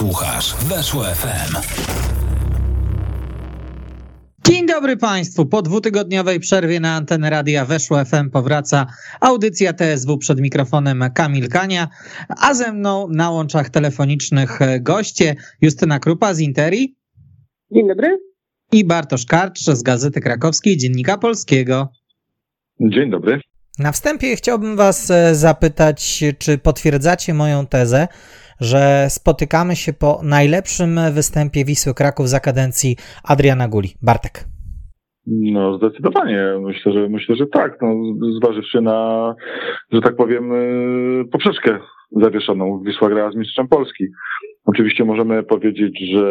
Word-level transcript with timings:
Słuchasz 0.00 0.54
Weszło 0.64 1.04
FM. 1.04 1.56
Dzień 4.46 4.66
dobry 4.66 4.96
Państwu. 4.96 5.46
Po 5.46 5.62
dwutygodniowej 5.62 6.40
przerwie 6.40 6.80
na 6.80 6.94
antenę 6.94 7.30
radia 7.30 7.64
Weszło 7.64 8.04
FM 8.04 8.30
powraca 8.30 8.86
audycja 9.20 9.72
TSW 9.72 10.18
przed 10.18 10.40
mikrofonem 10.40 11.04
Kamil 11.14 11.48
Kania, 11.48 11.88
a 12.28 12.54
ze 12.54 12.72
mną 12.72 13.08
na 13.08 13.30
łączach 13.30 13.70
telefonicznych 13.70 14.58
goście 14.80 15.36
Justyna 15.60 15.98
Krupa 15.98 16.34
z 16.34 16.40
Interi. 16.40 16.96
Dzień 17.70 17.88
dobry. 17.88 18.18
I 18.72 18.84
Bartosz 18.84 19.26
Karcz 19.26 19.60
z 19.60 19.82
Gazety 19.82 20.20
Krakowskiej, 20.20 20.76
Dziennika 20.76 21.18
Polskiego. 21.18 21.88
Dzień 22.80 23.10
dobry. 23.10 23.40
Na 23.78 23.92
wstępie 23.92 24.36
chciałbym 24.36 24.76
Was 24.76 25.10
e, 25.10 25.34
zapytać, 25.34 26.24
czy 26.38 26.58
potwierdzacie 26.58 27.34
moją 27.34 27.66
tezę, 27.66 28.08
że 28.60 29.06
spotykamy 29.08 29.76
się 29.76 29.92
po 29.92 30.20
najlepszym 30.22 31.00
występie 31.12 31.64
Wisły 31.64 31.94
Kraków 31.94 32.28
za 32.28 32.40
kadencji 32.40 32.96
Adriana 33.24 33.68
Guli. 33.68 33.88
Bartek. 34.02 34.44
No 35.26 35.78
zdecydowanie. 35.78 36.58
Myślę, 36.60 36.92
że 36.92 37.08
myślę, 37.08 37.36
że 37.36 37.46
tak. 37.46 37.78
No, 37.82 37.94
zważywszy 38.40 38.80
na, 38.80 39.34
że 39.92 40.00
tak 40.00 40.16
powiem, 40.16 40.52
y, 40.52 41.24
poprzeczkę 41.32 41.78
zawieszoną. 42.12 42.82
Wisła 42.86 43.08
grała 43.08 43.30
z 43.32 43.36
mistrzem 43.36 43.68
Polski. 43.68 44.04
Oczywiście 44.64 45.04
możemy 45.04 45.42
powiedzieć, 45.42 46.00
że 46.12 46.24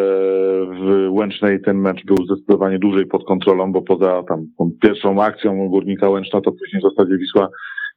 w 0.65 1.07
Łęcznej 1.09 1.61
ten 1.61 1.77
mecz 1.77 2.05
był 2.05 2.17
zdecydowanie 2.25 2.79
dłużej 2.79 3.05
pod 3.05 3.25
kontrolą, 3.25 3.71
bo 3.71 3.81
poza 3.81 4.23
tam 4.23 4.45
pierwszą 4.81 5.23
akcją 5.23 5.69
Górnika 5.69 6.09
Łęczna, 6.09 6.41
to 6.41 6.51
później 6.51 6.81
w 6.81 6.95
zasadzie 6.95 7.17
Wisła 7.17 7.49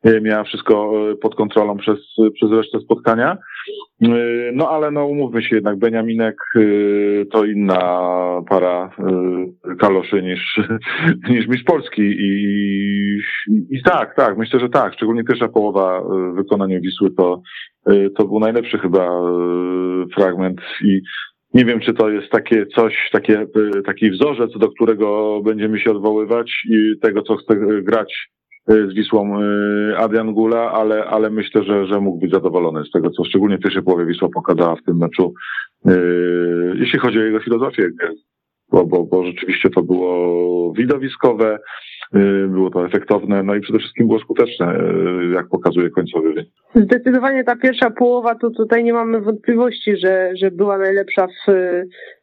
e, 0.02 0.20
miała 0.20 0.44
wszystko 0.44 0.92
e, 1.10 1.16
pod 1.16 1.34
kontrolą 1.34 1.76
przez, 1.76 1.98
przez 2.34 2.50
resztę 2.50 2.80
spotkania. 2.80 3.38
E, 4.02 4.08
no 4.52 4.70
ale 4.70 4.90
no 4.90 5.06
umówmy 5.06 5.42
się 5.42 5.54
jednak, 5.56 5.78
Beniaminek 5.78 6.36
to 7.30 7.44
inna 7.44 7.78
para 8.48 8.90
kaloszy 9.78 10.22
niż, 10.22 10.60
niż 11.30 11.48
Mistrz 11.48 11.64
Polski 11.64 12.02
i, 12.02 13.18
i 13.70 13.82
tak, 13.84 14.16
tak, 14.16 14.38
myślę, 14.38 14.60
że 14.60 14.68
tak, 14.68 14.94
szczególnie 14.94 15.24
pierwsza 15.24 15.48
połowa 15.48 16.02
w 16.02 16.34
wykonaniu 16.34 16.80
Wisły 16.80 17.10
to, 17.10 17.42
to 18.16 18.24
był 18.24 18.40
najlepszy 18.40 18.78
chyba 18.78 19.20
fragment 20.14 20.60
i 20.84 21.00
nie 21.54 21.64
wiem, 21.64 21.80
czy 21.80 21.94
to 21.94 22.10
jest 22.10 22.30
takie 22.30 22.66
coś, 22.66 23.08
takie, 23.12 23.46
taki 23.86 24.10
wzorzec, 24.10 24.50
do 24.58 24.68
którego 24.68 25.40
będziemy 25.44 25.80
się 25.80 25.90
odwoływać 25.90 26.52
i 26.70 27.00
tego, 27.00 27.22
co 27.22 27.36
chce 27.36 27.56
grać 27.82 28.28
z 28.66 28.94
Wisłą 28.94 29.40
Adrian 29.96 30.32
Gula, 30.32 30.72
ale, 30.72 31.04
ale 31.04 31.30
myślę, 31.30 31.64
że, 31.64 31.86
że 31.86 32.00
mógł 32.00 32.18
być 32.18 32.30
zadowolony 32.30 32.84
z 32.84 32.90
tego, 32.90 33.10
co 33.10 33.24
szczególnie 33.24 33.58
w 33.58 33.60
pierwszej 33.60 33.82
połowie 33.82 34.06
Wisła 34.06 34.28
pokazała 34.34 34.76
w 34.76 34.82
tym 34.82 34.96
meczu, 34.96 35.34
jeśli 36.74 36.98
chodzi 36.98 37.18
o 37.18 37.22
jego 37.22 37.40
filozofię, 37.40 37.88
bo, 38.72 38.86
bo, 38.86 39.04
bo 39.04 39.24
rzeczywiście 39.24 39.70
to 39.70 39.82
było 39.82 40.72
widowiskowe, 40.72 41.58
Y, 41.58 42.01
było 42.48 42.70
to 42.70 42.86
efektowne, 42.86 43.42
no 43.42 43.54
i 43.54 43.60
przede 43.60 43.78
wszystkim 43.78 44.06
było 44.06 44.18
skuteczne, 44.18 44.74
y, 44.74 45.34
jak 45.34 45.48
pokazuje 45.48 45.90
końcowy 45.90 46.32
wynik. 46.32 46.50
Zdecydowanie 46.74 47.44
ta 47.44 47.56
pierwsza 47.56 47.90
połowa, 47.90 48.34
to 48.34 48.50
tutaj 48.50 48.84
nie 48.84 48.92
mamy 48.92 49.20
wątpliwości, 49.20 49.96
że, 49.96 50.30
że 50.36 50.50
była 50.50 50.78
najlepsza 50.78 51.26
w, 51.26 51.52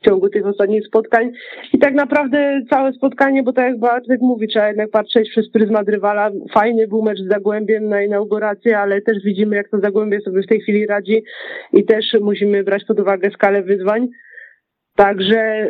w 0.01 0.05
ciągu 0.05 0.29
tych 0.29 0.45
ostatnich 0.45 0.87
spotkań. 0.87 1.31
I 1.73 1.79
tak 1.79 1.93
naprawdę 1.93 2.61
całe 2.69 2.93
spotkanie, 2.93 3.43
bo 3.43 3.53
tak 3.53 3.65
jak 3.65 3.79
Bartek 3.79 4.21
mówi, 4.21 4.47
trzeba 4.47 4.67
jednak 4.67 4.89
patrzeć 4.89 5.29
przez 5.29 5.51
pryzmat 5.51 5.89
rywala. 5.89 6.31
Fajny 6.53 6.87
był 6.87 7.03
mecz 7.03 7.19
z 7.19 7.27
Zagłębiem 7.27 7.89
na 7.89 8.03
inaugurację, 8.03 8.79
ale 8.79 9.01
też 9.01 9.17
widzimy, 9.23 9.55
jak 9.55 9.69
to 9.69 9.79
Zagłębie 9.79 10.21
sobie 10.21 10.43
w 10.43 10.47
tej 10.47 10.61
chwili 10.61 10.87
radzi 10.87 11.23
i 11.73 11.85
też 11.85 12.05
musimy 12.21 12.63
brać 12.63 12.85
pod 12.85 12.99
uwagę 12.99 13.31
skalę 13.31 13.63
wyzwań. 13.63 14.07
Także 14.95 15.69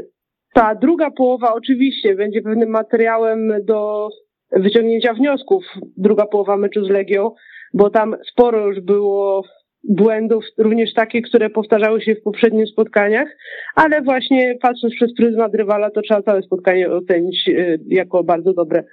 ta 0.59 0.75
druga 0.75 1.11
połowa 1.11 1.53
oczywiście 1.53 2.15
będzie 2.15 2.41
pewnym 2.41 2.69
materiałem 2.69 3.53
do 3.65 4.09
wyciągnięcia 4.51 5.13
wniosków. 5.13 5.63
Druga 5.97 6.25
połowa 6.25 6.57
meczu 6.57 6.85
z 6.85 6.89
Legią, 6.89 7.31
bo 7.73 7.89
tam 7.89 8.15
sporo 8.31 8.67
już 8.67 8.79
było 8.79 9.43
błędów, 9.83 10.45
również 10.57 10.93
takie, 10.93 11.21
które 11.21 11.49
powtarzały 11.49 12.01
się 12.01 12.15
w 12.15 12.21
poprzednich 12.21 12.69
spotkaniach, 12.69 13.27
ale 13.75 14.01
właśnie 14.01 14.55
patrząc 14.61 14.95
przez 14.95 15.15
pryzmat 15.15 15.55
rywala, 15.55 15.89
to 15.89 16.01
trzeba 16.01 16.21
całe 16.21 16.41
spotkanie 16.41 16.91
ocenić 16.91 17.47
y, 17.47 17.79
jako 17.87 18.23
bardzo 18.23 18.53
dobre. 18.53 18.83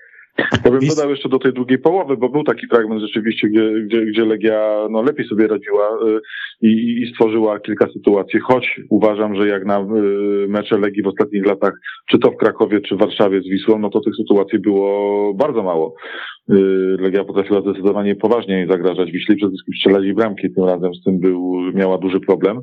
Ja 0.65 0.71
bym 0.71 0.81
dodał 0.89 1.11
jeszcze 1.11 1.29
do 1.29 1.39
tej 1.39 1.53
drugiej 1.53 1.79
połowy, 1.79 2.17
bo 2.17 2.29
był 2.29 2.45
taki 2.45 2.67
fragment 2.67 3.01
rzeczywiście, 3.01 3.49
gdzie, 3.49 3.73
gdzie, 3.87 4.07
gdzie 4.07 4.25
Legia 4.25 4.87
no, 4.91 5.03
lepiej 5.03 5.27
sobie 5.27 5.47
radziła 5.47 5.89
y, 5.89 6.21
i, 6.63 7.03
i 7.03 7.13
stworzyła 7.13 7.61
kilka 7.61 7.87
sytuacji, 7.93 8.41
choć 8.41 8.81
uważam, 8.91 9.37
że 9.37 9.49
jak 9.49 9.65
na 9.65 9.81
y, 9.81 9.85
mecze 10.49 10.79
Legii 10.79 11.03
w 11.03 11.07
ostatnich 11.07 11.47
latach, 11.47 11.73
czy 12.11 12.19
to 12.19 12.31
w 12.31 12.37
Krakowie, 12.37 12.81
czy 12.81 12.97
w 12.97 12.99
Warszawie 12.99 13.41
z 13.41 13.49
Wisłą, 13.49 13.79
no 13.79 13.91
to 13.91 14.01
tych 14.01 14.17
sytuacji 14.17 14.59
było 14.59 15.35
bardzo 15.35 15.63
mało. 15.63 15.95
Y, 16.51 16.55
Legia 17.01 17.25
potrafiła 17.25 17.61
zdecydowanie 17.61 18.17
poważniej 18.17 18.69
zagrażać 18.69 19.11
Wiśle, 19.13 19.37
przede 19.37 19.51
wszystkim 19.51 19.75
strzelać 19.75 20.13
bramki, 20.13 20.55
tym 20.55 20.65
razem 20.65 20.95
z 20.95 21.05
tym 21.05 21.21
był, 21.21 21.73
miała 21.75 21.99
duży 21.99 22.21
problem. 22.21 22.61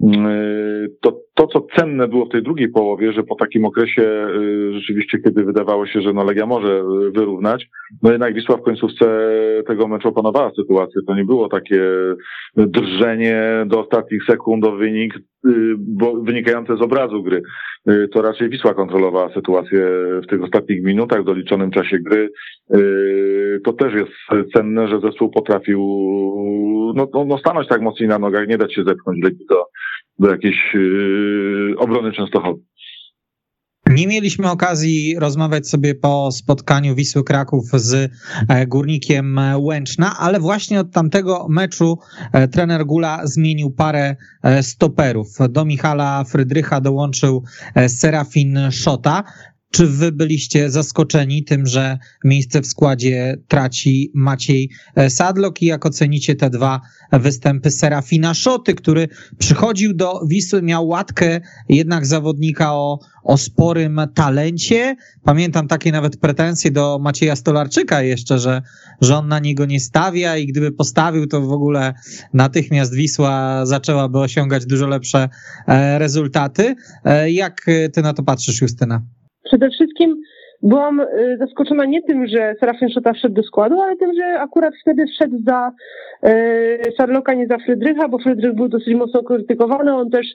Yy, 0.00 0.96
to, 1.00 1.20
to, 1.34 1.46
co 1.46 1.66
cenne 1.76 2.08
było 2.08 2.26
w 2.26 2.28
tej 2.28 2.42
drugiej 2.42 2.68
połowie, 2.68 3.12
że 3.12 3.22
po 3.22 3.34
takim 3.34 3.64
okresie 3.64 4.02
yy, 4.02 4.72
rzeczywiście, 4.74 5.18
kiedy 5.18 5.44
wydawało 5.44 5.86
się, 5.86 6.00
że 6.00 6.12
no 6.12 6.24
Legia 6.24 6.46
może 6.46 6.68
yy, 6.68 7.10
wyrównać, 7.10 7.66
no 8.02 8.10
jednak 8.12 8.34
Wisła 8.34 8.56
w 8.56 8.62
końcówce 8.62 9.06
tego 9.66 9.88
meczu 9.88 10.08
opanowała 10.08 10.50
sytuację. 10.50 11.02
To 11.06 11.14
nie 11.14 11.24
było 11.24 11.48
takie 11.48 11.82
drżenie 12.56 13.64
do 13.66 13.80
ostatnich 13.80 14.24
sekund 14.24 14.64
o 14.64 14.72
wynik, 14.72 15.14
bo 15.78 16.22
wynikające 16.22 16.76
z 16.76 16.82
obrazu 16.82 17.22
gry. 17.22 17.42
To 18.12 18.22
raczej 18.22 18.48
Wisła 18.48 18.74
kontrolowała 18.74 19.34
sytuację 19.34 19.88
w 20.22 20.26
tych 20.26 20.42
ostatnich 20.42 20.82
minutach, 20.82 21.22
w 21.22 21.26
doliczonym 21.26 21.70
czasie 21.70 21.98
gry. 21.98 22.30
To 23.64 23.72
też 23.72 23.94
jest 23.94 24.12
cenne, 24.54 24.88
że 24.88 25.00
zespół 25.00 25.30
potrafił 25.30 25.80
no, 26.94 27.08
no, 27.14 27.24
no 27.24 27.38
stanąć 27.38 27.68
tak 27.68 27.80
mocniej 27.80 28.08
na 28.08 28.18
nogach, 28.18 28.48
nie 28.48 28.58
dać 28.58 28.74
się 28.74 28.84
zepchnąć 28.84 29.20
do, 29.48 29.64
do 30.18 30.30
jakiejś 30.30 30.76
obrony 31.76 32.12
Częstochowy. 32.12 32.60
Nie 33.96 34.06
mieliśmy 34.06 34.50
okazji 34.50 35.16
rozmawiać 35.18 35.68
sobie 35.68 35.94
po 35.94 36.32
spotkaniu 36.32 36.94
Wisły 36.94 37.24
Kraków 37.24 37.64
z 37.74 38.12
e, 38.48 38.66
Górnikiem 38.66 39.40
Łęczna, 39.58 40.18
ale 40.18 40.40
właśnie 40.40 40.80
od 40.80 40.92
tamtego 40.92 41.46
meczu 41.48 41.98
e, 42.32 42.48
trener 42.48 42.86
Gula 42.86 43.20
zmienił 43.26 43.70
parę 43.70 44.16
e, 44.42 44.62
stoperów. 44.62 45.28
Do 45.48 45.64
Michala 45.64 46.24
Frydrycha 46.24 46.80
dołączył 46.80 47.44
Serafin 47.88 48.58
Szota. 48.70 49.24
Czy 49.70 49.86
wy 49.86 50.12
byliście 50.12 50.70
zaskoczeni 50.70 51.44
tym, 51.44 51.66
że 51.66 51.98
miejsce 52.24 52.60
w 52.62 52.66
składzie 52.66 53.36
traci 53.48 54.10
Maciej 54.14 54.70
e, 54.94 55.10
Sadlok 55.10 55.62
i 55.62 55.66
jak 55.66 55.86
ocenicie 55.86 56.34
te 56.34 56.50
dwa 56.50 56.80
występy 57.12 57.70
Serafina 57.70 58.34
Szoty, 58.34 58.74
który 58.74 59.08
przychodził 59.38 59.94
do 59.94 60.20
Wisły, 60.28 60.62
miał 60.62 60.88
łatkę 60.88 61.40
jednak 61.68 62.06
zawodnika 62.06 62.74
o, 62.74 62.98
o 63.24 63.36
sporym 63.36 64.00
talencie. 64.14 64.96
Pamiętam 65.24 65.68
takie 65.68 65.92
nawet 65.92 66.16
pretensje 66.16 66.70
do 66.70 66.98
Macieja 66.98 67.36
Stolarczyka 67.36 68.02
jeszcze, 68.02 68.38
że, 68.38 68.62
że 69.00 69.16
on 69.16 69.28
na 69.28 69.38
niego 69.38 69.66
nie 69.66 69.80
stawia 69.80 70.36
i 70.36 70.46
gdyby 70.46 70.72
postawił, 70.72 71.26
to 71.26 71.40
w 71.40 71.52
ogóle 71.52 71.94
natychmiast 72.34 72.94
Wisła 72.94 73.66
zaczęłaby 73.66 74.18
osiągać 74.18 74.66
dużo 74.66 74.86
lepsze 74.86 75.28
e, 75.68 75.98
rezultaty. 75.98 76.74
E, 77.04 77.30
jak 77.30 77.66
ty 77.92 78.02
na 78.02 78.12
to 78.12 78.22
patrzysz, 78.22 78.60
Justyna? 78.60 79.02
Przede 79.46 79.70
wszystkim 79.70 80.16
byłam 80.62 81.00
y, 81.00 81.36
zaskoczona 81.38 81.84
nie 81.84 82.02
tym, 82.02 82.26
że 82.26 82.54
Serafin 82.60 82.88
Szota 82.88 83.12
wszedł 83.12 83.34
do 83.34 83.42
składu, 83.42 83.80
ale 83.80 83.96
tym, 83.96 84.10
że 84.14 84.40
akurat 84.40 84.74
wtedy 84.82 85.06
wszedł 85.06 85.36
za 85.46 85.72
Szarloka, 86.96 87.34
nie 87.34 87.46
za 87.46 87.58
Frydrycha, 87.58 88.08
bo 88.08 88.18
Frydrych 88.18 88.54
był 88.54 88.68
dosyć 88.68 88.94
mocno 88.94 89.22
krytykowany. 89.22 89.94
On 89.94 90.10
też 90.10 90.26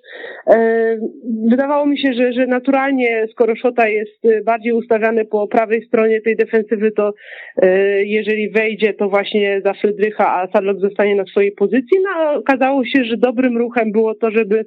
e, 0.48 0.98
wydawało 1.50 1.86
mi 1.86 2.00
się, 2.00 2.14
że, 2.14 2.34
że 2.34 2.48
naturalnie, 2.48 3.28
skoro 3.32 3.56
Szota 3.56 3.88
jest 3.88 4.26
y, 4.26 4.44
bardziej 4.46 4.74
ustawiany 4.74 5.26
po 5.26 5.48
prawej 5.48 5.86
stronie 5.86 6.22
tej 6.22 6.36
defensywy, 6.36 6.92
to 6.92 7.14
jeżeli 8.04 8.50
wejdzie, 8.50 8.94
to 8.94 9.10
właśnie 9.10 9.62
za 9.66 9.74
Frydrycha, 9.74 10.42
a 10.42 10.48
Sarlok 10.48 10.80
zostanie 10.80 11.16
na 11.16 11.26
swojej 11.26 11.52
pozycji. 11.52 11.98
No, 12.04 12.40
okazało 12.40 12.86
się, 12.86 13.04
że 13.04 13.18
dobrym 13.18 13.58
ruchem 13.58 13.92
było 13.92 14.16
to, 14.16 14.32
żeby 14.32 14.66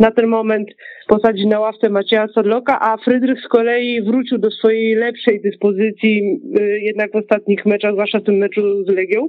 na 0.00 0.10
ten 0.10 0.26
moment 0.26 0.68
posadzić 1.08 1.46
na 1.46 1.60
ławce 1.60 1.90
Macieja 1.90 2.28
Sarloka, 2.34 2.80
a 2.80 2.96
Frydrych 2.96 3.40
z 3.40 3.48
kolei 3.48 4.02
wrócił 4.02 4.38
do 4.38 4.50
swojej 4.50 4.94
lepszej 4.94 5.40
dyspozycji 5.40 6.40
y, 6.58 6.80
jednak 6.80 7.12
w 7.12 7.16
ostatnich 7.16 7.66
meczach, 7.66 7.92
zwłaszcza 7.92 8.20
w 8.20 8.24
tym 8.24 8.34
meczu 8.34 8.84
z 8.84 8.88
Legią. 8.88 9.28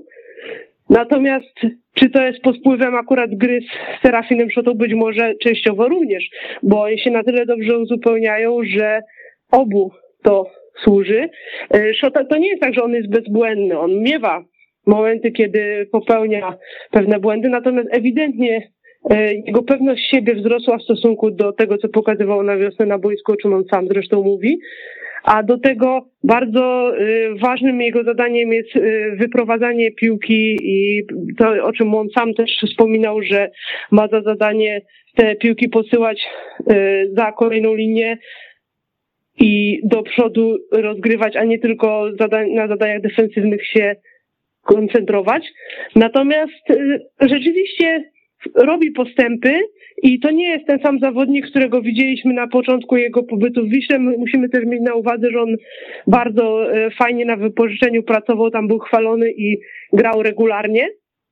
Natomiast 0.89 1.59
czy 1.93 2.09
to 2.09 2.21
jest 2.21 2.41
pod 2.41 2.57
wpływem 2.57 2.95
akurat 2.95 3.35
gry 3.35 3.59
z 3.61 4.01
Serafinem 4.01 4.51
Szotą? 4.51 4.73
Być 4.73 4.93
może 4.93 5.33
częściowo 5.35 5.87
również, 5.87 6.29
bo 6.63 6.81
oni 6.81 6.99
się 6.99 7.11
na 7.11 7.23
tyle 7.23 7.45
dobrze 7.45 7.79
uzupełniają, 7.79 8.59
że 8.63 9.01
obu 9.51 9.91
to 10.23 10.51
służy. 10.83 11.29
Y, 11.75 11.93
Szota 11.93 12.25
to 12.25 12.37
nie 12.37 12.49
jest 12.49 12.61
tak, 12.61 12.73
że 12.73 12.83
on 12.83 12.93
jest 12.93 13.09
bezbłędny. 13.09 13.79
On 13.79 14.01
miewa 14.01 14.43
momenty, 14.85 15.31
kiedy 15.31 15.87
popełnia 15.91 16.57
pewne 16.91 17.19
błędy, 17.19 17.49
natomiast 17.49 17.89
ewidentnie 17.91 18.71
jego 19.45 19.63
pewność 19.63 20.09
siebie 20.09 20.35
wzrosła 20.35 20.77
w 20.77 20.83
stosunku 20.83 21.31
do 21.31 21.53
tego, 21.53 21.77
co 21.77 21.89
pokazywał 21.89 22.43
na 22.43 22.57
wiosnę 22.57 22.85
na 22.85 22.99
boisku, 22.99 23.31
o 23.31 23.35
czym 23.35 23.53
on 23.53 23.63
sam 23.71 23.87
zresztą 23.87 24.23
mówi. 24.23 24.59
A 25.23 25.43
do 25.43 25.57
tego 25.57 26.05
bardzo 26.23 26.91
ważnym 27.41 27.81
jego 27.81 28.03
zadaniem 28.03 28.53
jest 28.53 28.69
wyprowadzanie 29.19 29.91
piłki 29.91 30.57
i 30.63 31.03
to, 31.37 31.63
o 31.63 31.73
czym 31.73 31.95
on 31.95 32.07
sam 32.17 32.33
też 32.33 32.51
wspominał, 32.69 33.21
że 33.21 33.51
ma 33.91 34.07
za 34.07 34.21
zadanie 34.21 34.81
te 35.15 35.35
piłki 35.35 35.69
posyłać 35.69 36.27
za 37.13 37.31
kolejną 37.31 37.75
linię, 37.75 38.17
i 39.39 39.79
do 39.83 40.03
przodu 40.03 40.57
rozgrywać, 40.71 41.35
a 41.35 41.43
nie 41.43 41.59
tylko 41.59 42.05
na 42.53 42.67
zadaniach 42.67 43.01
defensywnych 43.01 43.67
się 43.67 43.95
koncentrować. 44.63 45.43
Natomiast 45.95 46.63
rzeczywiście 47.21 48.11
robi 48.55 48.91
postępy 48.91 49.59
i 50.03 50.19
to 50.19 50.31
nie 50.31 50.49
jest 50.49 50.67
ten 50.67 50.79
sam 50.79 50.99
zawodnik, 50.99 51.45
którego 51.49 51.81
widzieliśmy 51.81 52.33
na 52.33 52.47
początku 52.47 52.97
jego 52.97 53.23
pobytu 53.23 53.65
w 53.65 53.69
Wiśle. 53.69 53.99
Musimy 53.99 54.49
też 54.49 54.65
mieć 54.65 54.81
na 54.81 54.93
uwadze, 54.93 55.31
że 55.31 55.41
on 55.41 55.55
bardzo 56.07 56.75
y, 56.75 56.89
fajnie 56.89 57.25
na 57.25 57.37
wypożyczeniu 57.37 58.03
pracował, 58.03 58.51
tam 58.51 58.67
był 58.67 58.79
chwalony 58.79 59.31
i 59.31 59.57
grał 59.93 60.23
regularnie. 60.23 60.89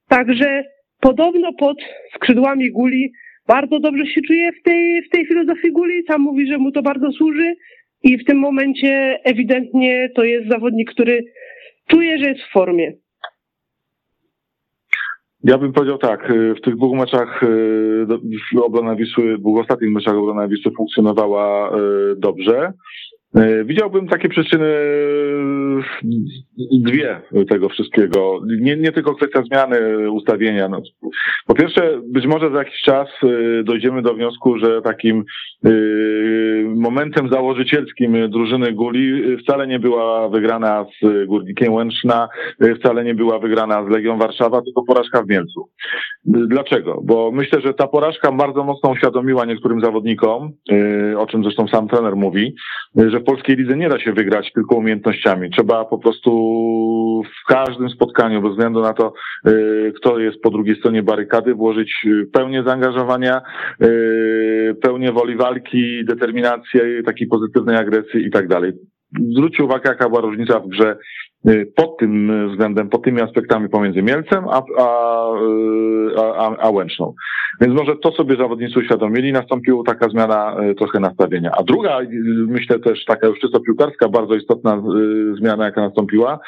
Także 0.10 0.64
podobno 1.02 1.54
pod 1.54 1.78
skrzydłami 2.16 2.72
Guli 2.72 3.12
bardzo 3.48 3.80
dobrze 3.80 4.06
się 4.06 4.22
czuje 4.28 4.52
w 4.52 4.64
tej, 4.64 5.02
w 5.02 5.10
tej 5.10 5.26
filozofii 5.26 5.72
Guli. 5.72 6.04
Sam 6.08 6.22
mówi, 6.22 6.48
że 6.48 6.58
mu 6.58 6.72
to 6.72 6.82
bardzo 6.82 7.12
służy 7.12 7.56
i 8.04 8.18
w 8.18 8.26
tym 8.26 8.38
momencie 8.38 9.20
ewidentnie 9.24 10.10
to 10.16 10.24
jest 10.24 10.50
zawodnik, 10.50 10.92
który 10.92 11.24
czuje, 11.88 12.18
że 12.18 12.30
jest 12.30 12.42
w 12.42 12.52
formie. 12.52 12.94
Ja 15.44 15.58
bym 15.58 15.74
powiedział 15.74 15.98
tak, 15.98 16.30
y, 16.30 16.56
w 16.56 16.62
tych 16.62 16.76
dwóch 16.76 16.98
meczach 16.98 17.44
y, 17.44 18.62
obrona 18.64 18.96
Wisły, 18.96 19.38
dwóch 19.38 19.62
ostatnich 19.62 19.92
meczach 19.92 20.16
obrona 20.16 20.48
Wisły 20.48 20.72
funkcjonowała 20.78 21.78
y, 21.78 22.16
dobrze. 22.16 22.74
E, 23.36 23.66
widziałbym 23.66 24.08
takie 24.08 24.30
przyczyny 24.30 24.68
dwie 26.72 27.22
tego 27.50 27.70
wszystkiego. 27.70 28.42
Nie, 28.62 28.78
nie 28.78 28.92
tylko 28.92 29.16
kwestia 29.16 29.44
zmiany 29.44 30.12
ustawienia. 30.12 30.70
No, 30.70 30.82
po 31.48 31.56
pierwsze, 31.56 32.02
być 32.06 32.26
może 32.28 32.52
za 32.52 32.58
jakiś 32.58 32.82
czas 32.82 33.08
e, 33.24 33.64
dojdziemy 33.64 34.02
do 34.02 34.14
wniosku, 34.14 34.58
że 34.58 34.82
takim 34.82 35.24
e, 35.66 35.70
momentem 36.76 37.30
założycielskim 37.30 38.30
drużyny 38.30 38.72
Guli 38.72 39.38
wcale 39.38 39.68
nie 39.68 39.80
była 39.80 40.30
wygrana 40.30 40.86
z 41.02 41.28
Górnikiem 41.28 41.74
Łęczna, 41.74 42.30
wcale 42.80 43.04
nie 43.04 43.16
była 43.16 43.40
wygrana 43.40 43.86
z 43.86 43.90
Legią 43.90 44.18
Warszawa, 44.18 44.62
tylko 44.62 44.84
porażka 44.84 45.24
w 45.24 45.30
Mielcu. 45.30 45.70
Dlaczego? 46.26 47.02
Bo 47.04 47.32
myślę, 47.32 47.62
że 47.62 47.74
ta 47.74 47.88
porażka 47.88 48.32
bardzo 48.32 48.64
mocno 48.64 48.90
uświadomiła 48.90 49.46
niektórym 49.46 49.82
zawodnikom, 49.82 50.52
o 51.18 51.26
czym 51.28 51.44
zresztą 51.44 51.68
sam 51.68 51.88
trener 51.88 52.16
mówi, 52.16 52.56
że 52.96 53.23
polskiej 53.24 53.56
lidze 53.56 53.78
nie 53.78 53.90
da 53.90 54.00
się 54.00 54.14
wygrać 54.14 54.52
tylko 54.54 54.76
umiejętnościami. 54.76 55.50
Trzeba 55.50 55.86
po 55.86 55.98
prostu 55.98 56.32
w 57.44 57.48
każdym 57.48 57.90
spotkaniu, 57.90 58.42
bez 58.42 58.52
względu 58.52 58.82
na 58.82 58.94
to, 58.94 59.14
y, 59.48 59.94
kto 59.96 60.20
jest 60.20 60.42
po 60.42 60.50
drugiej 60.50 60.76
stronie 60.76 61.04
barykady, 61.04 61.54
włożyć 61.54 61.94
y, 62.06 62.26
pełnię 62.34 62.64
zaangażowania, 62.64 63.42
y, 63.82 64.76
pełnię 64.82 65.12
woli 65.12 65.36
walki, 65.36 66.06
determinację, 66.06 67.04
takiej 67.06 67.28
pozytywnej 67.28 67.78
agresji 67.78 68.26
i 68.26 68.32
tak 68.32 68.48
dalej. 68.48 68.72
Zwróćcie 69.38 69.64
uwagę, 69.64 69.90
jaka 69.90 70.10
była 70.10 70.22
różnica 70.22 70.60
w 70.60 70.68
grze 70.68 70.98
pod 71.76 71.98
tym 71.98 72.32
względem, 72.50 72.90
pod 72.90 73.04
tymi 73.04 73.22
aspektami 73.22 73.70
pomiędzy 73.70 74.02
Mielcem 74.02 74.46
a, 74.48 74.64
a, 74.78 75.30
a, 76.18 76.58
a 76.58 76.70
Łęczną. 76.70 77.14
Więc 77.62 77.74
może 77.74 77.96
to 77.96 78.12
sobie 78.12 78.36
zawodnicy 78.36 78.80
uświadomili, 78.80 79.32
nastąpiła 79.32 79.84
taka 79.86 80.10
zmiana 80.10 80.56
e, 80.60 80.76
trochę 80.76 81.00
nastawienia. 81.00 81.52
A 81.58 81.64
druga, 81.64 82.00
myślę 82.48 82.80
też 82.80 83.06
taka 83.06 83.28
już 83.28 83.40
czysto 83.40 83.60
piłkarska, 83.60 84.10
bardzo 84.10 84.36
istotna 84.36 84.84
zmiana, 85.38 85.66
jaka 85.66 85.82
nastąpiła, 85.82 86.40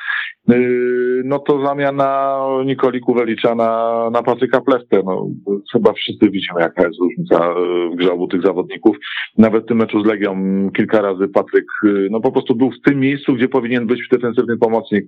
no 1.23 1.39
to 1.39 1.65
zamiana 1.65 2.39
Nikoli 2.65 3.01
Kuwelicza 3.01 3.55
na, 3.55 4.09
na 4.09 4.23
Patryka 4.23 4.61
Plewkę. 4.61 5.01
No, 5.05 5.27
chyba 5.73 5.93
wszyscy 5.93 6.29
widzimy, 6.29 6.59
jaka 6.59 6.83
jest 6.83 6.99
różnica 6.99 7.53
w 7.93 7.95
grze 7.95 8.13
obu 8.13 8.27
tych 8.27 8.41
zawodników. 8.41 8.97
Nawet 9.37 9.63
w 9.63 9.67
tym 9.67 9.77
meczu 9.77 10.03
z 10.03 10.05
Legią 10.05 10.35
kilka 10.75 11.01
razy 11.01 11.27
Patryk, 11.27 11.65
no 12.11 12.21
po 12.21 12.31
prostu 12.31 12.55
był 12.55 12.71
w 12.71 12.81
tym 12.81 12.99
miejscu, 12.99 13.33
gdzie 13.33 13.47
powinien 13.47 13.87
być 13.87 14.07
defensywny 14.11 14.57
pomocnik, 14.85 15.05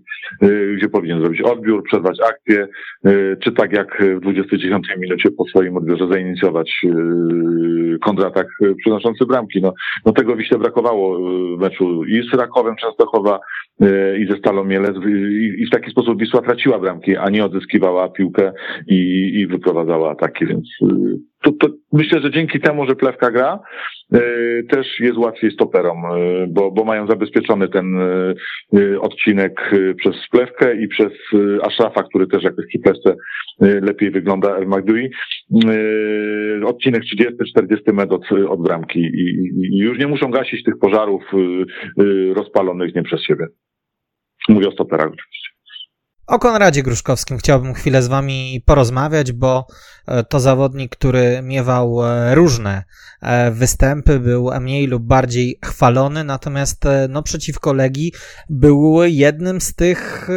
gdzie 0.78 0.90
powinien 0.90 1.20
zrobić 1.20 1.42
odbiór, 1.42 1.84
przerwać 1.84 2.18
akcję, 2.30 2.68
czy 3.44 3.52
tak 3.52 3.72
jak 3.74 4.04
w 4.18 4.20
29 4.20 4.88
minucie 4.98 5.32
po 5.32 5.46
swoim 5.46 5.98
że 5.98 6.08
zainicjować 6.08 6.80
yy, 6.84 8.00
kontratak 8.00 8.48
przynoszący 8.78 9.26
bramki. 9.26 9.62
No, 9.62 9.74
no 10.06 10.12
tego 10.12 10.36
Wiśle 10.36 10.58
brakowało 10.58 11.20
w 11.58 11.60
meczu 11.60 12.04
i 12.04 12.30
z 12.30 12.34
Rakowem 12.34 12.76
Częstochowa 12.76 13.40
i 14.20 14.28
ze 14.30 14.38
Stalą 14.38 14.64
Mielec 14.64 14.96
i 15.58 15.66
w 15.66 15.70
taki 15.70 15.92
sposób 15.92 16.20
Wisła 16.20 16.42
traciła 16.42 16.80
bramki, 16.80 17.18
a 17.18 17.30
nie 17.30 17.46
odzyskiwała 17.46 18.10
piłkę 18.10 18.52
i, 18.88 19.32
i 19.36 19.48
wyprowadzała 19.48 20.12
ataki, 20.12 20.46
więc 20.46 20.68
yy, 20.82 21.18
to, 21.42 21.52
to 21.52 21.68
myślę, 21.94 22.22
że 22.22 22.32
dzięki 22.32 22.60
temu, 22.60 22.86
że 22.88 22.96
Plewka 22.96 23.32
gra, 23.32 23.60
też 24.70 25.00
jest 25.00 25.18
łatwiej 25.18 25.52
stoperom, 25.52 25.98
bo, 26.48 26.72
bo 26.72 26.84
mają 26.84 27.08
zabezpieczony 27.08 27.70
ten 27.70 28.00
odcinek 29.02 29.72
przez 29.98 30.16
Plewkę 30.32 30.82
i 30.82 30.88
przez 30.88 31.12
Ashrafa, 31.62 32.04
który 32.04 32.28
też 32.28 32.44
jakoś 32.44 32.66
przy 32.68 32.80
Plewce 32.80 33.16
lepiej 33.60 34.12
wygląda 34.12 34.58
El 34.58 34.68
Magdui. 34.68 35.10
Odcinek 36.66 37.02
30-40 37.58 37.94
metr 37.94 38.14
od, 38.14 38.32
od 38.50 38.64
bramki 38.64 39.00
i, 39.00 39.50
i, 39.74 39.78
już 39.78 40.00
nie 40.00 40.08
muszą 40.08 40.32
gasić 40.32 40.64
tych 40.64 40.78
pożarów 40.80 41.24
rozpalonych 42.36 42.96
nie 42.96 43.04
przez 43.04 43.24
siebie. 43.24 43.48
Mówię 44.48 44.68
o 44.68 44.72
stoperach 44.72 45.08
oczywiście. 45.08 45.48
O 46.28 46.40
Konradzie 46.40 46.84
Gruszkowskim 46.84 47.38
chciałbym 47.38 47.74
chwilę 47.74 48.02
z 48.02 48.08
Wami 48.08 48.64
porozmawiać, 48.66 49.32
bo 49.32 49.68
e, 50.08 50.24
to 50.24 50.40
zawodnik, 50.40 50.96
który 50.96 51.42
miewał 51.44 52.06
e, 52.06 52.36
różne 52.36 52.84
e, 53.22 53.52
występy, 53.52 54.20
był 54.20 54.50
mniej 54.62 54.88
lub 54.88 55.04
bardziej 55.04 55.60
chwalony, 55.66 56.24
natomiast 56.24 56.84
no, 57.10 57.24
przeciwko 57.24 57.74
Legii 57.74 58.12
był 58.50 59.04
jednym 59.04 59.62
z 59.62 59.76
tych 59.76 60.30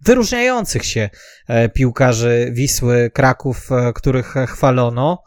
wyróżniających 0.00 0.84
się 0.84 1.10
piłkarzy 1.74 2.50
Wisły 2.52 3.10
Kraków, 3.10 3.68
których 3.94 4.34
chwalono. 4.48 5.22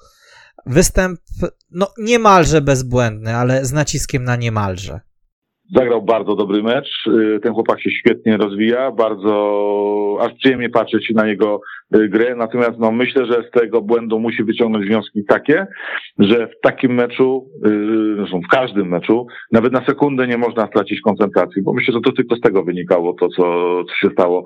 Występ 0.66 1.20
no, 1.72 1.94
niemalże 1.98 2.62
bezbłędny, 2.62 3.36
ale 3.36 3.66
z 3.66 3.72
naciskiem 3.72 4.24
na 4.24 4.36
niemalże. 4.36 5.00
Zagrał 5.74 6.02
bardzo 6.02 6.36
dobry 6.36 6.64
mecz. 6.64 7.08
Y, 7.08 7.40
ten 7.40 7.54
chłopak 7.54 7.82
się 7.82 7.92
świetnie 7.92 8.38
rozwija. 8.38 8.92
Bardzo 8.92 10.18
aż 10.22 10.34
przyjemnie 10.34 10.70
patrzeć 10.70 11.10
na 11.16 11.28
jego 11.28 11.60
y, 11.96 12.10
grę. 12.10 12.36
Natomiast 12.36 12.80
no, 12.80 12.92
myślę, 12.92 13.26
że 13.26 13.44
z 13.48 13.52
tego 13.52 13.82
błędu 13.82 14.20
musi 14.20 14.44
wyciągnąć 14.44 14.86
wnioski 14.86 15.26
takie, 15.28 15.68
że 16.20 16.48
w 16.48 16.60
takim 16.62 16.94
meczu, 16.94 17.50
y, 17.66 18.16
zresztą 18.16 18.42
w 18.42 18.48
każdym 18.48 18.88
meczu, 18.88 19.28
nawet 19.52 19.74
na 19.74 19.86
sekundę 19.86 20.28
nie 20.28 20.38
można 20.38 20.68
stracić 20.68 21.02
koncentracji, 21.02 21.62
bo 21.62 21.74
myślę, 21.74 21.94
że 21.94 22.02
to 22.02 22.12
tylko 22.12 22.36
z 22.36 22.42
tego 22.42 22.64
wynikało 22.64 23.14
to, 23.14 23.30
co, 23.30 23.44
co 23.84 23.96
się 23.96 24.10
stało 24.14 24.46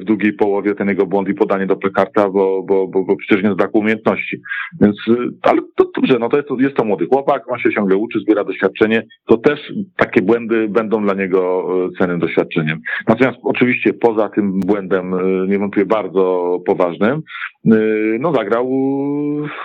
w 0.00 0.04
drugiej 0.04 0.32
połowie, 0.32 0.74
ten 0.74 0.88
jego 0.88 1.06
błąd 1.06 1.28
i 1.28 1.34
podanie 1.34 1.66
do 1.66 1.76
plekarta, 1.76 2.28
bo, 2.28 2.62
bo, 2.62 2.88
bo, 2.88 3.04
bo 3.04 3.16
przecież 3.16 3.44
nie 3.44 3.52
z 3.52 3.56
braku 3.56 3.78
umiejętności. 3.78 4.40
Więc, 4.80 4.96
ale 5.42 5.60
to 5.76 5.90
dobrze, 5.96 6.18
no 6.18 6.28
to 6.28 6.36
jest, 6.36 6.48
jest 6.58 6.76
to 6.76 6.84
młody 6.84 7.06
chłopak, 7.06 7.52
on 7.52 7.58
się 7.58 7.70
ciągle 7.70 7.96
uczy, 7.96 8.20
zbiera 8.20 8.44
doświadczenie. 8.44 9.02
To 9.26 9.36
też 9.36 9.60
takie 9.96 10.22
błędy 10.22 10.33
błędy 10.34 10.68
będą 10.68 11.02
dla 11.02 11.14
niego 11.14 11.66
e, 11.86 11.98
cennym 11.98 12.18
doświadczeniem. 12.18 12.80
Natomiast 13.08 13.38
oczywiście 13.42 13.92
poza 13.92 14.28
tym 14.28 14.60
błędem, 14.60 15.14
e, 15.14 15.46
niewątpliwie 15.48 15.86
bardzo 15.86 16.58
poważnym, 16.66 17.22
e, 17.66 17.76
no 18.20 18.32
zagrał 18.32 18.70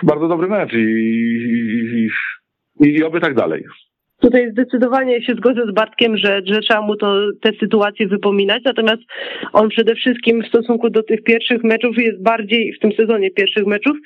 bardzo 0.04 0.28
dobry 0.28 0.48
mecz 0.48 0.74
i, 0.74 0.78
i, 0.78 2.10
i, 2.82 2.88
i 2.88 3.04
oby 3.04 3.20
tak 3.20 3.36
dalej. 3.36 3.64
Tutaj 4.20 4.52
zdecydowanie 4.52 5.22
się 5.22 5.34
zgodzę 5.34 5.62
z 5.72 5.74
Bartkiem, 5.74 6.18
że, 6.18 6.42
że 6.46 6.60
trzeba 6.60 6.82
mu 6.82 6.96
to, 6.96 7.16
te 7.42 7.52
sytuacje 7.60 8.08
wypominać, 8.08 8.64
natomiast 8.66 9.02
on 9.54 9.70
przede 9.70 9.96
wszystkim 9.96 10.44
w 10.44 10.48
stosunku 10.48 10.90
do 10.90 11.04
tych 11.04 11.24
pierwszych 11.24 11.64
meczów 11.64 11.98
jest 11.98 12.22
bardziej, 12.22 12.74
w 12.74 12.80
tym 12.80 12.92
sezonie 12.92 13.32
pierwszych 13.32 13.66
meczów, 13.66 13.98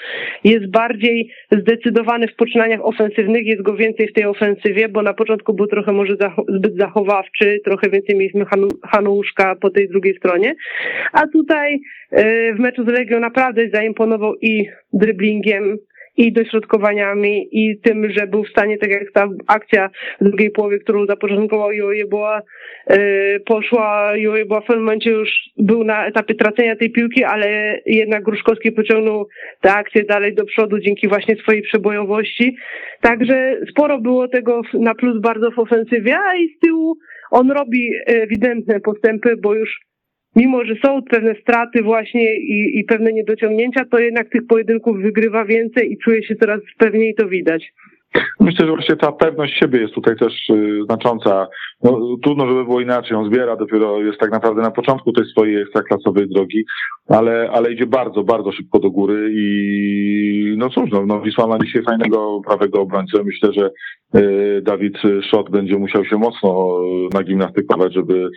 jest 0.43 0.71
bardziej 0.71 1.29
zdecydowany 1.51 2.27
w 2.27 2.35
poczynaniach 2.35 2.85
ofensywnych, 2.85 3.45
jest 3.45 3.61
go 3.61 3.75
więcej 3.75 4.07
w 4.07 4.13
tej 4.13 4.25
ofensywie, 4.25 4.89
bo 4.89 5.01
na 5.01 5.13
początku 5.13 5.53
był 5.53 5.67
trochę 5.67 5.91
może 5.91 6.15
zbyt 6.49 6.77
zachowawczy, 6.77 7.59
trochę 7.65 7.89
więcej 7.89 8.15
mieliśmy 8.15 8.45
Hanuszka 8.91 9.55
po 9.55 9.69
tej 9.69 9.89
drugiej 9.89 10.17
stronie, 10.17 10.55
a 11.13 11.27
tutaj 11.27 11.79
yy, 12.11 12.53
w 12.55 12.59
meczu 12.59 12.83
z 12.83 12.87
Legią 12.87 13.19
naprawdę 13.19 13.69
zaimponował 13.73 14.35
i 14.41 14.69
dryblingiem, 14.93 15.77
i 16.17 16.33
dośrodkowaniami 16.33 17.47
i 17.51 17.79
tym, 17.79 18.11
że 18.11 18.27
był 18.27 18.43
w 18.43 18.49
stanie, 18.49 18.77
tak 18.77 18.89
jak 18.89 19.11
ta 19.13 19.27
akcja 19.47 19.89
w 20.21 20.23
drugiej 20.23 20.51
połowie, 20.51 20.79
którą 20.79 21.05
zapoczątkował 21.05 21.71
Joje 21.71 22.05
była, 22.05 22.41
yy, 22.89 22.97
poszła, 23.45 24.17
Joje 24.17 24.45
była 24.45 24.61
w 24.61 24.65
pewnym 24.65 24.83
momencie 24.83 25.09
już 25.09 25.29
był 25.57 25.83
na 25.83 26.07
etapie 26.07 26.35
tracenia 26.35 26.75
tej 26.75 26.91
piłki, 26.91 27.23
ale 27.23 27.79
jednak 27.85 28.23
Gruszkowski 28.23 28.71
pociągnął 28.71 29.27
tę 29.61 29.73
akcję 29.73 30.03
dalej 30.03 30.35
do 30.35 30.45
przodu 30.45 30.79
dzięki 30.79 31.07
właśnie 31.07 31.35
swojej 31.35 31.61
przebojowości. 31.61 32.55
Także 33.01 33.57
sporo 33.69 33.99
było 33.99 34.27
tego 34.27 34.61
na 34.73 34.95
plus 34.95 35.21
bardzo 35.21 35.51
w 35.51 35.59
ofensywie, 35.59 36.17
a 36.17 36.35
i 36.35 36.47
z 36.47 36.59
tyłu 36.59 36.97
on 37.31 37.51
robi 37.51 37.91
ewidentne 38.05 38.79
postępy, 38.79 39.37
bo 39.37 39.53
już 39.53 39.79
mimo, 40.35 40.65
że 40.65 40.75
są 40.85 41.01
pewne 41.01 41.35
straty 41.35 41.83
właśnie 41.83 42.35
i, 42.35 42.79
i 42.79 42.83
pewne 42.83 43.13
niedociągnięcia, 43.13 43.85
to 43.91 43.99
jednak 43.99 44.29
tych 44.29 44.47
pojedynków 44.47 44.97
wygrywa 44.97 45.45
więcej 45.45 45.91
i 45.91 45.97
czuje 45.97 46.23
się 46.23 46.35
coraz 46.35 46.59
pewniej 46.77 47.15
to 47.15 47.27
widać. 47.27 47.73
Myślę, 48.39 48.65
że 48.65 48.71
właśnie 48.71 48.95
ta 48.95 49.11
pewność 49.11 49.59
siebie 49.59 49.79
jest 49.79 49.93
tutaj 49.93 50.15
też 50.15 50.49
y, 50.49 50.83
znacząca. 50.85 51.47
No, 51.83 52.17
trudno, 52.23 52.47
żeby 52.47 52.63
było 52.63 52.81
inaczej. 52.81 53.17
On 53.17 53.25
zbiera, 53.25 53.55
dopiero 53.55 54.01
jest 54.01 54.19
tak 54.19 54.31
naprawdę 54.31 54.61
na 54.61 54.71
początku 54.71 55.11
tej 55.11 55.25
swojej 55.25 55.61
ekstraklasowej 55.61 56.29
drogi, 56.29 56.65
ale, 57.07 57.49
ale 57.53 57.73
idzie 57.73 57.85
bardzo, 57.85 58.23
bardzo 58.23 58.51
szybko 58.51 58.79
do 58.79 58.91
góry 58.91 59.31
i 59.35 60.55
no 60.57 60.69
cóż, 60.69 60.89
no, 60.91 61.05
no 61.05 61.21
Wisła 61.21 61.47
ma 61.47 61.59
dzisiaj 61.59 61.83
fajnego 61.83 62.41
prawego 62.47 62.81
obrońcę. 62.81 63.23
Myślę, 63.23 63.53
że 63.53 63.71
Dawid 64.61 64.97
Szot 65.31 65.49
będzie 65.49 65.77
musiał 65.77 66.05
się 66.05 66.17
mocno 66.17 66.79
nagimnastykować, 67.13 67.93
żeby 67.93 68.29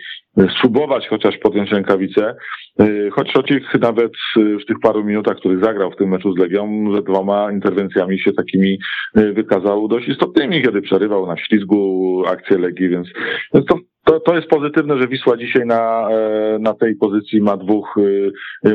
spróbować 0.57 1.07
chociaż 1.07 1.37
podjąć 1.37 1.71
rękawice. 1.71 2.35
Y, 2.81 3.09
choć 3.11 3.31
Szocik 3.31 3.63
nawet 3.81 4.11
w 4.35 4.65
tych 4.65 4.79
paru 4.79 5.03
minutach, 5.03 5.37
których 5.37 5.63
zagrał 5.63 5.91
w 5.91 5.95
tym 5.95 6.09
meczu 6.09 6.33
z 6.33 6.37
Legią, 6.37 6.91
że 6.95 7.01
dwoma 7.01 7.51
interwencjami 7.51 8.19
się 8.19 8.33
takimi 8.33 8.77
wykazał 9.15 9.87
dość 9.87 10.07
istotnymi, 10.07 10.61
kiedy 10.61 10.81
przerywał 10.81 11.27
na 11.27 11.37
ślizgu 11.37 12.23
akcję 12.27 12.57
Legii, 12.57 12.89
więc 12.89 13.07
to, 13.51 13.79
to, 14.05 14.19
to 14.19 14.35
jest 14.35 14.47
pozytywne, 14.47 14.97
że 15.01 15.07
Wisła 15.07 15.37
dzisiaj 15.37 15.65
na, 15.65 16.09
e, 16.11 16.59
na 16.59 16.73
tej 16.73 16.95
pozycji 16.95 17.41
ma 17.41 17.57
dwóch 17.57 17.95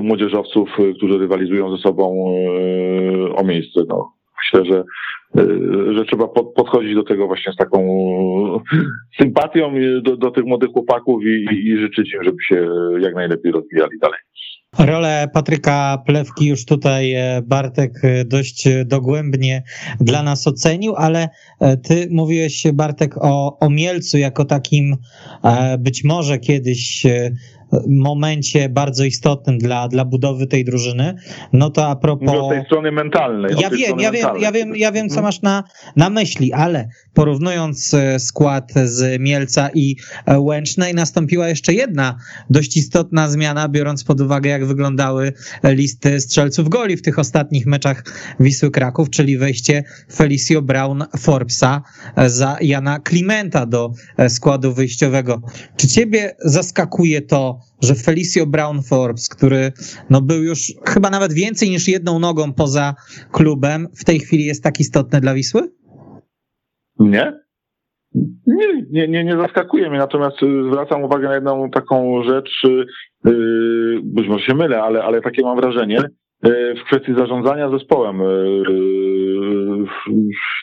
młodzieżowców, 0.02 0.68
którzy 0.96 1.18
rywalizują 1.18 1.76
ze 1.76 1.82
sobą 1.82 2.34
o 3.36 3.44
miejsce. 3.44 3.80
No, 3.88 4.12
myślę, 4.42 4.64
że 4.64 4.84
że 5.96 6.04
trzeba 6.04 6.28
podchodzić 6.28 6.94
do 6.94 7.02
tego 7.02 7.26
właśnie 7.26 7.52
z 7.52 7.56
taką 7.56 7.78
sympatią 9.18 9.74
do, 10.02 10.16
do 10.16 10.30
tych 10.30 10.44
młodych 10.44 10.70
chłopaków 10.70 11.22
i, 11.24 11.46
i 11.68 11.78
życzyć 11.78 12.14
im, 12.14 12.24
żeby 12.24 12.36
się 12.48 12.68
jak 13.00 13.14
najlepiej 13.14 13.52
rozwijali 13.52 13.98
dalej. 13.98 14.18
Rolę 14.78 15.28
Patryka 15.32 16.02
Plewki 16.06 16.46
już 16.46 16.64
tutaj 16.64 17.14
e, 17.14 17.42
Bartek 17.42 17.92
e, 18.02 18.24
dość 18.24 18.68
dogłębnie 18.84 19.62
dla 20.00 20.22
nas 20.22 20.46
ocenił, 20.46 20.94
ale 20.96 21.28
e, 21.60 21.76
ty 21.76 22.08
mówiłeś 22.10 22.66
Bartek 22.72 23.16
o, 23.16 23.58
o 23.58 23.70
Mielcu 23.70 24.18
jako 24.18 24.44
takim 24.44 24.96
być 25.78 26.04
może 26.04 26.38
kiedyś 26.38 27.06
momencie 27.88 28.68
bardzo 28.68 29.04
istotnym 29.04 29.58
dla, 29.58 29.88
dla 29.88 30.04
budowy 30.04 30.46
tej 30.46 30.64
drużyny. 30.64 31.14
No 31.52 31.70
to 31.70 31.86
a 31.86 31.96
propos. 31.96 32.26
Mówię 32.26 32.40
o 32.40 32.48
tej 32.48 32.64
strony 32.64 32.92
mentalnej. 32.92 33.54
Ja 33.60 33.70
wiem, 33.70 34.00
ja 34.00 34.10
wiem, 34.10 34.28
ja 34.40 34.52
wiem, 34.52 34.76
ja 34.76 34.92
wiem, 34.92 35.08
co 35.08 35.14
mhm. 35.14 35.24
masz 35.24 35.42
na, 35.42 35.64
na 35.96 36.10
myśli, 36.10 36.52
ale 36.52 36.88
porównując 37.14 37.94
e, 37.94 38.18
skład 38.18 38.72
z 38.84 39.20
Mielca 39.20 39.70
i 39.74 39.96
e, 40.26 40.40
Łęcznej, 40.40 40.94
nastąpiła 40.94 41.48
jeszcze 41.48 41.74
jedna 41.74 42.16
dość 42.50 42.76
istotna 42.76 43.28
zmiana, 43.28 43.68
biorąc 43.68 44.04
pod 44.04 44.20
uwagę, 44.20 44.50
jak 44.50 44.66
wyglądały 44.66 45.32
listy 45.64 46.20
strzelców 46.20 46.68
goli 46.68 46.96
w 46.96 47.02
tych 47.02 47.18
ostatnich 47.18 47.66
meczach 47.66 48.04
Wisły 48.40 48.70
Kraków, 48.70 49.10
czyli 49.10 49.38
wejście 49.38 49.84
Felicio 50.14 50.62
Brown 50.62 51.04
Forbesa 51.18 51.82
e, 52.16 52.30
za 52.30 52.56
Jana 52.60 52.98
Klimenta 52.98 53.66
do 53.66 53.92
składu 54.28 54.74
wyjściowego. 54.74 55.42
Czy 55.76 55.88
ciebie 55.88 56.36
zaskakuje 56.38 57.22
to, 57.22 57.61
że 57.82 57.94
Felicio 57.94 58.46
Brown 58.46 58.82
Forbes, 58.82 59.28
który 59.28 59.72
no 60.10 60.20
był 60.20 60.42
już 60.42 60.72
chyba 60.88 61.10
nawet 61.10 61.32
więcej 61.32 61.70
niż 61.70 61.88
jedną 61.88 62.18
nogą 62.18 62.52
poza 62.52 62.94
klubem, 63.32 63.88
w 64.00 64.04
tej 64.04 64.20
chwili 64.20 64.44
jest 64.44 64.62
tak 64.62 64.80
istotny 64.80 65.20
dla 65.20 65.34
Wisły? 65.34 65.62
Nie. 66.98 67.42
Nie, 68.46 68.82
nie, 68.90 69.08
nie, 69.08 69.24
nie 69.24 69.36
zaskakuje 69.36 69.90
mnie, 69.90 69.98
natomiast 69.98 70.42
y, 70.42 70.46
zwracam 70.70 71.04
uwagę 71.04 71.28
na 71.28 71.34
jedną 71.34 71.70
taką 71.70 72.22
rzecz, 72.22 72.50
yy, 73.24 74.00
być 74.02 74.28
może 74.28 74.44
się 74.44 74.54
mylę, 74.54 74.82
ale, 74.82 75.02
ale 75.02 75.20
takie 75.20 75.42
mam 75.42 75.56
wrażenie, 75.56 76.02
yy, 76.44 76.74
w 76.74 76.84
kwestii 76.86 77.14
zarządzania 77.14 77.70
zespołem 77.70 78.18
yy, 78.18 79.84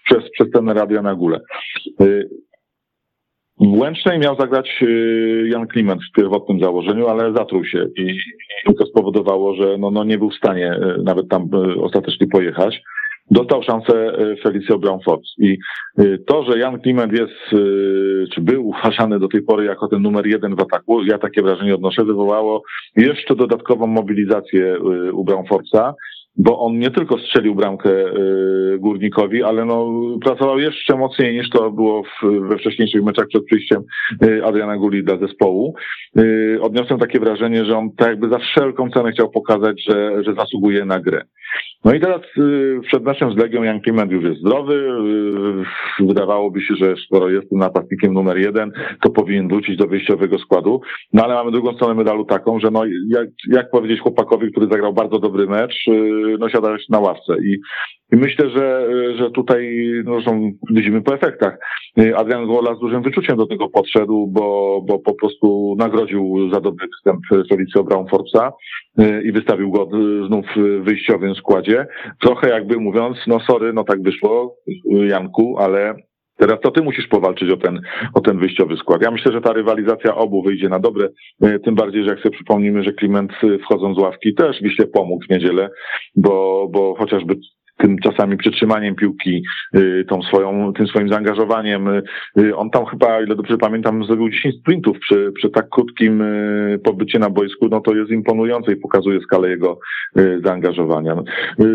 przez, 0.06 0.32
przez 0.32 0.52
ten 0.52 0.70
radia 0.70 1.02
na 1.02 1.16
górę. 1.16 1.40
Łęcznej 3.80 4.20
miał 4.20 4.36
zagrać 4.40 4.70
y, 4.82 5.48
Jan 5.52 5.68
Kliment 5.68 6.02
w 6.04 6.16
pierwotnym 6.16 6.60
założeniu, 6.60 7.08
ale 7.08 7.34
zatruł 7.34 7.66
się 7.66 7.86
i, 7.98 8.20
to 8.78 8.86
spowodowało, 8.86 9.56
że 9.56 9.78
no, 9.78 9.92
no 9.92 10.04
nie 10.04 10.18
był 10.18 10.30
w 10.30 10.36
stanie 10.38 10.74
y, 10.74 11.04
nawet 11.04 11.30
tam 11.30 11.50
y, 11.54 11.82
ostatecznie 11.82 12.28
pojechać. 12.28 12.82
Dostał 13.32 13.64
szansę 13.64 14.12
Felicio 14.44 14.80
Brownford 14.80 15.22
i 15.38 15.58
to, 16.28 16.44
że 16.44 16.60
Jan 16.60 16.80
Kliment 16.80 17.14
jest, 17.14 17.34
czy 18.34 18.42
był 18.42 18.68
uważany 18.68 19.20
do 19.20 19.28
tej 19.28 19.42
pory 19.42 19.66
jako 19.66 19.88
ten 19.88 20.02
numer 20.02 20.28
jeden 20.28 20.56
w 20.56 20.62
ataku, 20.62 21.04
ja 21.04 21.18
takie 21.18 21.42
wrażenie 21.42 21.76
odnoszę, 21.76 22.06
wywołało 22.06 22.62
jeszcze 22.96 23.36
dodatkową 23.36 23.88
mobilizację 23.88 24.80
u 25.14 25.24
Brownforda 25.24 25.94
bo 26.40 26.60
on 26.60 26.80
nie 26.80 26.92
tylko 26.92 27.18
strzelił 27.18 27.56
bramkę 27.56 27.90
y, 27.90 28.78
Górnikowi, 28.80 29.44
ale 29.44 29.66
no, 29.66 29.92
pracował 30.24 30.60
jeszcze 30.60 30.98
mocniej 30.98 31.38
niż 31.38 31.50
to 31.50 31.72
było 31.72 32.04
w, 32.04 32.48
we 32.50 32.58
wcześniejszych 32.58 33.04
meczach 33.04 33.28
przed 33.28 33.46
przyjściem 33.46 33.84
y, 34.24 34.46
Adriana 34.46 34.78
Guli 34.78 35.04
dla 35.04 35.18
zespołu. 35.18 35.76
Y, 36.20 36.58
odniosłem 36.62 37.00
takie 37.00 37.20
wrażenie, 37.20 37.66
że 37.66 37.78
on 37.78 37.92
tak 37.98 38.08
jakby 38.08 38.30
za 38.30 38.40
wszelką 38.40 38.90
cenę 38.90 39.12
chciał 39.12 39.30
pokazać, 39.30 39.84
że, 39.90 40.24
że 40.24 40.34
zasługuje 40.34 40.86
na 40.86 41.00
grę. 41.00 41.22
No 41.86 41.94
i 41.94 42.00
teraz 42.00 42.22
przed 42.88 43.04
meczem 43.04 43.34
z 43.34 43.38
Legią 43.38 43.64
Jan 43.64 43.82
Kliment 43.82 44.12
już 44.12 44.24
jest 44.24 44.40
zdrowy. 44.40 44.90
Wydawałoby 46.00 46.62
się, 46.62 46.76
że 46.76 46.96
skoro 47.06 47.30
jest 47.30 47.52
napastnikiem 47.52 48.14
numer 48.14 48.38
jeden, 48.38 48.72
to 49.02 49.10
powinien 49.10 49.48
wrócić 49.48 49.78
do 49.78 49.88
wyjściowego 49.88 50.40
składu. 50.40 50.82
No 51.14 51.24
ale 51.24 51.34
mamy 51.34 51.52
drugą 51.52 51.74
stronę 51.74 51.94
medalu 51.94 52.26
taką, 52.26 52.60
że 52.60 52.72
no 52.72 52.84
jak, 53.08 53.28
jak 53.48 53.72
powiedzieć 53.72 54.00
chłopakowi, 54.00 54.52
który 54.52 54.68
zagrał 54.68 54.94
bardzo 54.94 55.20
dobry 55.20 55.48
mecz, 55.48 55.86
no 56.40 56.50
siadałeś 56.50 56.90
na 56.90 57.00
ławce 57.00 57.34
i, 57.44 57.58
i 58.14 58.16
myślę, 58.16 58.50
że, 58.50 58.88
że 59.18 59.32
tutaj, 59.32 59.86
no 60.06 60.14
zresztą 60.14 60.52
widzimy 60.72 61.02
po 61.02 61.14
efektach, 61.14 61.58
Adrian 62.16 62.48
Gola 62.48 62.76
z 62.76 62.80
dużym 62.80 63.02
wyczuciem 63.02 63.38
do 63.38 63.48
tego 63.48 63.70
podszedł, 63.70 64.28
bo, 64.28 64.82
bo 64.88 65.00
po 65.00 65.14
prostu 65.14 65.76
nagrodził 65.78 66.50
za 66.54 66.62
dobry 66.62 66.88
występ 66.88 67.48
Felicio 67.50 67.84
Brown 67.84 68.08
Forbesa 68.08 68.52
y, 69.00 69.24
i 69.24 69.32
wystawił 69.32 69.72
go 69.72 69.90
znów 70.28 70.46
w 70.56 70.84
wyjściowym 70.84 71.36
składzie. 71.36 71.88
Trochę 72.22 72.50
jakby 72.50 72.78
mówiąc, 72.78 73.18
no 73.28 73.40
sorry, 73.40 73.74
no 73.74 73.84
tak 73.84 74.02
wyszło, 74.02 74.56
Janku, 74.86 75.56
ale 75.60 75.96
Teraz 76.40 76.60
to 76.64 76.72
ty 76.72 76.82
musisz 76.82 77.08
powalczyć 77.08 77.52
o 77.52 77.58
ten, 77.58 77.82
o 78.14 78.22
ten 78.22 78.40
wyjściowy 78.40 78.78
skład. 78.78 79.02
Ja 79.02 79.12
myślę, 79.12 79.32
że 79.32 79.42
ta 79.42 79.54
rywalizacja 79.54 80.16
obu 80.16 80.44
wyjdzie 80.44 80.70
na 80.70 80.80
dobre, 80.80 81.10
e, 81.42 81.60
tym 81.60 81.76
bardziej, 81.76 82.04
że 82.04 82.10
jak 82.10 82.20
sobie 82.20 82.36
przypomnimy, 82.36 82.84
że 82.84 82.94
Kliment 82.94 83.32
e, 83.44 83.58
wchodząc 83.58 83.98
z 83.98 84.02
ławki 84.02 84.34
też 84.34 84.62
Wiśle 84.62 84.88
pomógł 84.88 85.26
w 85.26 85.30
niedzielę, 85.30 85.70
bo, 86.16 86.68
bo 86.72 86.96
chociażby 86.96 87.36
tym 87.80 87.98
czasami 88.04 88.38
przytrzymaniem 88.38 88.96
piłki, 88.96 89.44
y, 89.76 90.06
tą 90.10 90.22
swoją, 90.22 90.74
tym 90.74 90.88
swoim 90.88 91.10
zaangażowaniem. 91.10 91.88
Y, 92.40 92.56
on 92.56 92.70
tam 92.70 92.86
chyba, 92.86 93.22
ile 93.22 93.36
dobrze 93.36 93.58
pamiętam, 93.58 94.04
zrobił 94.06 94.30
10 94.30 94.56
sprintów 94.60 95.00
przy, 95.00 95.32
przy 95.36 95.50
tak 95.50 95.70
krótkim 95.70 96.22
y, 96.22 96.80
pobycie 96.84 97.20
na 97.20 97.30
boisku, 97.30 97.68
no 97.72 97.82
to 97.82 97.96
jest 97.96 98.12
imponujące 98.12 98.72
i 98.72 98.76
pokazuje 98.76 99.20
skalę 99.20 99.50
jego 99.50 99.80
zaangażowania. 100.44 101.16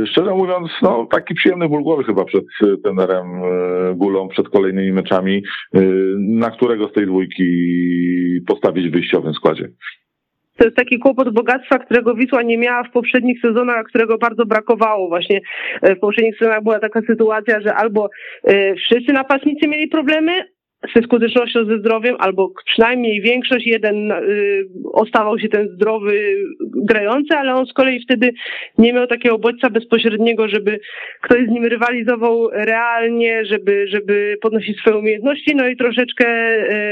Szczerze 0.06 0.30
mówiąc, 0.30 0.70
no 0.82 1.06
taki 1.10 1.34
przyjemny 1.34 1.68
ból 1.68 1.82
głowy 1.82 2.04
chyba 2.04 2.24
przed 2.24 2.44
tenerem 2.84 3.26
Gulą, 3.94 4.28
przed 4.28 4.48
kolejnymi 4.48 4.92
meczami, 4.92 5.42
na 6.18 6.50
którego 6.50 6.88
z 6.88 6.92
tej 6.92 7.06
dwójki 7.06 7.44
postawić 8.46 8.88
w 8.88 8.92
wyjściowym 8.92 9.34
składzie. 9.34 9.68
To 10.56 10.64
jest 10.64 10.76
taki 10.76 10.98
kłopot 10.98 11.34
bogactwa, 11.34 11.78
którego 11.78 12.14
Wisła 12.14 12.42
nie 12.42 12.58
miała 12.58 12.84
w 12.84 12.90
poprzednich 12.90 13.40
sezonach, 13.40 13.86
którego 13.86 14.18
bardzo 14.18 14.46
brakowało. 14.46 15.08
Właśnie 15.08 15.40
e, 15.82 15.94
w 15.94 15.98
poprzednich 15.98 16.38
sezonach 16.38 16.62
była 16.62 16.80
taka 16.80 17.00
sytuacja, 17.00 17.60
że 17.60 17.74
albo 17.74 18.08
e, 18.44 18.74
wszyscy 18.74 19.12
napastnicy 19.12 19.68
mieli 19.68 19.88
problemy, 19.88 20.32
skutecznością, 21.04 21.64
ze 21.64 21.78
zdrowiem, 21.78 22.16
albo 22.18 22.52
przynajmniej 22.66 23.20
większość, 23.20 23.66
jeden 23.66 24.12
y, 24.12 24.64
ostawał 24.92 25.38
się 25.38 25.48
ten 25.48 25.68
zdrowy, 25.68 26.36
grający, 26.60 27.34
ale 27.34 27.54
on 27.54 27.66
z 27.66 27.72
kolei 27.72 28.04
wtedy 28.04 28.32
nie 28.78 28.92
miał 28.92 29.06
takiego 29.06 29.38
bodźca 29.38 29.70
bezpośredniego, 29.70 30.48
żeby 30.48 30.80
ktoś 31.22 31.46
z 31.46 31.50
nim 31.50 31.64
rywalizował 31.64 32.50
realnie, 32.52 33.44
żeby, 33.44 33.86
żeby 33.88 34.36
podnosić 34.42 34.78
swoje 34.78 34.96
umiejętności, 34.96 35.56
no 35.56 35.68
i 35.68 35.76
troszeczkę 35.76 36.26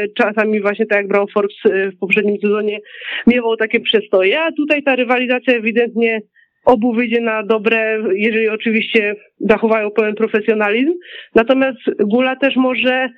y, 0.04 0.12
czasami 0.14 0.60
właśnie 0.60 0.86
tak 0.86 0.98
jak 0.98 1.08
Brown 1.08 1.26
Forbes 1.34 1.56
y, 1.66 1.90
w 1.90 1.98
poprzednim 1.98 2.36
sezonie 2.42 2.78
miewał 3.26 3.56
takie 3.56 3.80
przestoje, 3.80 4.40
a 4.40 4.52
tutaj 4.52 4.82
ta 4.82 4.96
rywalizacja 4.96 5.54
ewidentnie 5.54 6.20
obu 6.64 6.92
wyjdzie 6.92 7.20
na 7.20 7.42
dobre, 7.42 8.02
jeżeli 8.14 8.48
oczywiście 8.48 9.14
zachowają 9.40 9.90
pełen 9.90 10.14
profesjonalizm. 10.14 10.92
Natomiast 11.34 11.78
Gula 12.00 12.36
też 12.36 12.56
może 12.56 13.08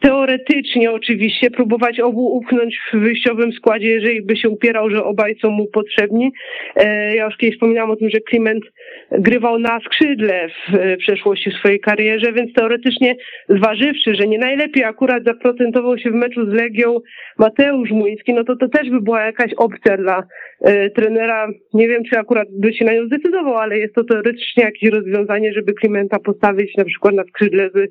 teoretycznie 0.00 0.92
oczywiście 0.92 1.50
próbować 1.50 2.00
obu 2.00 2.36
upchnąć 2.36 2.78
w 2.92 2.96
wyjściowym 2.96 3.52
składzie, 3.52 3.88
jeżeli 3.90 4.22
by 4.22 4.36
się 4.36 4.48
upierał, 4.48 4.90
że 4.90 5.04
obaj 5.04 5.36
są 5.42 5.50
mu 5.50 5.66
potrzebni. 5.66 6.32
E, 6.76 7.16
ja 7.16 7.24
już 7.24 7.36
kiedyś 7.36 7.54
wspominałam 7.54 7.90
o 7.90 7.96
tym, 7.96 8.10
że 8.10 8.20
Kliment 8.20 8.64
grywał 9.10 9.58
na 9.58 9.80
skrzydle 9.80 10.48
w 10.48 10.96
przeszłości 10.98 11.50
w 11.50 11.54
swojej 11.54 11.80
karierze, 11.80 12.32
więc 12.32 12.52
teoretycznie 12.52 13.16
zważywszy, 13.48 14.14
że 14.14 14.26
nie 14.26 14.38
najlepiej 14.38 14.84
akurat 14.84 15.24
zaprocentował 15.24 15.98
się 15.98 16.10
w 16.10 16.14
meczu 16.14 16.50
z 16.50 16.54
Legią 16.54 16.98
Mateusz 17.38 17.90
Młyński, 17.90 18.34
no 18.34 18.44
to 18.44 18.56
to 18.56 18.68
też 18.68 18.90
by 18.90 19.00
była 19.00 19.22
jakaś 19.22 19.54
opcja 19.54 19.96
dla 19.96 20.22
e, 20.60 20.90
trenera. 20.90 21.48
Nie 21.74 21.88
wiem, 21.88 22.02
czy 22.04 22.18
akurat 22.18 22.48
by 22.50 22.74
się 22.74 22.84
na 22.84 22.92
nią 22.92 23.06
zdecydował, 23.06 23.56
ale 23.56 23.78
jest 23.78 23.94
to 23.94 24.04
teoretycznie 24.04 24.64
jakieś 24.64 24.90
rozwiązanie, 24.90 25.52
żeby 25.52 25.74
Klimenta 25.74 26.18
postawić 26.18 26.76
na 26.76 26.84
przykład 26.84 27.14
na 27.14 27.24
skrzydle, 27.24 27.70
by 27.70 27.88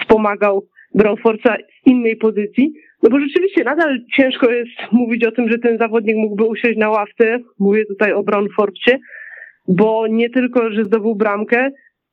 wspomagał 0.00 0.66
Brownforca 0.98 1.56
z 1.56 1.86
innej 1.86 2.16
pozycji. 2.16 2.72
No 3.02 3.10
bo 3.10 3.20
rzeczywiście 3.20 3.64
nadal 3.64 3.98
ciężko 4.16 4.50
jest 4.50 4.92
mówić 4.92 5.24
o 5.26 5.32
tym, 5.32 5.50
że 5.50 5.58
ten 5.58 5.78
zawodnik 5.78 6.16
mógłby 6.16 6.44
usiąść 6.44 6.78
na 6.78 6.90
ławce. 6.90 7.38
Mówię 7.58 7.84
tutaj 7.84 8.12
o 8.12 8.22
Brownforcie, 8.22 8.98
bo 9.68 10.06
nie 10.06 10.30
tylko, 10.30 10.70
że 10.70 10.84
zdobył 10.84 11.14
bramkę, 11.14 11.70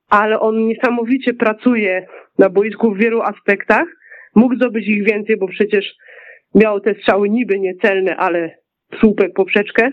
ale 0.09 0.39
on 0.39 0.67
niesamowicie 0.67 1.33
pracuje 1.33 2.07
na 2.39 2.49
boisku 2.49 2.91
w 2.91 2.97
wielu 2.97 3.21
aspektach. 3.21 3.87
Mógł 4.35 4.55
zdobyć 4.55 4.87
ich 4.87 5.05
więcej, 5.05 5.37
bo 5.37 5.47
przecież 5.47 5.95
miał 6.55 6.79
te 6.79 6.93
strzały 6.93 7.29
niby 7.29 7.59
niecelne, 7.59 8.15
ale 8.17 8.57
słupek 8.99 9.33
poprzeczkę. 9.33 9.91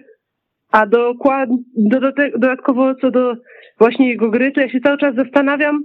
A 0.73 0.87
dokład, 0.87 1.49
do, 1.77 2.01
do 2.01 2.13
te, 2.13 2.31
dodatkowo 2.31 2.95
co 2.95 3.11
do 3.11 3.35
właśnie 3.79 4.09
jego 4.09 4.31
gry, 4.31 4.53
to 4.53 4.61
ja 4.61 4.69
się 4.69 4.81
cały 4.81 4.99
czas 4.99 5.15
zastanawiam, 5.15 5.85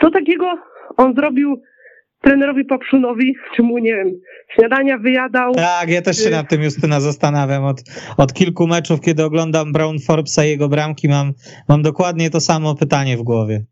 co 0.00 0.10
takiego 0.10 0.58
on 0.96 1.14
zrobił 1.14 1.62
trenerowi 2.20 2.64
Papszunowi, 2.64 3.34
czy 3.56 3.62
mu, 3.62 3.78
nie 3.78 3.94
wiem, 3.94 4.10
śniadania 4.54 4.98
wyjadał. 4.98 5.54
Tak, 5.54 5.88
ja 5.88 6.02
też 6.02 6.16
się 6.24 6.30
nad 6.30 6.48
tym 6.48 6.62
Justyna 6.62 7.00
zastanawiam. 7.00 7.64
Od, 7.64 7.82
od 8.16 8.32
kilku 8.32 8.66
meczów, 8.66 9.00
kiedy 9.00 9.24
oglądam 9.24 9.72
Brown 9.72 9.98
Forbesa 10.06 10.44
i 10.44 10.48
jego 10.48 10.68
bramki, 10.68 11.08
mam, 11.08 11.32
mam 11.68 11.82
dokładnie 11.82 12.30
to 12.30 12.40
samo 12.40 12.74
pytanie 12.74 13.16
w 13.16 13.22
głowie. 13.22 13.64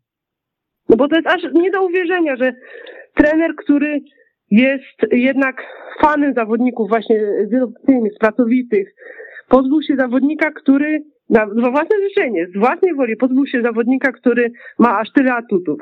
No 0.89 0.95
bo 0.97 1.07
to 1.07 1.15
jest 1.15 1.27
aż 1.27 1.41
nie 1.53 1.71
do 1.71 1.85
uwierzenia, 1.85 2.35
że 2.35 2.53
trener, 3.15 3.55
który 3.55 3.99
jest 4.51 4.97
jednak 5.11 5.55
fanem 6.01 6.33
zawodników 6.33 6.89
właśnie 6.89 7.19
z 8.15 8.19
pracowitych, 8.19 8.95
pozbył 9.49 9.81
się 9.83 9.95
zawodnika, 9.95 10.51
który 10.51 11.03
na, 11.29 11.45
na 11.45 11.71
własne 11.71 11.95
życzenie, 12.09 12.47
z 12.55 12.59
własnej 12.59 12.95
woli 12.95 13.15
pozbył 13.15 13.47
się 13.47 13.61
zawodnika, 13.61 14.11
który 14.11 14.51
ma 14.79 14.99
aż 14.99 15.11
tyle 15.11 15.33
atutów. 15.33 15.79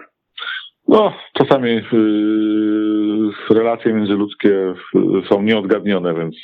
No, 0.88 1.14
czasami 1.34 1.70
yy, 1.92 3.32
relacje 3.50 3.94
międzyludzkie 3.94 4.74
są 5.30 5.42
nieodgadnione, 5.42 6.14
więc 6.14 6.36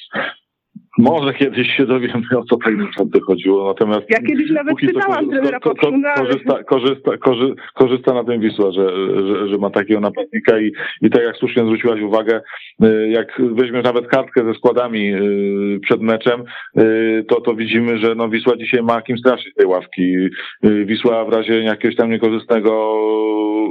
może 1.02 1.34
kiedyś 1.34 1.68
się 1.78 1.86
dowiemy, 1.86 2.24
o 2.38 2.44
co 2.44 2.58
tak 2.58 2.78
naprawdę 2.78 3.20
chodziło. 3.20 3.68
Natomiast 3.68 4.06
ja 4.10 4.20
kiedyś 4.22 4.52
nawet 4.52 4.76
pytałam 4.80 5.30
trenera 5.30 5.60
ko, 5.60 5.76
ko, 5.76 5.92
korzysta, 6.16 6.64
korzysta, 6.64 7.18
korzy, 7.18 7.56
korzysta 7.74 8.14
na 8.14 8.24
tym 8.24 8.42
Wisła, 8.42 8.72
że, 8.72 8.90
że, 9.28 9.48
że 9.48 9.58
ma 9.58 9.70
takiego 9.70 10.00
napastnika 10.00 10.60
i, 10.60 10.72
i 11.02 11.10
tak 11.10 11.24
jak 11.24 11.36
słusznie 11.38 11.64
zwróciłaś 11.64 12.02
uwagę, 12.02 12.42
y, 12.84 13.10
jak 13.10 13.42
weźmiesz 13.56 13.84
nawet 13.84 14.08
kartkę 14.08 14.46
ze 14.46 14.54
składami 14.54 15.14
y, 15.14 15.80
przed 15.84 16.02
meczem, 16.02 16.44
y, 16.78 17.26
to, 17.28 17.42
to 17.42 17.56
widzimy, 17.56 17.98
że 17.98 18.16
no 18.16 18.30
Wisła 18.30 18.58
dzisiaj 18.58 18.84
ma 18.84 19.02
kim 19.02 19.18
straszyć 19.18 19.54
tej 19.54 19.66
ławki. 19.66 20.16
Wisła 20.64 21.26
w 21.26 21.34
razie 21.34 21.60
jakiegoś 21.64 21.96
tam 21.96 22.10
niekorzystnego 22.10 22.94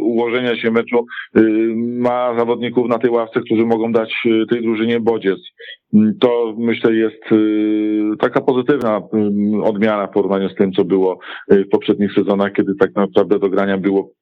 ułożenia 0.03 0.57
się 0.57 0.71
meczu 0.71 1.07
ma 1.77 2.35
zawodników 2.39 2.89
na 2.89 2.99
tej 2.99 3.11
ławce, 3.11 3.41
którzy 3.41 3.67
mogą 3.67 3.93
dać 3.93 4.15
tej 4.51 4.63
drużynie 4.63 5.01
bodziec. 5.01 5.39
To 6.21 6.55
myślę 6.59 6.95
jest 6.95 7.33
y, 7.33 8.17
taka 8.21 8.41
pozytywna 8.41 8.99
y, 8.99 9.63
odmiana 9.63 10.07
w 10.07 10.13
porównaniu 10.13 10.49
z 10.49 10.55
tym, 10.55 10.73
co 10.73 10.85
było 10.85 11.19
y, 11.53 11.65
w 11.65 11.69
poprzednich 11.69 12.13
sezonach, 12.13 12.53
kiedy 12.53 12.75
tak 12.81 12.95
naprawdę 12.95 13.39
do 13.39 13.49
grania 13.49 13.79
było 13.79 14.13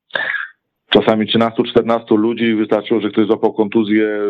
czasami 0.91 1.27
13-14 1.27 2.17
ludzi, 2.17 2.55
wystarczyło, 2.55 3.01
że 3.01 3.11
ktoś 3.11 3.27
złapał 3.27 3.53
kontuzję, 3.53 4.21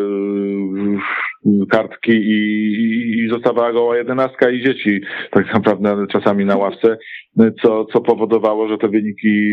kartki 1.69 2.11
i, 2.11 3.23
i 3.25 3.29
zostawała 3.29 3.73
goła 3.73 3.97
jedenastka 3.97 4.49
i 4.49 4.63
dzieci 4.63 5.01
tak 5.31 5.53
naprawdę 5.53 6.05
czasami 6.11 6.45
na 6.45 6.57
ławce, 6.57 6.97
co, 7.61 7.85
co 7.85 8.01
powodowało, 8.01 8.67
że 8.67 8.77
te 8.77 8.87
wyniki 8.87 9.49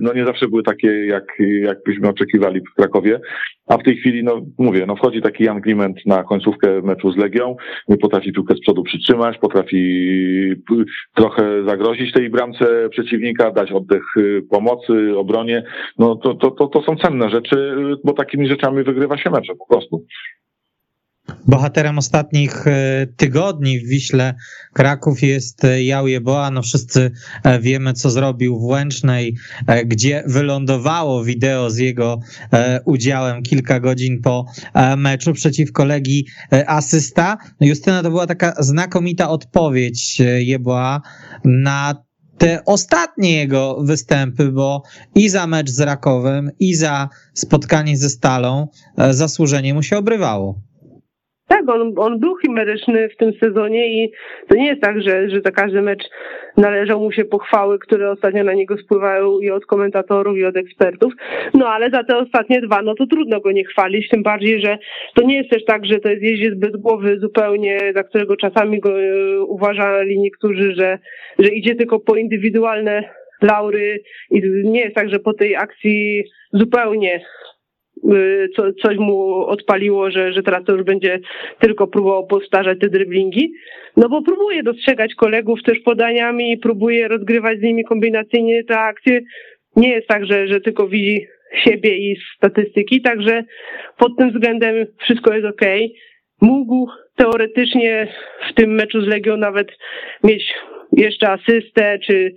no 0.00 0.12
nie 0.12 0.24
zawsze 0.24 0.48
były 0.48 0.62
takie, 0.62 1.06
jak, 1.06 1.24
jak 1.62 1.78
byśmy 1.86 2.08
oczekiwali 2.08 2.60
w 2.60 2.74
Krakowie. 2.76 3.20
A 3.66 3.78
w 3.78 3.82
tej 3.82 3.96
chwili, 3.96 4.24
no 4.24 4.40
mówię, 4.58 4.84
no 4.86 4.96
wchodzi 4.96 5.22
taki 5.22 5.44
Jan 5.44 5.60
Kliment 5.60 6.06
na 6.06 6.24
końcówkę 6.24 6.82
meczu 6.82 7.12
z 7.12 7.16
Legią, 7.16 7.56
potrafi 8.00 8.32
piłkę 8.32 8.54
z 8.54 8.60
przodu 8.60 8.82
przytrzymać, 8.82 9.38
potrafi 9.38 10.12
trochę 11.14 11.64
zagrozić 11.64 12.12
tej 12.12 12.30
bramce 12.30 12.88
przeciwnika, 12.90 13.50
dać 13.50 13.72
oddech 13.72 14.02
pomocy, 14.50 15.18
obronie. 15.18 15.62
No 15.98 16.16
to, 16.16 16.34
to, 16.34 16.50
to, 16.50 16.66
to 16.66 16.82
są 16.82 16.96
cenne 16.96 17.30
rzeczy, 17.30 17.74
bo 18.04 18.12
takimi 18.12 18.48
rzeczami 18.48 18.84
wygrywa 18.84 19.18
się 19.18 19.30
mecze 19.30 19.54
po 19.54 19.66
prostu. 19.66 20.04
Bohaterem 21.46 21.98
ostatnich 21.98 22.66
e, 22.66 23.06
tygodni 23.16 23.80
w 23.80 23.88
Wiśle 23.88 24.34
Kraków 24.72 25.22
jest 25.22 25.64
e, 25.64 25.84
Jał 25.84 26.08
Jeboa. 26.08 26.50
No 26.50 26.62
wszyscy 26.62 27.10
e, 27.44 27.60
wiemy, 27.60 27.92
co 27.92 28.10
zrobił 28.10 28.60
w 28.60 28.64
Łęcznej, 28.64 29.36
gdzie 29.86 30.24
wylądowało 30.26 31.24
wideo 31.24 31.70
z 31.70 31.78
jego 31.78 32.20
udziałem 32.84 33.42
kilka 33.42 33.80
godzin 33.80 34.20
po 34.22 34.46
meczu 34.96 35.32
przeciwko 35.32 35.84
Legii 35.84 36.26
asysta. 36.66 37.38
No 37.60 37.66
Justyna, 37.66 38.02
to 38.02 38.10
była 38.10 38.26
taka 38.26 38.54
znakomita 38.58 39.30
odpowiedź 39.30 40.22
Jeboa 40.38 41.00
na 41.44 42.04
te 42.38 42.64
ostatnie 42.64 43.36
jego 43.36 43.82
występy, 43.82 44.52
bo 44.52 44.82
i 45.14 45.28
za 45.28 45.46
mecz 45.46 45.70
z 45.70 45.80
Rakowem, 45.80 46.50
i 46.60 46.74
za 46.74 47.08
spotkanie 47.34 47.96
ze 47.96 48.10
Stalą 48.10 48.68
zasłużenie 49.10 49.74
mu 49.74 49.82
się 49.82 49.96
obrywało. 49.96 50.71
Tak, 51.52 51.68
on, 51.68 51.94
on 51.96 52.18
był 52.18 52.36
chimeryczny 52.36 53.08
w 53.08 53.16
tym 53.16 53.32
sezonie 53.32 54.04
i 54.04 54.12
to 54.48 54.54
nie 54.56 54.66
jest 54.66 54.82
tak, 54.82 55.02
że, 55.02 55.30
że 55.30 55.40
za 55.40 55.50
każdy 55.50 55.82
mecz 55.82 56.02
należą 56.56 57.00
mu 57.00 57.12
się 57.12 57.24
pochwały, 57.24 57.78
które 57.78 58.10
ostatnio 58.10 58.44
na 58.44 58.52
niego 58.52 58.76
spływają 58.76 59.40
i 59.40 59.50
od 59.50 59.66
komentatorów, 59.66 60.36
i 60.36 60.44
od 60.44 60.56
ekspertów. 60.56 61.12
No 61.54 61.68
ale 61.68 61.90
za 61.90 62.04
te 62.04 62.16
ostatnie 62.16 62.60
dwa, 62.60 62.82
no 62.82 62.94
to 62.94 63.06
trudno 63.06 63.40
go 63.40 63.52
nie 63.52 63.64
chwalić, 63.64 64.08
tym 64.08 64.22
bardziej, 64.22 64.60
że 64.60 64.78
to 65.14 65.22
nie 65.22 65.36
jest 65.36 65.50
też 65.50 65.64
tak, 65.64 65.86
że 65.86 65.98
to 65.98 66.08
jest 66.08 66.22
jeździec 66.22 66.54
bez 66.54 66.76
głowy 66.76 67.18
zupełnie, 67.18 67.78
za 67.94 68.02
którego 68.02 68.36
czasami 68.36 68.80
go 68.80 69.00
e, 69.00 69.40
uważali 69.40 70.18
niektórzy, 70.18 70.74
że, 70.74 70.98
że 71.38 71.48
idzie 71.48 71.74
tylko 71.74 72.00
po 72.00 72.16
indywidualne 72.16 73.04
laury 73.42 74.02
i 74.30 74.42
nie 74.64 74.80
jest 74.80 74.94
tak, 74.94 75.10
że 75.10 75.18
po 75.18 75.34
tej 75.34 75.56
akcji 75.56 76.24
zupełnie 76.52 77.20
co, 78.56 78.72
coś 78.72 78.96
mu 78.96 79.46
odpaliło, 79.46 80.10
że, 80.10 80.32
że 80.32 80.42
teraz 80.42 80.64
to 80.64 80.72
już 80.72 80.82
będzie 80.82 81.20
tylko 81.60 81.86
próbował 81.86 82.26
powtarzać 82.26 82.78
te 82.78 82.88
dryblingi. 82.88 83.52
No 83.96 84.08
bo 84.08 84.22
próbuje 84.22 84.62
dostrzegać 84.62 85.14
kolegów 85.14 85.62
też 85.62 85.78
podaniami, 85.78 86.58
próbuje 86.58 87.08
rozgrywać 87.08 87.58
z 87.58 87.62
nimi 87.62 87.84
kombinacyjnie 87.84 88.64
te 88.64 88.78
akcje. 88.78 89.20
Nie 89.76 89.88
jest 89.88 90.08
tak, 90.08 90.26
że, 90.26 90.46
że 90.46 90.60
tylko 90.60 90.88
widzi 90.88 91.26
siebie 91.64 91.96
i 91.96 92.16
statystyki, 92.36 93.02
także 93.02 93.44
pod 93.98 94.16
tym 94.18 94.30
względem 94.30 94.86
wszystko 94.98 95.34
jest 95.34 95.46
ok. 95.46 95.62
Mógł 96.40 96.86
teoretycznie 97.16 98.08
w 98.50 98.54
tym 98.54 98.74
meczu 98.74 99.00
z 99.00 99.06
Legią 99.06 99.36
nawet 99.36 99.68
mieć 100.24 100.54
jeszcze 100.92 101.30
asystę, 101.30 101.98
czy 102.06 102.34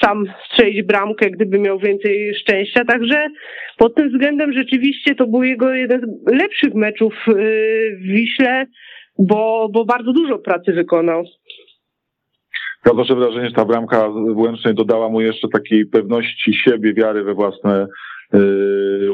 sam 0.00 0.24
strzelić 0.46 0.82
bramkę, 0.82 1.30
gdyby 1.30 1.58
miał 1.58 1.78
więcej 1.78 2.34
szczęścia. 2.34 2.84
Także 2.84 3.26
pod 3.78 3.94
tym 3.94 4.08
względem 4.08 4.52
rzeczywiście 4.52 5.14
to 5.14 5.26
był 5.26 5.42
jego 5.42 5.74
jeden 5.74 6.00
z 6.00 6.32
lepszych 6.32 6.74
meczów 6.74 7.14
y, 7.28 7.32
w 8.00 8.02
Wiśle, 8.02 8.66
bo, 9.18 9.68
bo 9.72 9.84
bardzo 9.84 10.12
dużo 10.12 10.38
pracy 10.38 10.72
wykonał. 10.72 11.24
Ja 12.86 12.92
odnoszę 12.92 13.14
wrażenie, 13.14 13.48
że 13.48 13.54
ta 13.54 13.64
bramka 13.64 14.08
Łęcznej 14.34 14.74
dodała 14.74 15.08
mu 15.08 15.20
jeszcze 15.20 15.48
takiej 15.48 15.86
pewności 15.86 16.54
siebie, 16.54 16.94
wiary 16.94 17.24
we 17.24 17.34
własne 17.34 17.86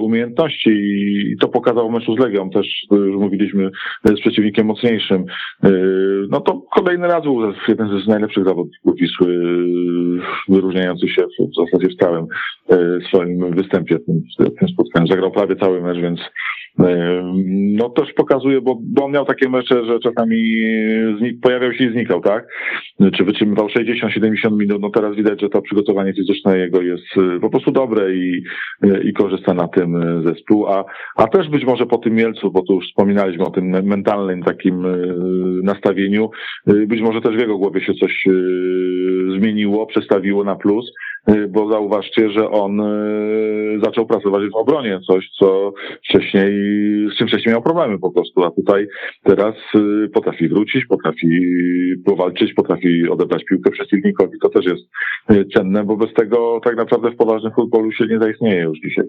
umiejętności 0.01 0.71
i 0.71 1.37
to 1.41 1.49
pokazał 1.49 1.91
meczu 1.91 2.17
z 2.17 2.19
Legią, 2.19 2.51
też 2.51 2.87
już 2.91 3.17
mówiliśmy 3.17 3.71
z 4.05 4.21
przeciwnikiem 4.21 4.67
mocniejszym. 4.67 5.25
Y, 5.65 5.69
no 6.31 6.41
to 6.41 6.63
kolejny 6.73 7.07
raz 7.07 7.23
był 7.23 7.53
jeden 7.69 8.01
z 8.01 8.09
najlepszych 8.09 8.45
zawodników 8.45 8.95
Wisły, 8.97 9.29
y, 9.29 10.53
wyróżniający 10.53 11.09
się 11.09 11.23
w 11.23 11.55
zasadzie 11.55 11.89
w 11.89 11.97
całym 11.97 12.27
swoim 13.09 13.55
występie 13.55 13.99
w 13.99 14.05
tym, 14.05 14.23
w 14.39 14.59
tym 14.59 14.69
spotkaniu. 14.69 15.07
Zagrał 15.07 15.31
prawie 15.31 15.57
cały 15.57 15.83
mecz, 15.83 15.99
więc 15.99 16.21
No 16.79 17.91
też 17.91 18.13
pokazuje, 18.13 18.61
bo, 18.61 18.79
bo 18.83 19.05
on 19.05 19.13
miał 19.13 19.25
takie 19.25 19.49
mecze, 19.49 19.85
że 19.85 20.01
czasami 20.01 20.37
pojawiał 21.43 21.73
się 21.73 21.85
i 21.85 21.93
znikał, 21.93 22.21
tak? 22.21 22.47
Czy 23.17 23.25
wytrzymywał 23.25 23.67
60-70 23.67 24.57
minut, 24.57 24.83
no 24.83 24.91
teraz 24.91 25.17
widać, 25.17 25.41
że 25.41 25.49
to 25.49 25.63
przygotowanie 25.63 26.15
fizyczne 26.15 26.59
jego 26.59 26.83
jest 26.83 27.07
po 27.41 27.51
prostu 27.51 27.71
dobre 27.71 28.15
i, 28.15 28.43
i 29.05 29.13
korzysta 29.13 29.55
na 29.55 29.69
tym 29.69 30.23
zespół, 30.27 30.67
a, 30.67 30.85
a 31.17 31.27
też 31.27 31.49
być 31.49 31.65
może 31.65 31.87
po 31.87 31.99
tym 31.99 32.15
Mielcu, 32.15 32.51
bo 32.51 32.63
tu 32.63 32.75
już 32.75 32.87
wspominaliśmy 32.87 33.45
o 33.45 33.51
tym 33.51 33.71
mentalnym 33.85 34.43
takim 34.43 34.87
nastawieniu, 35.63 36.31
być 36.67 37.01
może 37.01 37.21
też 37.21 37.37
w 37.37 37.41
jego 37.41 37.59
głowie 37.59 37.81
się 37.81 37.95
coś 37.95 38.25
zmieniło, 39.39 39.87
przestawiło 39.87 40.45
na 40.45 40.57
plus, 40.57 40.91
Y, 40.91 41.10
bo 41.49 41.73
zauważcie, 41.73 42.31
że 42.31 42.51
on 42.51 42.81
y, 42.81 43.81
zaczął 43.85 44.07
pracować 44.07 44.51
w 44.51 44.57
obronie, 44.57 45.01
coś 45.07 45.31
co 45.39 45.73
wcześniej, 46.05 46.53
z 47.13 47.19
czym 47.19 47.29
wcześniej 47.29 47.53
miał 47.53 47.63
problemy 47.63 47.99
po 47.99 48.11
prostu, 48.11 48.45
a 48.45 48.51
tutaj 48.51 48.87
teraz 49.23 49.55
y, 49.75 50.09
potrafi 50.09 50.49
wrócić, 50.49 50.87
potrafi 50.87 51.41
powalczyć, 52.07 52.55
potrafi 52.55 53.09
odebrać 53.09 53.45
piłkę 53.45 53.71
przeciwnikowi, 53.71 54.39
to 54.43 54.49
też 54.49 54.65
jest 54.67 54.85
cenne, 55.57 55.85
bo 55.85 55.97
bez 55.97 56.13
tego 56.15 56.61
tak 56.65 56.77
naprawdę 56.77 57.11
w 57.11 57.17
poważnym 57.17 57.53
futbolu 57.53 57.93
się 57.93 58.07
nie 58.07 58.19
zaistnieje 58.19 58.63
już 58.63 58.79
dzisiaj. 58.79 59.05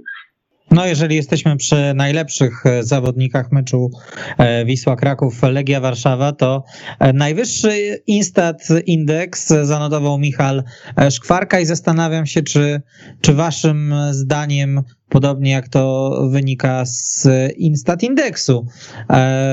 No, 0.72 0.86
jeżeli 0.86 1.16
jesteśmy 1.16 1.58
przy 1.58 1.94
najlepszych 1.96 2.66
e, 2.66 2.84
zawodnikach 2.84 3.52
meczu 3.52 3.92
e, 4.38 4.66
Wisła 4.66 4.96
Kraków 4.96 5.44
Legia 5.44 5.80
Warszawa, 5.80 6.32
to 6.32 6.64
e, 7.00 7.14
najwyższy 7.14 8.02
Instat 8.08 8.68
Index 8.86 9.48
zanotował 9.48 10.18
Michal 10.18 10.64
Szkwarka 11.10 11.60
i 11.60 11.66
zastanawiam 11.66 12.26
się, 12.26 12.42
czy, 12.42 12.82
czy 13.22 13.34
waszym 13.34 13.94
zdaniem, 14.12 14.82
podobnie 15.10 15.52
jak 15.52 15.70
to 15.70 16.12
wynika 16.32 16.86
z 16.86 17.28
Instat 17.58 18.04
Indeksu, 18.04 18.68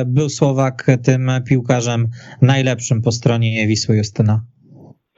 był 0.07 0.29
Słowak 0.29 0.87
tym 1.03 1.31
piłkarzem 1.47 2.09
najlepszym 2.43 3.03
po 3.03 3.13
stronie 3.13 3.67
Wisły 3.67 3.97
Justyna? 3.97 4.45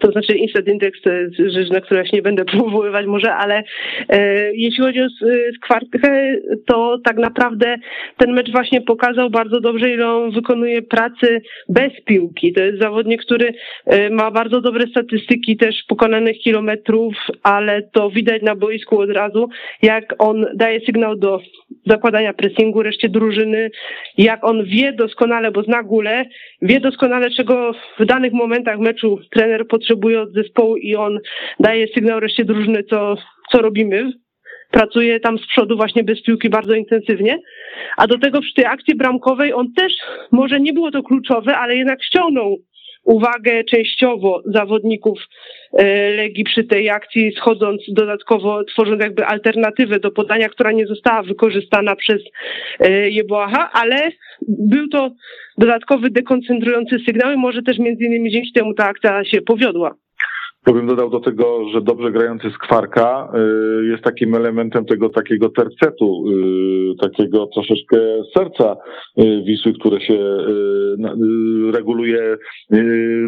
To 0.01 0.13
znaczy 0.13 0.37
Instant 0.37 0.69
Index 0.69 1.03
to 1.03 1.13
jest 1.13 1.35
rzecz, 1.37 1.71
na 1.71 1.81
którą 1.81 2.05
się 2.05 2.11
nie 2.13 2.23
będę 2.23 2.45
powoływać 2.59 3.07
może, 3.07 3.35
ale 3.35 3.63
e, 4.09 4.55
jeśli 4.55 4.85
chodzi 4.85 5.01
o 5.01 5.09
skwartkę, 5.57 6.37
to 6.67 6.99
tak 7.05 7.17
naprawdę 7.17 7.77
ten 8.17 8.33
mecz 8.33 8.51
właśnie 8.53 8.81
pokazał 8.81 9.31
bardzo 9.31 9.61
dobrze, 9.61 9.91
ile 9.91 10.09
on 10.09 10.31
wykonuje 10.31 10.83
pracy 10.83 11.43
bez 11.69 11.93
piłki. 12.05 12.53
To 12.53 12.63
jest 12.63 12.81
zawodnik, 12.81 13.23
który 13.23 13.53
e, 13.87 14.11
ma 14.11 14.31
bardzo 14.31 14.61
dobre 14.61 14.87
statystyki 14.87 15.57
też 15.57 15.85
pokonanych 15.89 16.39
kilometrów, 16.39 17.15
ale 17.43 17.83
to 17.83 18.11
widać 18.11 18.43
na 18.43 18.55
boisku 18.55 18.99
od 18.99 19.11
razu, 19.11 19.49
jak 19.83 20.15
on 20.19 20.47
daje 20.55 20.81
sygnał 20.81 21.17
do 21.17 21.41
zakładania 21.87 22.33
pressingu 22.33 22.83
reszcie 22.83 23.09
drużyny, 23.09 23.71
jak 24.19 24.45
on 24.45 24.65
wie 24.65 24.93
doskonale, 24.93 25.51
bo 25.51 25.63
zna 25.63 25.83
gulę, 25.83 26.25
wie 26.63 26.81
doskonale, 26.81 27.31
czego 27.31 27.73
w 27.99 28.05
danych 28.05 28.33
momentach 28.33 28.79
meczu 28.79 29.19
trener 29.31 29.67
potrzebuje 29.67 29.90
od 29.95 30.33
zespołu 30.33 30.77
i 30.77 30.97
on 30.97 31.19
daje 31.61 31.87
sygnał 31.89 32.21
reszcie 32.21 32.45
drużyny, 32.45 32.85
co, 32.85 33.17
co 33.53 33.63
robimy. 33.63 34.13
Pracuje 34.71 35.21
tam 35.21 35.39
z 35.39 35.47
przodu 35.47 35.77
właśnie 35.77 36.05
bez 36.05 36.23
piłki 36.23 36.51
bardzo 36.51 36.75
intensywnie. 36.75 37.39
A 37.97 38.07
do 38.07 38.19
tego 38.19 38.41
przy 38.41 38.55
tej 38.55 38.65
akcji 38.65 38.95
bramkowej 38.95 39.53
on 39.53 39.73
też, 39.73 39.93
może 40.33 40.61
nie 40.61 40.73
było 40.73 40.91
to 40.91 41.03
kluczowe, 41.03 41.57
ale 41.57 41.77
jednak 41.77 42.05
ściągnął 42.05 42.57
uwagę 43.11 43.65
częściowo 43.65 44.43
zawodników 44.47 45.19
e, 45.73 46.11
Legii 46.11 46.45
przy 46.45 46.65
tej 46.65 46.91
akcji, 46.91 47.33
schodząc 47.37 47.83
dodatkowo, 47.89 48.65
tworząc 48.65 49.03
jakby 49.03 49.27
alternatywę 49.27 50.01
do 50.01 50.11
podania, 50.11 50.49
która 50.49 50.73
nie 50.73 50.87
została 50.87 51.23
wykorzystana 51.23 51.97
przez 51.97 52.23
e, 52.81 53.11
Jeboacha, 53.11 53.71
ale 53.73 54.13
był 54.49 54.89
to 54.89 55.11
dodatkowy 55.59 56.11
dekoncentrujący 56.11 56.99
sygnał 57.07 57.33
i 57.33 57.37
może 57.37 57.63
też 57.63 57.79
między 57.79 58.05
innymi 58.05 58.31
dzięki 58.31 58.53
temu 58.53 58.75
ta 58.75 58.85
akcja 58.85 59.25
się 59.25 59.43
powiodła. 59.43 59.95
To 60.65 60.73
bym 60.73 60.87
dodał 60.87 61.11
do 61.11 61.21
tego, 61.21 61.69
że 61.75 61.81
dobrze 61.81 62.13
grający 62.13 62.51
skwarka 62.51 63.33
y, 63.83 63.87
jest 63.87 64.03
takim 64.03 64.35
elementem 64.35 64.85
tego 64.85 65.09
takiego 65.09 65.49
tercetu, 65.49 66.25
y, 66.29 66.97
takiego 67.01 67.47
troszeczkę 67.47 67.97
serca 68.37 68.77
y, 69.19 69.43
Wisły, 69.47 69.73
które 69.73 70.01
się 70.01 70.19
reguluje 71.73 72.37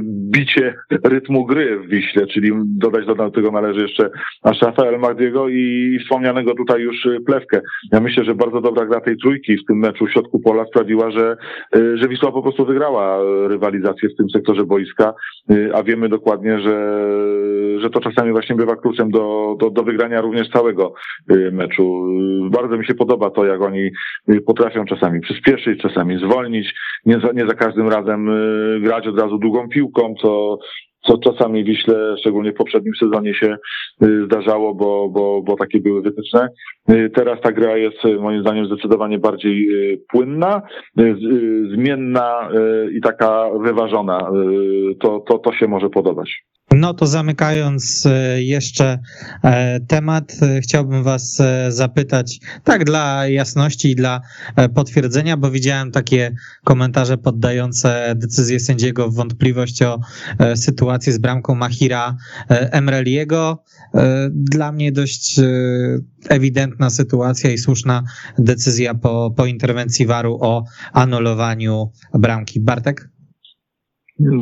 bicie 0.04 0.74
rytmu 1.04 1.46
gry 1.46 1.78
w 1.78 1.88
Wiśle, 1.88 2.26
czyli 2.26 2.50
dodać 2.64 3.06
do 3.06 3.30
tego 3.30 3.50
należy 3.50 3.80
jeszcze 3.80 4.10
Ashafa 4.42 4.82
El 4.82 4.98
Mahdiego 4.98 5.48
i 5.48 5.98
wspomnianego 6.02 6.54
tutaj 6.54 6.80
już 6.80 7.08
Plewkę. 7.26 7.60
Ja 7.92 8.00
myślę, 8.00 8.24
że 8.24 8.34
bardzo 8.34 8.60
dobra 8.60 8.86
gra 8.86 9.00
tej 9.00 9.16
trójki 9.16 9.56
w 9.56 9.66
tym 9.68 9.78
meczu 9.78 10.06
w 10.06 10.10
środku 10.10 10.40
pola 10.40 10.64
sprawiła, 10.66 11.10
że, 11.10 11.36
że 11.94 12.08
Wisła 12.08 12.32
po 12.32 12.42
prostu 12.42 12.64
wygrała 12.64 13.18
rywalizację 13.48 14.08
w 14.08 14.16
tym 14.16 14.30
sektorze 14.30 14.64
boiska, 14.64 15.14
a 15.74 15.82
wiemy 15.82 16.08
dokładnie, 16.08 16.60
że 16.60 17.02
że 17.82 17.90
to 17.90 18.00
czasami 18.00 18.32
właśnie 18.32 18.56
bywa 18.56 18.76
kluczem 18.76 19.10
do, 19.10 19.56
do, 19.60 19.70
do 19.70 19.82
wygrania 19.82 20.20
również 20.20 20.48
całego 20.48 20.94
y, 21.32 21.50
meczu. 21.52 22.02
Bardzo 22.50 22.76
mi 22.76 22.86
się 22.86 22.94
podoba 22.94 23.30
to, 23.30 23.44
jak 23.44 23.62
oni 23.62 23.90
y, 24.30 24.40
potrafią 24.40 24.84
czasami 24.84 25.20
przyspieszyć, 25.20 25.82
czasami 25.82 26.18
zwolnić, 26.18 26.74
nie 27.06 27.20
za, 27.20 27.32
nie 27.32 27.46
za 27.46 27.54
każdym 27.54 27.88
razem 27.88 28.28
y, 28.28 28.80
grać 28.80 29.06
od 29.06 29.18
razu 29.18 29.38
długą 29.38 29.68
piłką, 29.68 30.14
co, 30.22 30.58
co 31.06 31.18
czasami 31.18 31.64
Wiśle, 31.64 32.16
szczególnie 32.18 32.52
w 32.52 32.56
poprzednim 32.56 32.94
sezonie 33.00 33.34
się 33.34 33.56
zdarzało, 34.24 34.74
bo, 34.74 35.08
bo, 35.08 35.42
bo 35.42 35.56
takie 35.56 35.80
były 35.80 36.02
wytyczne. 36.02 36.48
Teraz 37.14 37.40
ta 37.40 37.52
gra 37.52 37.76
jest 37.76 37.98
moim 38.20 38.40
zdaniem 38.40 38.66
zdecydowanie 38.66 39.18
bardziej 39.18 39.68
płynna, 40.12 40.62
zmienna 41.74 42.48
i 42.92 43.00
taka 43.00 43.50
wyważona. 43.60 44.30
To, 45.00 45.20
to, 45.20 45.38
to 45.38 45.52
się 45.52 45.68
może 45.68 45.90
podobać. 45.90 46.44
No 46.76 46.94
to 46.94 47.06
zamykając 47.06 48.06
e, 48.06 48.42
jeszcze 48.42 48.98
e, 49.44 49.80
temat, 49.80 50.36
e, 50.42 50.60
chciałbym 50.60 51.02
Was 51.02 51.42
zapytać, 51.68 52.40
tak 52.64 52.84
dla 52.84 53.28
jasności 53.28 53.90
i 53.90 53.96
dla 53.96 54.20
potwierdzenia, 54.74 55.36
bo 55.36 55.50
widziałem 55.50 55.90
takie 55.90 56.34
komentarze 56.64 57.18
poddające 57.18 58.14
decyzję 58.16 58.60
sędziego 58.60 59.10
w 59.10 59.14
wątpliwość 59.14 59.82
o 59.82 60.00
sytuację 60.54 61.12
z 61.12 61.18
bramką 61.18 61.54
Mahira 61.54 62.16
Emreliego. 62.48 63.64
Dla 64.30 64.72
mnie 64.72 64.92
dość 64.92 65.40
ewidentna 66.28 66.90
sytuacja 66.90 67.50
i 67.50 67.58
słuszna 67.58 68.02
decyzja 68.38 68.94
po, 68.94 69.34
po 69.36 69.46
interwencji 69.46 70.06
waru 70.06 70.38
o 70.40 70.64
anulowaniu 70.92 71.90
bramki. 72.14 72.60
Bartek? 72.60 73.11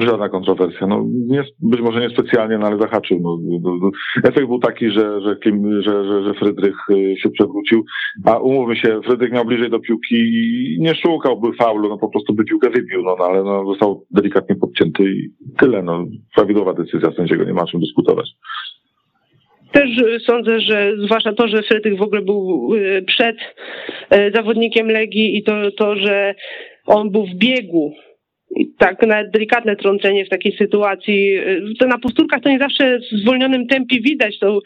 Żadna 0.01 0.29
kontrowersja. 0.29 0.87
No, 0.87 1.05
nie, 1.27 1.45
być 1.63 1.81
może 1.81 2.01
niespecjalnie, 2.01 2.59
no 2.59 2.67
ale 2.67 2.79
zahaczył. 2.79 3.21
No, 3.21 3.39
no, 3.61 3.77
no, 3.83 3.91
efekt 4.25 4.47
był 4.47 4.59
taki, 4.59 4.91
że, 4.91 5.21
że, 5.21 5.37
że, 5.83 6.05
że, 6.05 6.25
że 6.25 6.35
Frydrych 6.35 6.77
y, 6.91 7.17
się 7.17 7.31
przewrócił, 7.31 7.85
a 8.27 8.39
umówmy 8.39 8.77
się, 8.77 9.01
Frydrych 9.05 9.33
miał 9.33 9.45
bliżej 9.45 9.71
do 9.71 9.81
piłki 9.81 10.17
i 10.17 10.77
nie 10.81 10.95
szukałby 10.95 11.53
faulu, 11.53 11.89
no 11.89 11.99
po 11.99 12.09
prostu 12.09 12.35
by 12.35 12.45
piłkę 12.45 12.71
wybił, 12.71 13.03
no, 13.03 13.17
no 13.19 13.25
ale 13.25 13.45
no, 13.45 13.67
został 13.67 14.07
delikatnie 14.11 14.57
podcięty 14.57 15.03
i 15.03 15.29
tyle. 15.59 15.83
No, 15.83 16.05
prawidłowa 16.35 16.75
decyzja 16.75 17.13
sędziego, 17.13 17.45
nie 17.45 17.55
ma 17.55 17.67
czym 17.67 17.81
dyskutować. 17.81 18.31
Też 19.73 19.99
y, 19.99 20.21
sądzę, 20.21 20.61
że 20.61 20.93
zwłaszcza 21.05 21.33
to, 21.33 21.49
że 21.49 21.63
Frydrych 21.63 21.99
w 21.99 22.03
ogóle 22.03 22.23
był 22.23 22.71
y, 22.75 23.05
przed 23.07 23.37
zawodnikiem 24.35 24.87
Legii 24.87 25.37
i 25.39 25.43
to, 25.43 25.71
to 25.71 25.97
że 25.97 26.35
on 26.87 27.11
był 27.11 27.27
w 27.27 27.35
biegu 27.35 27.93
tak 28.79 29.07
nawet 29.07 29.31
delikatne 29.31 29.77
trącenie 29.77 30.25
w 30.25 30.29
takiej 30.29 30.57
sytuacji. 30.57 31.39
To 31.79 31.87
na 31.87 31.99
powtórkach 31.99 32.41
to 32.41 32.49
nie 32.49 32.59
zawsze 32.59 32.99
w 32.99 33.21
zwolnionym 33.23 33.67
tempie 33.67 34.01
widać 34.01 34.39
tą 34.39 34.59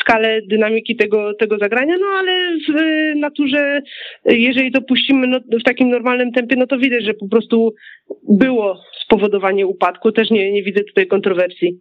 skalę 0.00 0.40
dynamiki 0.42 0.96
tego, 0.96 1.34
tego 1.34 1.58
zagrania, 1.58 1.96
no 2.00 2.06
ale 2.06 2.32
w 2.68 2.72
naturze, 3.18 3.82
jeżeli 4.24 4.72
to 4.72 4.82
puścimy 4.82 5.26
no, 5.26 5.38
w 5.60 5.62
takim 5.62 5.90
normalnym 5.90 6.32
tempie, 6.32 6.56
no 6.56 6.66
to 6.66 6.78
widać, 6.78 7.04
że 7.04 7.14
po 7.14 7.28
prostu 7.28 7.74
było 8.28 8.82
spowodowanie 9.04 9.66
upadku. 9.66 10.12
Też 10.12 10.30
nie, 10.30 10.52
nie 10.52 10.62
widzę 10.62 10.84
tutaj 10.84 11.06
kontrowersji. 11.06 11.80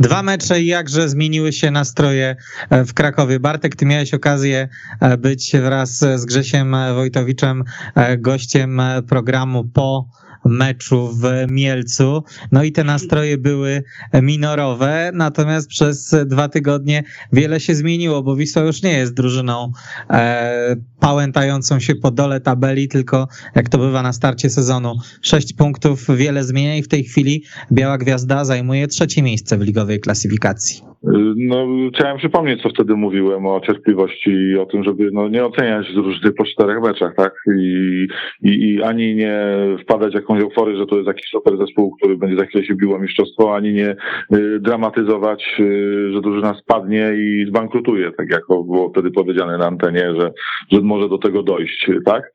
Dwa 0.00 0.22
mecze 0.22 0.60
i 0.60 0.66
jakże 0.66 1.08
zmieniły 1.08 1.52
się 1.52 1.70
nastroje 1.70 2.36
e, 2.70 2.84
w 2.84 2.94
Krakowie. 2.94 3.40
Bartek, 3.40 3.76
ty 3.76 3.86
miałeś 3.86 4.14
okazję 4.14 4.68
e, 5.00 5.16
być 5.16 5.52
wraz 5.62 5.98
z 5.98 6.24
Grzesiem 6.24 6.76
Wojtowiczem 6.94 7.64
e, 7.94 8.18
gościem 8.18 8.80
programu 9.08 9.64
po 9.64 10.08
meczu 10.44 11.08
w 11.08 11.52
Mielcu. 11.52 12.24
No 12.52 12.62
i 12.62 12.72
te 12.72 12.84
nastroje 12.84 13.38
były 13.38 13.82
minorowe, 14.22 15.10
natomiast 15.14 15.68
przez 15.68 16.14
dwa 16.26 16.48
tygodnie 16.48 17.04
wiele 17.32 17.60
się 17.60 17.74
zmieniło, 17.74 18.22
bo 18.22 18.36
Wisła 18.36 18.62
już 18.62 18.82
nie 18.82 18.92
jest 18.92 19.14
drużyną 19.14 19.72
e, 20.10 20.76
pałętającą 21.00 21.80
się 21.80 21.94
po 21.94 22.10
dole 22.10 22.40
tabeli, 22.40 22.88
tylko 22.88 23.28
jak 23.54 23.68
to 23.68 23.78
bywa 23.78 24.02
na 24.02 24.12
starcie 24.12 24.50
sezonu, 24.50 24.94
sześć 25.22 25.52
punktów, 25.52 26.06
wiele 26.16 26.44
zmienia 26.44 26.76
i 26.76 26.82
w 26.82 26.88
tej 26.88 27.04
chwili 27.04 27.44
Biała 27.72 27.98
Gwiazda 27.98 28.44
zajmuje 28.44 28.88
trzecie 28.88 29.22
miejsce 29.22 29.58
w 29.58 29.60
ligowej 29.60 30.00
klasyfikacji. 30.00 30.93
No, 31.36 31.66
chciałem 31.94 32.18
przypomnieć, 32.18 32.62
co 32.62 32.68
wtedy 32.68 32.96
mówiłem 32.96 33.46
o 33.46 33.60
cierpliwości 33.60 34.30
i 34.30 34.58
o 34.58 34.66
tym, 34.66 34.84
żeby 34.84 35.10
no, 35.12 35.28
nie 35.28 35.44
oceniać 35.44 35.90
różnych 35.94 36.34
po 36.34 36.44
czterech 36.44 36.82
meczach, 36.82 37.14
tak? 37.16 37.32
I, 37.58 38.06
i, 38.42 38.48
I 38.48 38.82
ani 38.82 39.14
nie 39.14 39.36
wpadać 39.82 40.12
w 40.12 40.14
jakąś 40.14 40.42
euforię, 40.42 40.76
że 40.76 40.86
to 40.86 40.96
jest 40.96 41.06
jakiś 41.06 41.26
super 41.30 41.58
zespół, 41.58 41.96
który 41.96 42.16
będzie 42.16 42.36
za 42.36 42.46
chwilę 42.46 42.64
się 42.64 42.74
biło 42.74 42.98
mistrzostwo, 42.98 43.56
ani 43.56 43.72
nie 43.72 43.96
y, 44.34 44.60
dramatyzować, 44.60 45.56
y, 45.60 46.12
że 46.12 46.20
drużyna 46.20 46.54
spadnie 46.54 47.12
i 47.16 47.46
zbankrutuje, 47.48 48.12
tak 48.12 48.30
jak 48.30 48.42
było 48.48 48.90
wtedy 48.90 49.10
powiedziane 49.10 49.58
na 49.58 49.66
antenie, 49.66 50.14
że, 50.20 50.32
że 50.72 50.80
może 50.80 51.08
do 51.08 51.18
tego 51.18 51.42
dojść, 51.42 51.90
tak? 52.04 52.32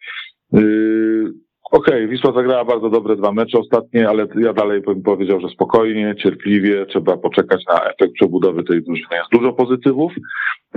Y, 0.53 1.48
Okej, 1.71 1.93
okay, 1.93 2.08
Wisła 2.08 2.34
zagrała 2.34 2.65
bardzo 2.65 2.89
dobre 2.89 3.15
dwa 3.15 3.32
mecze 3.32 3.60
ostatnie, 3.60 4.10
ale 4.10 4.27
ja 4.36 4.53
dalej 4.53 4.82
bym 4.82 5.01
powiedział, 5.01 5.39
że 5.39 5.49
spokojnie, 5.49 6.15
cierpliwie, 6.23 6.86
trzeba 6.86 7.17
poczekać 7.17 7.65
na 7.67 7.84
efekt 7.84 8.13
przebudowy 8.13 8.63
tej 8.63 8.84
drużyny. 8.84 9.15
Jest 9.15 9.32
dużo 9.32 9.53
pozytywów. 9.53 10.13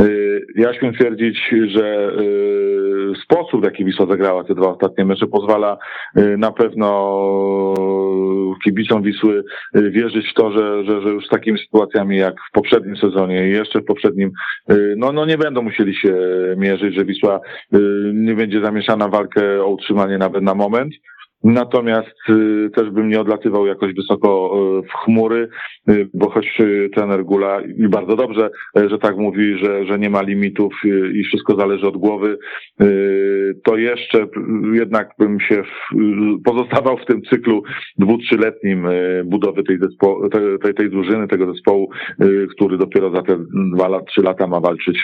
Y, 0.00 0.46
ja 0.54 0.74
śmiem 0.74 0.94
twierdzić, 0.94 1.38
że 1.66 2.12
y, 2.20 3.12
sposób, 3.24 3.60
w 3.60 3.64
jaki 3.64 3.84
Wisła 3.84 4.06
zagrała 4.06 4.44
te 4.44 4.54
dwa 4.54 4.68
ostatnie 4.68 5.04
mecze, 5.04 5.26
pozwala 5.26 5.78
y, 6.18 6.36
na 6.38 6.52
pewno 6.52 6.92
kibicom 8.64 9.02
Wisły 9.02 9.44
wierzyć 9.74 10.30
w 10.30 10.34
to, 10.34 10.52
że, 10.52 10.84
że, 10.84 11.02
że 11.02 11.08
już 11.08 11.26
z 11.26 11.28
takimi 11.28 11.58
sytuacjami 11.58 12.16
jak 12.16 12.34
w 12.48 12.52
poprzednim 12.52 12.96
sezonie 12.96 13.48
i 13.48 13.52
jeszcze 13.52 13.80
w 13.80 13.84
poprzednim, 13.84 14.30
no, 14.96 15.12
no 15.12 15.26
nie 15.26 15.38
będą 15.38 15.62
musieli 15.62 15.94
się 15.94 16.14
mierzyć, 16.56 16.94
że 16.94 17.04
Wisła 17.04 17.40
nie 18.14 18.34
będzie 18.34 18.60
zamieszana 18.64 19.08
w 19.08 19.10
walkę 19.10 19.64
o 19.64 19.66
utrzymanie 19.66 20.18
nawet 20.18 20.42
na 20.42 20.54
moment. 20.54 20.94
Natomiast 21.44 22.16
y, 22.28 22.70
też 22.74 22.90
bym 22.90 23.08
nie 23.08 23.20
odlatywał 23.20 23.66
jakoś 23.66 23.94
wysoko 23.94 24.54
y, 24.78 24.88
w 24.88 24.92
chmury, 24.92 25.48
y, 25.88 26.08
bo 26.14 26.30
choć 26.30 26.62
trener 26.94 27.24
Gula 27.24 27.60
i 27.60 27.88
bardzo 27.88 28.16
dobrze, 28.16 28.50
że 28.74 28.98
tak 28.98 29.16
mówi, 29.16 29.58
że, 29.58 29.86
że 29.86 29.98
nie 29.98 30.10
ma 30.10 30.22
limitów 30.22 30.74
i 31.14 31.24
wszystko 31.24 31.56
zależy 31.56 31.86
od 31.86 31.96
głowy, 31.96 32.38
to 33.64 33.76
jeszcze 33.76 34.26
jednak 34.72 35.10
bym 35.18 35.40
się 35.40 35.62
pozostawał 36.44 36.96
w 36.96 37.06
tym 37.06 37.22
cyklu 37.22 37.62
dwu, 37.98 38.18
trzyletnim 38.18 38.86
budowy 39.24 39.62
tej, 39.62 39.78
zespo, 39.78 40.28
tej, 40.62 40.74
tej 40.74 40.90
drużyny, 40.90 41.28
tego 41.28 41.52
zespołu, 41.52 41.90
który 42.50 42.78
dopiero 42.78 43.10
za 43.10 43.22
te 43.22 43.36
dwa 43.74 43.88
lat, 43.88 44.06
trzy 44.06 44.22
lata 44.22 44.46
ma 44.46 44.60
walczyć 44.60 44.98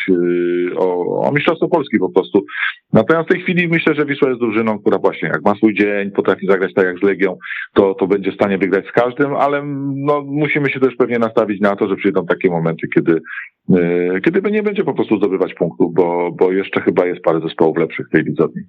o, 0.76 1.20
o 1.28 1.32
Mistrzostwo 1.32 1.68
Polski 1.68 1.98
po 1.98 2.08
prostu. 2.08 2.44
Natomiast 2.92 3.28
w 3.28 3.32
tej 3.32 3.42
chwili 3.42 3.68
myślę, 3.68 3.94
że 3.94 4.06
Wisła 4.06 4.28
jest 4.28 4.40
drużyną, 4.40 4.78
która 4.78 4.98
właśnie 4.98 5.28
jak 5.28 5.44
ma 5.44 5.54
swój 5.54 5.74
dzień, 5.74 6.10
potrafi 6.10 6.46
zagrać 6.46 6.74
tak 6.74 6.84
jak 6.84 6.98
z 6.98 7.02
Legią, 7.02 7.38
to, 7.74 7.94
to 7.94 8.06
będzie 8.06 8.32
w 8.32 8.34
stanie 8.34 8.58
wygrać 8.58 8.86
z 8.86 8.92
każdym, 8.92 9.36
ale 9.36 9.62
no, 9.94 10.22
musimy 10.26 10.70
się 10.70 10.80
też 10.80 10.96
pewnie 10.96 11.18
nastawić 11.18 11.60
na 11.60 11.76
to, 11.76 11.88
że 11.88 11.96
przyjdą 11.96 12.26
takie 12.26 12.50
momenty, 12.50 12.88
kiedy, 12.94 13.20
yy, 13.68 14.20
kiedy 14.24 14.50
nie 14.50 14.62
będzie 14.62 14.84
po 14.84 14.94
prostu 14.94 15.16
zdobywać 15.16 15.54
punktów, 15.54 15.94
bo, 15.94 16.32
bo 16.32 16.52
jeszcze 16.52 16.80
chyba 16.80 17.06
jest 17.06 17.20
parę 17.20 17.40
zespołów 17.40 17.78
lepszych 17.78 18.06
w 18.08 18.12
tej 18.12 18.24
widzowni. 18.24 18.62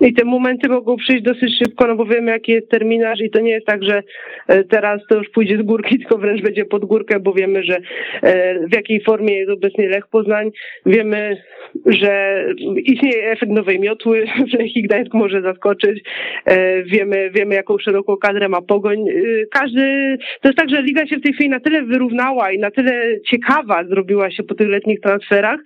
I 0.00 0.14
te 0.14 0.24
momenty 0.24 0.68
mogą 0.68 0.96
przyjść 0.96 1.22
dosyć 1.22 1.58
szybko, 1.58 1.86
no 1.86 1.96
bo 1.96 2.04
wiemy 2.04 2.30
jaki 2.30 2.52
jest 2.52 2.70
terminarz 2.70 3.20
i 3.20 3.30
to 3.30 3.40
nie 3.40 3.50
jest 3.50 3.66
tak, 3.66 3.84
że 3.84 4.02
e, 4.48 4.64
teraz 4.64 5.00
to 5.08 5.18
już 5.18 5.28
pójdzie 5.28 5.58
z 5.58 5.62
górki, 5.62 5.98
tylko 6.00 6.18
wręcz 6.18 6.42
będzie 6.42 6.64
pod 6.64 6.84
górkę, 6.84 7.20
bo 7.20 7.32
wiemy, 7.32 7.64
że 7.64 7.78
e, 8.22 8.58
w 8.68 8.74
jakiej 8.74 9.00
formie 9.00 9.34
jest 9.34 9.50
obecnie 9.50 9.88
Lech 9.88 10.06
Poznań. 10.06 10.50
Wiemy, 10.86 11.42
że 11.86 12.44
istnieje 12.76 13.30
efekt 13.30 13.52
nowej 13.52 13.80
miotły, 13.80 14.26
w 14.50 14.58
Lech 14.58 14.72
Gdańsk 14.84 15.14
może 15.14 15.42
zaskoczyć. 15.42 16.02
E, 16.44 16.82
wiemy, 16.82 17.30
wiemy 17.30 17.54
jaką 17.54 17.78
szeroką 17.78 18.16
kadrę 18.16 18.48
ma 18.48 18.62
Pogoń. 18.62 19.04
Każdy, 19.50 20.16
to 20.40 20.48
jest 20.48 20.58
tak, 20.58 20.70
że 20.70 20.82
Liga 20.82 21.06
się 21.06 21.16
w 21.16 21.22
tej 21.22 21.32
chwili 21.32 21.50
na 21.50 21.60
tyle 21.60 21.82
wyrównała 21.82 22.52
i 22.52 22.58
na 22.58 22.70
tyle 22.70 23.20
ciekawa 23.30 23.84
zrobiła 23.84 24.30
się 24.30 24.42
po 24.42 24.54
tych 24.54 24.68
letnich 24.68 25.00
transferach, 25.00 25.60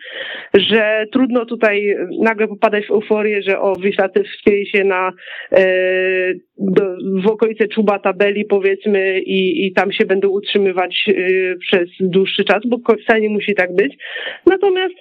że 0.54 1.06
trudno 1.12 1.46
tutaj 1.46 1.96
nagle 2.20 2.48
popadać 2.48 2.86
w 2.86 2.90
euforię, 2.90 3.42
że 3.42 3.60
o, 3.60 3.72
wyślaty 3.72 4.19
wspięli 4.24 4.66
się 4.66 4.84
na 4.84 5.12
e, 5.52 5.64
do, 6.58 6.82
w 7.22 7.26
okolice 7.26 7.68
czuba 7.68 7.98
tabeli 7.98 8.44
powiedzmy 8.44 9.20
i, 9.20 9.66
i 9.66 9.72
tam 9.72 9.92
się 9.92 10.04
będą 10.06 10.28
utrzymywać 10.28 11.04
e, 11.08 11.12
przez 11.56 11.88
dłuższy 12.00 12.44
czas, 12.44 12.62
bo 12.66 12.78
wcale 13.04 13.20
nie 13.20 13.28
musi 13.28 13.54
tak 13.54 13.74
być. 13.74 13.96
Natomiast 14.46 14.94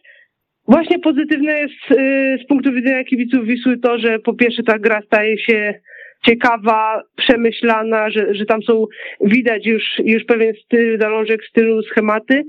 Właśnie 0.68 1.00
pozytywne 1.00 1.60
jest 1.60 1.92
e, 1.92 2.38
z 2.44 2.48
punktu 2.48 2.74
widzenia 2.74 3.04
kibiców 3.04 3.46
Wisły 3.46 3.78
to, 3.78 4.00
że 4.00 4.20
po 4.20 4.34
pierwsze 4.34 4.64
ta 4.64 4.80
gra 4.80 5.02
staje 5.06 5.38
się 5.40 5.80
ciekawa, 6.26 7.04
przemyślana, 7.16 8.10
że, 8.10 8.36
że 8.36 8.46
tam 8.46 8.64
są, 8.64 8.86
widać 9.22 9.66
już, 9.66 9.84
już 10.04 10.24
pewien 10.24 10.54
styl, 10.66 11.00
zalążek 11.00 11.46
stylu, 11.50 11.82
schematy, 11.84 12.44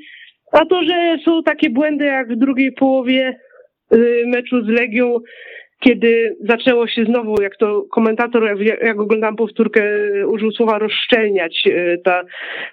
a 0.53 0.67
to, 0.67 0.85
że 0.85 1.19
są 1.25 1.43
takie 1.43 1.71
błędy 1.71 2.05
jak 2.05 2.33
w 2.33 2.39
drugiej 2.39 2.73
połowie 2.73 3.37
meczu 4.27 4.65
z 4.65 4.69
Legią, 4.69 5.17
kiedy 5.81 6.37
zaczęło 6.49 6.87
się 6.87 7.05
znowu, 7.05 7.43
jak 7.43 7.57
to 7.57 7.83
komentator, 7.91 8.45
jak, 8.45 8.83
jak 8.83 9.01
oglądam 9.01 9.37
powtórkę, 9.37 9.83
użył 10.27 10.53
słowa 10.53 10.79
rozszczelniać, 10.79 11.65
e, 11.67 11.99
ta, 11.99 12.23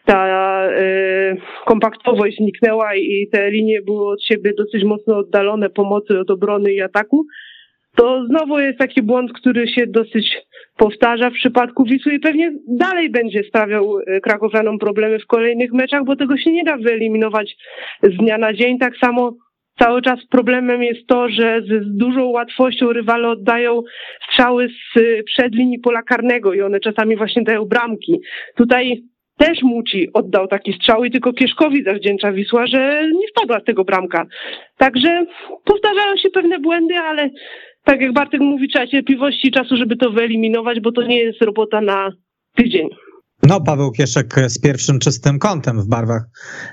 ta 0.06 0.28
e, 0.66 1.36
kompaktowość 1.66 2.38
zniknęła 2.38 2.96
i 2.96 3.30
te 3.32 3.52
linie 3.52 3.82
były 3.82 4.10
od 4.10 4.24
siebie 4.24 4.54
dosyć 4.58 4.84
mocno 4.84 5.18
oddalone 5.18 5.70
pomocy 5.70 6.20
od 6.20 6.32
obrony 6.32 6.74
i 6.74 6.82
ataku, 6.82 7.26
to 7.98 8.26
znowu 8.30 8.60
jest 8.60 8.80
taki 8.80 9.02
błąd, 9.02 9.34
który 9.34 9.68
się 9.68 9.88
dosyć 9.88 10.38
powtarza 10.78 11.30
w 11.30 11.34
przypadku 11.34 11.84
Wisły 11.84 12.14
i 12.14 12.20
pewnie 12.20 12.52
dalej 12.68 13.10
będzie 13.10 13.44
sprawiał 13.44 14.00
e, 14.00 14.22
Krakowianom 14.22 14.80
problemy 14.80 15.20
w 15.20 15.28
kolejnych 15.28 15.74
meczach, 15.74 16.04
bo 16.06 16.16
tego 16.16 16.38
się 16.38 16.52
nie 16.52 16.64
da 16.64 16.78
wyeliminować 16.78 17.58
z 18.04 18.18
dnia 18.18 18.38
na 18.38 18.54
dzień. 18.54 18.80
Tak 18.80 18.98
samo 18.98 19.38
Cały 19.80 20.02
czas 20.02 20.20
problemem 20.30 20.84
jest 20.84 21.08
to, 21.08 21.30
że 21.30 21.62
z 21.62 21.98
dużą 21.98 22.26
łatwością 22.26 22.94
rywale 22.94 23.30
oddają 23.30 23.82
strzały 24.30 24.68
z 24.70 25.00
przed 25.26 25.56
linii 25.56 25.80
pola 25.80 26.02
karnego 26.02 26.54
i 26.54 26.62
one 26.62 26.80
czasami 26.80 27.16
właśnie 27.16 27.44
dają 27.44 27.66
bramki. 27.66 28.22
Tutaj 28.56 29.04
też 29.38 29.62
Muci 29.64 30.08
oddał 30.14 30.48
taki 30.48 30.74
strzał 30.74 31.04
i 31.04 31.12
tylko 31.12 31.34
Kieszkowi 31.34 31.84
zawdzięcza 31.84 32.32
Wisła, 32.32 32.68
że 32.68 33.10
nie 33.14 33.28
wpadła 33.28 33.60
z 33.60 33.64
tego 33.64 33.84
bramka. 33.84 34.26
Także 34.78 35.26
powtarzają 35.66 36.18
się 36.18 36.30
pewne 36.30 36.60
błędy, 36.60 36.96
ale 36.96 37.30
tak 37.84 38.02
jak 38.02 38.14
Bartek 38.14 38.42
mówi, 38.42 38.68
trzeba 38.70 38.88
cierpliwości 38.88 39.52
czasu, 39.52 39.78
żeby 39.78 39.96
to 39.96 40.12
wyeliminować, 40.12 40.80
bo 40.80 40.92
to 40.92 41.04
nie 41.04 41.20
jest 41.20 41.42
robota 41.42 41.82
na 41.82 42.12
tydzień. 42.56 42.90
No, 43.44 43.62
Paweł 43.62 43.92
Kieszek 43.92 44.36
z 44.48 44.60
pierwszym 44.60 45.00
czystym 45.00 45.40
kątem 45.40 45.82
w 45.82 45.88
barwach 45.88 46.24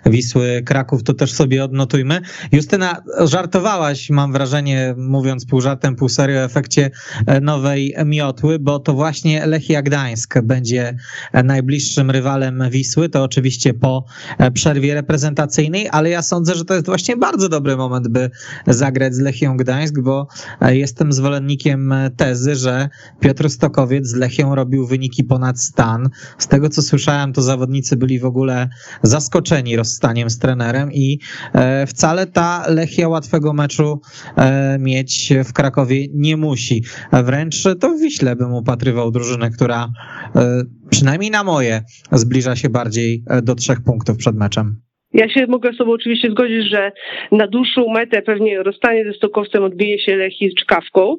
Wisły 0.07 0.63
Kraków, 0.67 1.03
to 1.03 1.15
też 1.15 1.33
sobie 1.33 1.65
odnotujmy. 1.65 2.21
Justyna, 2.53 3.03
żartowałaś, 3.25 4.11
mam 4.11 4.33
wrażenie, 4.33 4.95
mówiąc 4.99 5.47
pół 5.47 5.61
żartem, 5.61 5.97
pół 5.97 6.09
serio, 6.09 6.41
o 6.41 6.45
efekcie 6.45 6.91
e, 7.27 7.41
nowej 7.41 7.95
miotły, 8.05 8.59
bo 8.59 8.79
to 8.79 8.95
właśnie 8.95 9.47
Lechia 9.47 9.83
Gdańsk 9.83 10.35
będzie 10.43 10.97
najbliższym 11.45 12.11
rywalem 12.11 12.63
Wisły, 12.71 13.09
to 13.09 13.23
oczywiście 13.25 13.75
po 13.75 14.05
e, 14.39 14.51
przerwie 14.51 14.95
reprezentacyjnej, 14.95 15.89
ale 15.93 16.11
ja 16.11 16.23
sądzę, 16.23 16.55
że 16.55 16.65
to 16.65 16.75
jest 16.75 16.87
właśnie 16.87 17.17
bardzo 17.17 17.49
dobry 17.49 17.77
moment, 17.77 18.09
by 18.09 18.31
zagrać 18.67 19.15
z 19.15 19.19
Lechią 19.19 19.57
Gdańsk, 19.57 20.01
bo 20.01 20.27
e, 20.61 20.77
jestem 20.77 21.13
zwolennikiem 21.13 21.95
tezy, 22.17 22.55
że 22.55 22.89
Piotr 23.21 23.51
Stokowiec 23.51 24.07
z 24.07 24.15
Lechią 24.15 24.55
robił 24.55 24.87
wyniki 24.87 25.25
ponad 25.25 25.61
stan. 25.61 26.09
Z 26.39 26.49
tego, 26.55 26.64
co 26.69 26.83
słyszałem, 26.83 27.33
to 27.33 27.43
zawodnicy 27.43 27.97
byli 27.97 28.19
w 28.19 28.25
ogóle 28.25 28.69
zaskoczeni 29.03 29.77
rozstaniem 29.77 30.31
z 30.31 30.39
trenerem 30.39 30.93
i 30.93 31.19
e, 31.53 31.87
wcale 31.87 32.27
ta 32.27 32.65
Lechia 32.69 33.09
łatwego 33.09 33.53
meczu 33.53 34.01
e, 34.37 34.79
mieć 34.79 35.33
w 35.45 35.53
Krakowie 35.53 36.07
nie 36.15 36.37
musi. 36.37 36.85
Wręcz 37.13 37.63
to 37.81 37.91
w 37.91 38.01
Wiśle 38.01 38.37
bym 38.37 38.53
upatrywał 38.53 39.11
drużynę, 39.11 39.51
która 39.51 39.89
e, 40.37 40.63
przynajmniej 40.91 41.31
na 41.31 41.45
moje 41.45 41.85
zbliża 42.13 42.57
się 42.57 42.69
bardziej 42.69 43.25
do 43.43 43.55
trzech 43.55 43.81
punktów 43.81 44.17
przed 44.17 44.37
meczem. 44.37 44.81
Ja 45.15 45.29
się 45.29 45.47
mogę 45.47 45.73
z 45.73 45.77
Tobą 45.77 45.93
oczywiście 45.93 46.31
zgodzić, 46.31 46.71
że 46.71 46.93
na 47.33 47.47
dłuższą 47.47 47.89
metę 47.89 48.23
pewnie 48.23 48.63
rozstanie 48.63 49.05
ze 49.05 49.13
Stokowcem 49.13 49.65
odbije 49.65 49.99
się 49.99 50.17
Lechii 50.17 50.51
z 50.51 50.55
Czkawką 50.55 51.17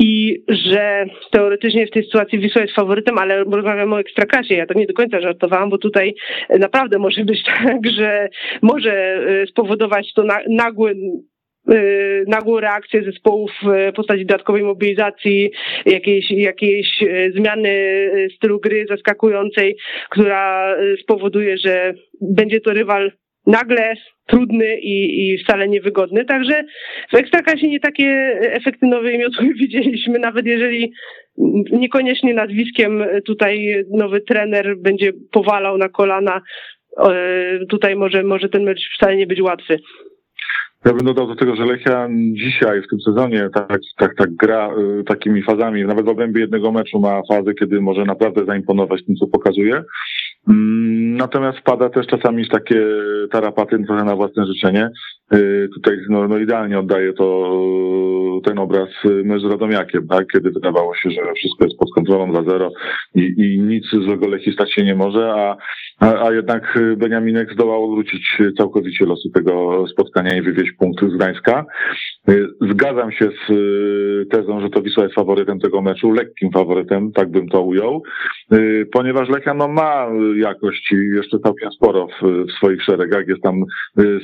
i 0.00 0.42
że 0.48 1.06
teoretycznie 1.30 1.86
w 1.86 1.90
tej 1.90 2.04
sytuacji 2.04 2.38
Wisła 2.38 2.62
jest 2.62 2.74
faworytem, 2.74 3.18
ale 3.18 3.44
rozmawiamy 3.44 3.94
o 3.94 4.00
ekstraklasie. 4.00 4.54
Ja 4.54 4.66
tak 4.66 4.76
nie 4.76 4.86
do 4.86 4.94
końca 4.94 5.20
żartowałam, 5.20 5.70
bo 5.70 5.78
tutaj 5.78 6.14
naprawdę 6.58 6.98
może 6.98 7.24
być 7.24 7.44
tak, 7.62 7.90
że 7.96 8.28
może 8.62 8.92
e, 8.92 9.46
spowodować 9.46 10.12
to 10.14 10.24
nagły 10.48 10.94
Y, 11.72 12.24
nagłą 12.26 12.60
reakcję 12.60 13.02
zespołów 13.02 13.50
w 13.62 13.92
postaci 13.92 14.26
dodatkowej 14.26 14.62
mobilizacji, 14.62 15.50
jakiejś, 15.86 16.30
jakiejś 16.30 17.02
y, 17.02 17.32
zmiany 17.36 17.68
y, 17.68 18.28
stylu 18.36 18.60
gry 18.60 18.86
zaskakującej, 18.88 19.76
która 20.10 20.74
spowoduje, 21.02 21.58
że 21.58 21.94
będzie 22.20 22.60
to 22.60 22.72
rywal 22.72 23.12
nagle 23.46 23.94
trudny 24.26 24.78
i, 24.80 25.26
i 25.30 25.38
wcale 25.38 25.68
niewygodny. 25.68 26.24
Także 26.24 26.64
w 27.12 27.16
Ekstraklasie 27.16 27.68
nie 27.68 27.80
takie 27.80 28.38
efekty 28.40 28.86
nowej 28.86 29.18
miotły 29.18 29.54
widzieliśmy, 29.60 30.18
nawet 30.18 30.46
jeżeli 30.46 30.92
niekoniecznie 31.72 32.34
nazwiskiem 32.34 33.04
tutaj 33.26 33.84
nowy 33.90 34.20
trener 34.20 34.76
będzie 34.78 35.12
powalał 35.32 35.78
na 35.78 35.88
kolana 35.88 36.40
tutaj 37.68 37.96
może, 37.96 38.22
może 38.22 38.48
ten 38.48 38.62
mecz 38.62 38.80
wcale 38.96 39.16
nie 39.16 39.26
być 39.26 39.42
łatwy. 39.42 39.78
Ja 40.84 40.92
bym 40.92 41.06
dodał 41.06 41.26
do 41.26 41.36
tego, 41.36 41.56
że 41.56 41.64
Lechia 41.64 42.08
dzisiaj 42.32 42.82
w 42.82 42.88
tym 42.88 43.00
sezonie 43.00 43.48
tak, 43.54 43.80
tak, 43.96 44.14
tak 44.14 44.34
gra 44.34 44.70
y, 45.00 45.04
takimi 45.04 45.42
fazami. 45.42 45.84
Nawet 45.84 46.06
w 46.06 46.08
obrębie 46.08 46.40
jednego 46.40 46.72
meczu 46.72 47.00
ma 47.00 47.22
fazę, 47.28 47.54
kiedy 47.54 47.80
może 47.80 48.04
naprawdę 48.04 48.44
zaimponować 48.44 49.04
tym, 49.04 49.16
co 49.16 49.26
pokazuje. 49.26 49.82
Mm, 50.48 51.16
natomiast 51.16 51.58
wpada 51.58 51.90
też 51.90 52.06
czasami 52.06 52.48
takie 52.48 52.86
tarapaty 53.30 53.84
trochę 53.86 54.04
na 54.04 54.16
własne 54.16 54.46
życzenie. 54.46 54.90
Y, 55.34 55.68
tutaj 55.74 55.96
no, 56.08 56.28
no 56.28 56.38
idealnie 56.38 56.78
oddaje 56.78 57.12
to 57.12 57.52
ten 58.44 58.58
obraz 58.58 58.88
mecz 59.24 59.42
z 59.42 59.50
Radomiakiem, 59.50 60.08
tak? 60.08 60.26
kiedy 60.32 60.50
wydawało 60.50 60.94
się, 60.94 61.10
że 61.10 61.20
wszystko 61.36 61.64
jest 61.64 61.78
pod 61.78 61.88
kontrolą 61.94 62.32
2-0 62.32 62.70
i, 63.14 63.34
i 63.36 63.60
nic 63.60 63.84
złego 63.90 64.28
Lechii 64.28 64.52
stać 64.52 64.74
się 64.74 64.84
nie 64.84 64.94
może, 64.94 65.32
a, 65.32 65.56
a, 66.00 66.26
a 66.26 66.32
jednak 66.32 66.78
Beniaminek 66.96 67.52
zdołał 67.52 67.90
wrócić 67.90 68.38
całkowicie 68.58 69.06
losu 69.06 69.30
tego 69.30 69.84
spotkania 69.88 70.36
i 70.36 70.42
wywieźć 70.42 70.72
punkt 70.72 71.04
z 71.04 71.16
Gdańska. 71.16 71.64
Y, 72.30 72.46
zgadzam 72.70 73.12
się 73.12 73.28
z 73.46 73.50
y, 73.50 74.26
tezą, 74.30 74.60
że 74.60 74.70
to 74.70 74.82
Wisła 74.82 75.02
jest 75.02 75.14
faworytem 75.14 75.60
tego 75.60 75.82
meczu, 75.82 76.10
lekkim 76.10 76.50
faworytem, 76.52 77.12
tak 77.12 77.30
bym 77.30 77.48
to 77.48 77.62
ujął, 77.62 78.02
ponieważ 78.92 79.28
Lechia 79.28 79.54
no, 79.54 79.68
ma 79.68 80.06
jakość 80.36 80.92
jeszcze 81.14 81.38
całkiem 81.38 81.72
sporo 81.72 82.06
w, 82.06 82.46
w 82.46 82.52
swoich 82.52 82.82
szeregach, 82.82 83.28
jest 83.28 83.42
tam 83.42 83.64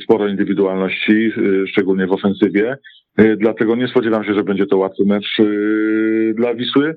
sporo 0.03 0.27
indywidualności 0.27 1.31
Y, 1.37 1.67
szczególnie 1.67 2.07
w 2.07 2.11
ofensywie. 2.11 2.77
Y, 3.19 3.37
dlatego 3.37 3.75
nie 3.75 3.87
spodziewam 3.87 4.23
się, 4.23 4.33
że 4.33 4.43
będzie 4.43 4.65
to 4.65 4.77
łatwy 4.77 5.03
mecz 5.05 5.39
y, 5.39 6.33
dla 6.37 6.55
Wisły. 6.55 6.95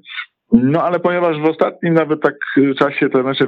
No 0.52 0.82
ale 0.82 1.00
ponieważ 1.00 1.40
w 1.40 1.44
ostatnim 1.44 1.94
nawet 1.94 2.22
tak 2.22 2.34
czasie 2.78 3.08
te 3.08 3.22
mecze 3.22 3.46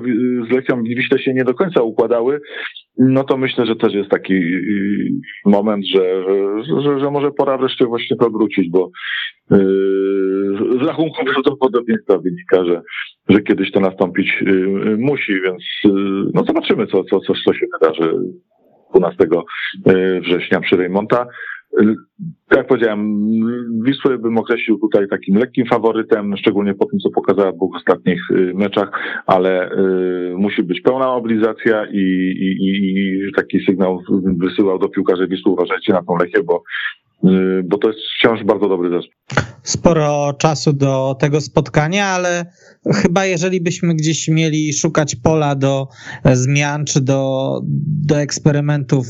z 0.48 0.52
Lechią 0.52 0.82
Wiśle 0.82 1.18
się 1.18 1.34
nie 1.34 1.44
do 1.44 1.54
końca 1.54 1.82
układały, 1.82 2.40
no 2.98 3.24
to 3.24 3.36
myślę, 3.36 3.66
że 3.66 3.76
też 3.76 3.94
jest 3.94 4.10
taki 4.10 4.34
moment, 5.46 5.86
że, 5.86 6.24
że, 6.82 7.00
że 7.00 7.10
może 7.10 7.30
pora 7.30 7.58
wreszcie 7.58 7.86
właśnie 7.86 8.16
to 8.16 8.30
bo 8.70 8.90
yy, 9.50 9.58
z 10.82 10.86
rachunku 10.86 11.24
prawdopodobieństwa 11.24 12.18
wynika, 12.18 12.64
że, 12.64 12.82
że 13.28 13.42
kiedyś 13.42 13.72
to 13.72 13.80
nastąpić 13.80 14.44
musi, 14.98 15.40
więc 15.40 15.64
no 16.34 16.44
zobaczymy, 16.44 16.86
co, 16.86 17.04
co, 17.04 17.20
co, 17.20 17.54
się 17.54 17.66
wydarzy 17.80 18.12
12 18.94 19.26
e, 19.86 20.20
września 20.20 20.60
przy 20.60 20.76
Reymonta. 20.76 21.26
Tak 22.48 22.58
jak 22.58 22.66
powiedziałem, 22.66 23.22
Wisłę 23.84 24.18
bym 24.18 24.38
określił 24.38 24.78
tutaj 24.78 25.08
takim 25.08 25.36
lekkim 25.36 25.66
faworytem, 25.66 26.36
szczególnie 26.36 26.74
po 26.74 26.86
tym, 26.86 26.98
co 26.98 27.10
pokazała 27.10 27.52
w 27.52 27.56
dwóch 27.56 27.76
ostatnich 27.76 28.20
e, 28.30 28.34
meczach, 28.54 28.90
ale 29.26 29.72
y, 29.72 30.34
musi 30.36 30.62
być 30.62 30.80
pełna 30.80 31.06
mobilizacja 31.06 31.86
i, 31.92 31.98
i, 32.40 32.56
i, 32.60 33.32
taki 33.36 33.60
sygnał 33.66 34.02
wysyłał 34.38 34.78
do 34.78 34.88
piłkarzy 34.88 35.28
Wisły, 35.28 35.52
uważajcie 35.52 35.92
na 35.92 36.02
tą 36.02 36.16
Lechię, 36.16 36.42
bo 36.42 36.62
Y, 36.62 37.09
bo 37.64 37.78
to 37.78 37.88
jest 37.88 38.00
wciąż 38.18 38.44
bardzo 38.44 38.68
dobry 38.68 38.90
zespół. 38.90 39.44
Sporo 39.62 40.32
czasu 40.38 40.72
do 40.72 41.16
tego 41.18 41.40
spotkania, 41.40 42.06
ale 42.06 42.52
chyba 42.94 43.26
jeżeli 43.26 43.60
byśmy 43.60 43.94
gdzieś 43.94 44.28
mieli 44.28 44.72
szukać 44.72 45.16
pola 45.16 45.54
do 45.54 45.88
zmian 46.32 46.84
czy 46.84 47.00
do, 47.00 47.60
do 48.06 48.20
eksperymentów 48.20 49.06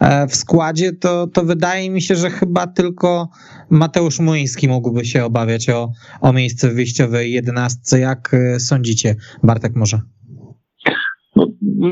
e, 0.00 0.26
w 0.26 0.36
składzie, 0.36 0.92
to, 0.92 1.26
to 1.26 1.44
wydaje 1.44 1.90
mi 1.90 2.02
się, 2.02 2.14
że 2.14 2.30
chyba 2.30 2.66
tylko 2.66 3.28
Mateusz 3.70 4.20
Młyński 4.20 4.68
mógłby 4.68 5.04
się 5.04 5.24
obawiać 5.24 5.70
o, 5.70 5.92
o 6.20 6.32
miejsce 6.32 6.68
w 6.68 6.74
wyjściowej 6.74 7.32
jedenastce. 7.32 7.98
Jak 7.98 8.34
e, 8.34 8.60
sądzicie, 8.60 9.16
Bartek 9.42 9.76
może? 9.76 10.00
No, 11.82 11.90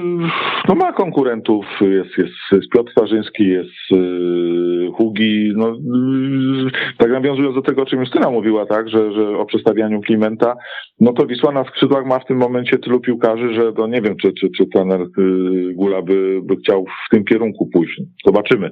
no 0.68 0.74
ma 0.74 0.92
konkurentów, 0.92 1.66
jest, 1.80 2.18
jest, 2.52 2.70
Piotr 2.72 2.92
Starzyński, 2.92 3.48
jest 3.48 3.90
yy, 3.90 4.90
Hugi, 4.94 5.52
no 5.56 5.68
yy, 5.68 6.70
tak 6.98 7.10
nawiązując 7.10 7.54
do 7.54 7.62
tego, 7.62 7.82
o 7.82 7.86
czym 7.86 8.00
Justyna 8.00 8.30
mówiła, 8.30 8.66
tak, 8.66 8.88
że, 8.88 9.12
że 9.12 9.38
o 9.38 9.46
przestawianiu 9.46 10.00
Klimenta, 10.00 10.56
no 11.00 11.12
to 11.12 11.26
Wisła 11.26 11.52
na 11.52 11.64
skrzydłach 11.64 12.06
ma 12.06 12.18
w 12.18 12.26
tym 12.26 12.36
momencie 12.36 12.78
tylu 12.78 13.00
piłkarzy, 13.00 13.54
że 13.54 13.72
to 13.72 13.86
nie 13.86 14.02
wiem, 14.02 14.16
czy, 14.16 14.32
czy, 14.32 14.48
czy 14.56 14.66
trener 14.66 15.00
yy, 15.00 15.74
Gula 15.74 16.02
by, 16.02 16.40
by 16.42 16.56
chciał 16.56 16.84
w 16.84 17.10
tym 17.10 17.24
kierunku 17.24 17.68
pójść. 17.72 18.00
Zobaczymy. 18.26 18.70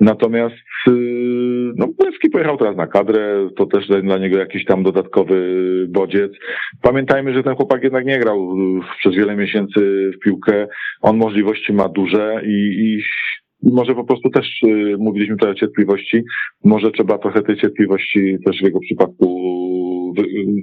Natomiast 0.00 0.54
no 1.76 1.86
Błęski 1.98 2.30
pojechał 2.30 2.56
teraz 2.56 2.76
na 2.76 2.86
kadrę, 2.86 3.48
to 3.56 3.66
też 3.66 3.88
dla 4.02 4.18
niego 4.18 4.38
jakiś 4.38 4.64
tam 4.64 4.82
dodatkowy 4.82 5.36
bodziec. 5.88 6.32
Pamiętajmy, 6.82 7.34
że 7.34 7.42
ten 7.42 7.54
chłopak 7.54 7.82
jednak 7.82 8.04
nie 8.04 8.18
grał 8.18 8.56
przez 8.98 9.14
wiele 9.14 9.36
miesięcy 9.36 10.10
w 10.16 10.24
piłkę. 10.24 10.53
On 11.02 11.16
możliwości 11.16 11.72
ma 11.72 11.88
duże 11.88 12.42
i, 12.46 12.50
i 12.50 13.02
może 13.72 13.94
po 13.94 14.04
prostu 14.04 14.30
też 14.30 14.62
y, 14.62 14.96
mówiliśmy 14.98 15.36
tutaj 15.36 15.52
o 15.52 15.54
cierpliwości. 15.54 16.22
Może 16.64 16.90
trzeba 16.90 17.18
trochę 17.18 17.42
tej 17.42 17.56
cierpliwości 17.56 18.36
też 18.46 18.60
w 18.60 18.64
jego 18.64 18.80
przypadku 18.80 19.54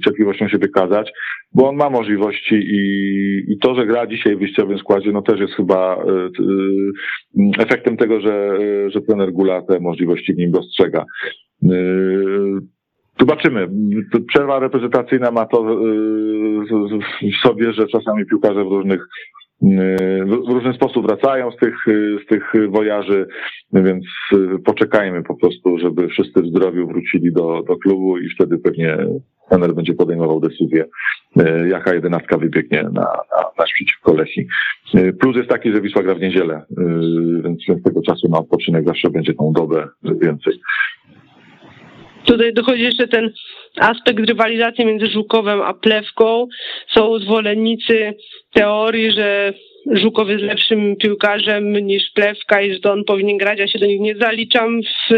cierpliwością 0.05 0.47
się 0.47 0.57
wykazać, 0.57 1.11
bo 1.53 1.69
on 1.69 1.75
ma 1.75 1.89
możliwości 1.89 2.55
i, 2.55 2.81
i 3.47 3.57
to, 3.57 3.75
że 3.75 3.85
gra 3.85 4.07
dzisiaj 4.07 4.35
w 4.35 4.39
wyjściowym 4.39 4.77
składzie, 4.77 5.11
no 5.11 5.21
też 5.21 5.39
jest 5.39 5.53
chyba 5.53 6.03
y, 6.03 6.09
y, 7.39 7.63
efektem 7.63 7.97
tego, 7.97 8.21
że, 8.21 8.57
że 8.89 9.01
trener 9.01 9.31
Gula 9.31 9.61
te 9.61 9.79
możliwości 9.79 10.33
w 10.33 10.37
nim 10.37 10.51
dostrzega. 10.51 11.05
Zobaczymy. 13.19 13.69
Przerwa 14.27 14.59
reprezentacyjna 14.59 15.31
ma 15.31 15.45
to 15.45 15.63
w 15.63 17.47
sobie, 17.47 17.73
że 17.73 17.87
czasami 17.87 18.25
piłkarze 18.25 18.63
w 18.63 18.67
różnych 18.67 19.07
w 20.25 20.49
różny 20.49 20.73
sposób 20.73 21.05
wracają 21.05 21.51
z 21.51 21.57
tych, 21.57 21.75
z 22.23 22.25
tych 22.25 22.53
wojaży, 22.69 23.27
więc 23.73 24.05
poczekajmy 24.65 25.23
po 25.23 25.35
prostu, 25.35 25.77
żeby 25.77 26.07
wszyscy 26.07 26.41
w 26.41 26.47
zdrowiu 26.47 26.87
wrócili 26.87 27.33
do, 27.33 27.63
do 27.67 27.77
klubu 27.77 28.17
i 28.17 28.29
wtedy 28.29 28.57
pewnie 28.57 28.97
trener 29.49 29.73
będzie 29.73 29.93
podejmował 29.93 30.39
decyzję, 30.39 30.85
jaka 31.69 31.93
jedenastka 31.93 32.37
wybiegnie 32.37 32.83
na, 32.83 32.89
na, 32.91 33.43
na 33.57 33.63
przeciwko 33.63 34.13
Lechii. 34.13 34.47
Plus 35.19 35.37
jest 35.37 35.49
taki, 35.49 35.71
że 35.73 35.81
Wisła 35.81 36.03
gra 36.03 36.15
w 36.15 36.19
niedzielę, 36.19 36.65
więc 37.43 37.83
tego 37.83 38.01
czasu 38.01 38.29
na 38.29 38.39
odpoczynek 38.39 38.85
zawsze 38.87 39.09
będzie 39.09 39.33
tą 39.33 39.51
dobę 39.55 39.87
więcej. 40.03 40.53
Tutaj 42.31 42.53
dochodzi 42.53 42.83
jeszcze 42.83 43.07
ten 43.07 43.33
aspekt 43.77 44.19
rywalizacji 44.19 44.85
między 44.85 45.07
Żukowem 45.07 45.61
a 45.61 45.73
Plewką. 45.73 46.47
Są 46.93 47.19
zwolennicy 47.19 48.13
teorii, 48.53 49.11
że 49.11 49.53
Żukow 49.91 50.29
jest 50.29 50.43
lepszym 50.43 50.95
piłkarzem 50.95 51.73
niż 51.73 52.03
Plewka 52.15 52.61
i 52.61 52.73
że 52.73 52.79
to 52.79 52.91
on 52.91 53.03
powinien 53.03 53.37
grać. 53.37 53.59
Ja 53.59 53.67
się 53.67 53.79
do 53.79 53.85
nich 53.85 53.99
nie 53.99 54.15
zaliczam 54.15 54.81
w, 54.81 55.13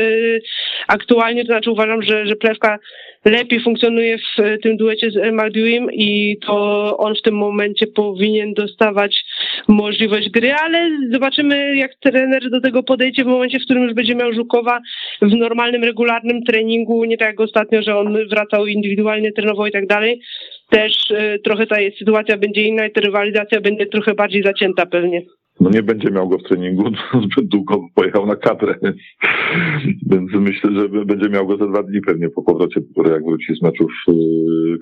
aktualnie, 0.88 1.42
to 1.42 1.52
znaczy 1.52 1.72
uważam, 1.72 2.02
że, 2.02 2.26
że 2.26 2.36
Plewka 2.36 2.80
lepiej 3.26 3.64
funkcjonuje 3.64 4.18
w 4.18 4.62
tym 4.64 4.78
duecie 4.78 5.12
z 5.12 5.34
Maldiwim 5.34 5.92
i 5.92 6.38
to 6.46 6.98
on 6.98 7.16
w 7.16 7.22
tym 7.22 7.36
momencie 7.36 7.88
powinien 7.88 8.54
dostawać 8.54 9.26
możliwość 9.68 10.30
gry, 10.30 10.54
ale 10.54 10.90
zobaczymy 11.12 11.76
jak 11.76 11.96
trener 11.96 12.50
do 12.50 12.62
tego 12.62 12.84
podejdzie 12.84 13.24
w 13.24 13.28
momencie, 13.28 13.60
w 13.60 13.64
którym 13.64 13.84
już 13.84 13.94
będzie 13.94 14.16
miał 14.16 14.34
Żukowa 14.34 14.80
w 15.22 15.36
normalnym, 15.36 15.84
regularnym 15.84 16.44
treningu, 16.44 17.06
nie 17.06 17.18
tak 17.18 17.28
jak 17.28 17.40
ostatnio, 17.40 17.82
że 17.82 17.98
on 17.98 18.28
wracał 18.30 18.68
indywidualnie, 18.68 19.32
trenował 19.32 19.66
i 19.66 19.72
tak 19.72 19.88
dalej. 19.88 20.22
Też 20.70 21.12
y, 21.12 21.40
trochę 21.44 21.68
ta 21.68 21.76
sytuacja 22.00 22.38
będzie 22.38 22.62
inna 22.62 22.86
i 22.86 22.92
ta 22.92 23.02
rywalizacja 23.02 23.62
będzie 23.62 23.86
trochę 23.86 24.14
bardziej 24.14 24.44
zacięta 24.44 24.86
pewnie 24.86 25.22
no 25.60 25.70
nie 25.70 25.84
będzie 25.84 26.12
miał 26.12 26.30
go 26.30 26.38
w 26.38 26.44
treningu, 26.44 26.84
zbyt 27.26 27.48
długo 27.48 27.88
pojechał 27.96 28.26
na 28.26 28.36
kadrę, 28.36 28.76
więc 30.10 30.32
myślę, 30.34 30.70
że 30.76 30.90
będzie 30.90 31.30
miał 31.30 31.48
go 31.48 31.58
za 31.58 31.68
dwa 31.68 31.84
dni 31.84 32.02
pewnie 32.02 32.30
po 32.30 32.44
powrocie, 32.44 32.82
jak 33.12 33.26
wróci 33.26 33.56
z 33.56 33.62
meczów 33.62 33.92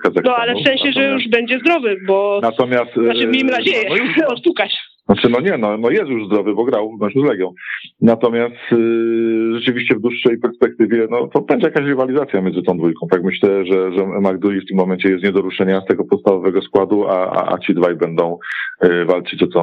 Kazachstanu. 0.02 0.28
No 0.28 0.36
ale 0.36 0.54
w 0.54 0.64
sensie, 0.64 0.84
natomiast, 0.84 0.98
że 0.98 1.10
już 1.10 1.28
będzie 1.28 1.58
zdrowy, 1.58 1.96
bo 2.06 2.40
natomiast, 2.42 2.94
znaczy 2.94 3.26
miejmy 3.26 3.52
nadzieję, 3.52 3.84
no 3.88 3.96
już, 3.96 4.18
odpukać. 4.36 4.91
Znaczy, 5.12 5.28
no 5.28 5.40
nie, 5.40 5.58
no, 5.58 5.76
no 5.76 5.90
jest 5.90 6.08
już 6.08 6.26
zdrowy, 6.26 6.54
bo 6.54 6.64
grał 6.64 6.96
w 6.96 7.00
meczu 7.00 7.20
z 7.20 7.24
Legią. 7.24 7.52
Natomiast 8.00 8.54
yy, 8.72 9.58
rzeczywiście 9.58 9.94
w 9.94 10.00
dłuższej 10.00 10.38
perspektywie, 10.38 11.06
no 11.10 11.26
to 11.26 11.40
będzie 11.40 11.66
jakaś 11.66 11.84
rywalizacja 11.84 12.40
między 12.40 12.62
tą 12.62 12.78
dwójką. 12.78 13.06
Tak 13.10 13.22
myślę, 13.24 13.66
że, 13.66 13.92
że 13.92 14.06
McDuy 14.06 14.60
w 14.60 14.66
tym 14.66 14.76
momencie 14.76 15.08
jest 15.08 15.24
nie 15.24 15.32
do 15.32 15.40
ruszenia 15.40 15.80
z 15.80 15.86
tego 15.86 16.04
podstawowego 16.04 16.62
składu, 16.62 17.08
a, 17.08 17.30
a, 17.30 17.54
a 17.54 17.58
ci 17.58 17.74
dwaj 17.74 17.94
będą 17.96 18.38
yy, 18.82 19.04
walczyć 19.04 19.42
o 19.42 19.46
to, 19.46 19.60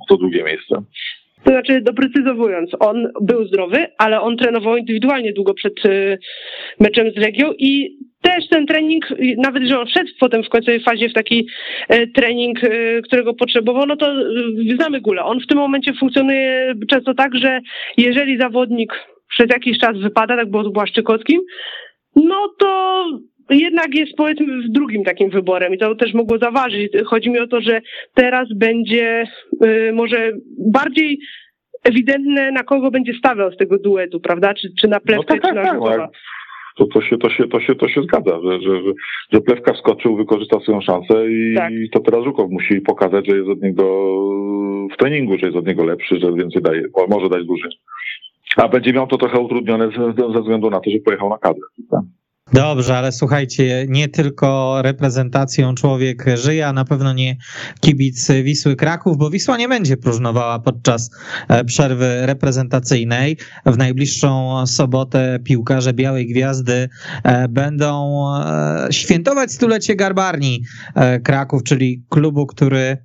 o 0.00 0.04
to 0.08 0.16
drugie 0.16 0.44
miejsce. 0.44 0.82
To 1.44 1.50
znaczy, 1.50 1.80
doprecyzowując, 1.80 2.70
on 2.80 3.08
był 3.20 3.46
zdrowy, 3.46 3.86
ale 3.98 4.20
on 4.20 4.36
trenował 4.36 4.76
indywidualnie 4.76 5.32
długo 5.32 5.54
przed 5.54 5.86
y, 5.86 6.18
meczem 6.80 7.10
z 7.10 7.16
Legią 7.16 7.52
i 7.58 7.98
też 8.22 8.48
ten 8.48 8.66
trening, 8.66 9.04
nawet 9.38 9.62
że 9.62 9.80
on 9.80 9.86
wszedł 9.86 10.10
potem 10.20 10.42
w 10.42 10.48
końcowej 10.48 10.80
fazie 10.80 11.08
w 11.08 11.12
taki 11.12 11.48
e, 11.88 12.06
trening, 12.06 12.64
e, 12.64 12.68
którego 13.02 13.34
potrzebował, 13.34 13.86
no 13.86 13.96
to 13.96 14.12
e, 14.12 14.24
znamy 14.76 15.00
Gula. 15.00 15.24
On 15.24 15.40
w 15.40 15.46
tym 15.46 15.58
momencie 15.58 15.92
funkcjonuje 16.00 16.74
często 16.90 17.14
tak, 17.14 17.34
że 17.34 17.60
jeżeli 17.96 18.38
zawodnik 18.38 18.92
przez 19.28 19.46
jakiś 19.50 19.78
czas 19.78 19.98
wypada, 19.98 20.36
tak 20.36 20.50
było 20.50 20.64
z 20.64 20.72
Błaszczykowskim, 20.72 21.40
no 22.16 22.48
to 22.58 23.04
jednak 23.50 23.94
jest 23.94 24.12
powiedzmy 24.16 24.46
drugim 24.68 25.04
takim 25.04 25.30
wyborem 25.30 25.74
i 25.74 25.78
to 25.78 25.94
też 25.94 26.14
mogło 26.14 26.38
zaważyć. 26.38 26.92
Chodzi 27.06 27.30
mi 27.30 27.38
o 27.38 27.46
to, 27.46 27.60
że 27.60 27.80
teraz 28.14 28.48
będzie 28.54 29.24
y, 29.64 29.92
może 29.92 30.32
bardziej 30.58 31.18
ewidentne, 31.84 32.52
na 32.52 32.62
kogo 32.62 32.90
będzie 32.90 33.12
stawiał 33.14 33.52
z 33.52 33.56
tego 33.56 33.78
duetu, 33.78 34.20
prawda? 34.20 34.54
Czy, 34.54 34.68
czy 34.80 34.88
na 34.88 35.00
plewkę, 35.00 35.34
no 35.34 35.40
tak, 35.40 35.50
czy 35.50 35.54
na 35.54 35.62
tak, 35.62 35.80
tak. 35.96 36.10
To, 36.76 36.86
to, 36.86 37.02
się, 37.02 37.18
to, 37.18 37.30
się, 37.30 37.48
to, 37.48 37.60
się, 37.60 37.74
to 37.74 37.88
się 37.88 38.02
zgadza, 38.02 38.40
że, 38.44 38.60
że, 38.60 38.82
że, 39.32 39.40
Plewka 39.40 39.72
wskoczył, 39.74 40.16
wykorzystał 40.16 40.60
swoją 40.60 40.80
szansę 40.80 41.30
i 41.30 41.54
Tak. 41.56 41.72
to 41.92 42.00
teraz 42.00 42.24
Żukow 42.24 42.50
musi 42.50 42.80
pokazać, 42.80 43.26
że 43.26 43.36
jest 43.36 43.48
od 43.48 43.62
niego 43.62 43.84
w 44.94 44.96
treningu, 44.96 45.38
że 45.38 45.46
jest 45.46 45.58
od 45.58 45.66
niego 45.66 45.84
lepszy, 45.84 46.18
że 46.20 46.32
więcej 46.32 46.62
daje, 46.62 46.82
mo- 46.96 47.06
może 47.16 47.28
dać 47.28 47.46
dłużej. 47.46 47.70
A 48.56 48.68
będzie 48.68 48.92
miał 48.92 49.06
to 49.06 49.18
trochę 49.18 49.40
utrudnione 49.40 49.88
ze, 49.90 50.32
ze 50.32 50.40
względu 50.40 50.70
na 50.70 50.80
to, 50.80 50.90
że 50.90 50.98
pojechał 50.98 51.28
na 51.28 51.38
kadrę. 51.38 51.62
Tak? 51.90 52.00
Dobrze, 52.52 52.98
ale 52.98 53.12
słuchajcie, 53.12 53.86
nie 53.88 54.08
tylko 54.08 54.78
reprezentacją 54.82 55.74
człowiek 55.74 56.24
żyje, 56.34 56.66
a 56.66 56.72
na 56.72 56.84
pewno 56.84 57.12
nie 57.12 57.36
kibic 57.80 58.28
Wisły 58.42 58.76
Kraków, 58.76 59.18
bo 59.18 59.30
Wisła 59.30 59.56
nie 59.56 59.68
będzie 59.68 59.96
próżnowała 59.96 60.58
podczas 60.58 61.10
e, 61.48 61.64
przerwy 61.64 62.26
reprezentacyjnej. 62.26 63.36
W 63.66 63.78
najbliższą 63.78 64.66
sobotę 64.66 65.38
piłkarze 65.44 65.92
Białej 65.92 66.26
Gwiazdy 66.26 66.88
e, 67.24 67.48
będą 67.48 68.24
e, 68.36 68.88
świętować 68.90 69.52
stulecie 69.52 69.96
Garbarni 69.96 70.64
Kraków, 71.24 71.62
czyli 71.62 72.04
klubu, 72.08 72.46
który 72.46 72.96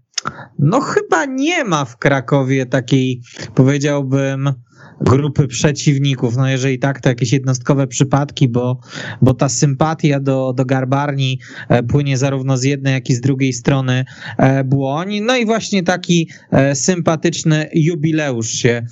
no 0.60 0.82
chyba 0.82 1.26
nie 1.26 1.64
ma 1.64 1.86
w 1.86 1.98
Krakowie 1.98 2.66
takiej, 2.66 3.22
powiedziałbym, 3.56 4.54
grupy 5.02 5.48
przeciwników. 5.48 6.38
No 6.38 6.50
jeżeli 6.50 6.80
tak, 6.80 7.02
to 7.02 7.10
jakieś 7.10 7.34
jednostkowe 7.34 7.88
przypadki, 7.88 8.50
bo, 8.50 8.80
bo 9.22 9.34
ta 9.34 9.50
sympatia 9.50 10.20
do, 10.20 10.54
do 10.54 10.66
Garbarni 10.66 11.40
e, 11.70 11.84
płynie 11.84 12.18
zarówno 12.18 12.58
z 12.58 12.64
jednej, 12.64 12.94
jak 12.94 13.10
i 13.10 13.16
z 13.16 13.22
drugiej 13.22 13.54
strony 13.54 14.06
e, 14.38 14.64
Błoń. 14.64 15.20
No 15.22 15.38
i 15.38 15.46
właśnie 15.46 15.84
taki 15.84 16.30
e, 16.52 16.76
sympatyczny 16.76 17.70
jubileusz 17.74 18.50
się 18.50 18.86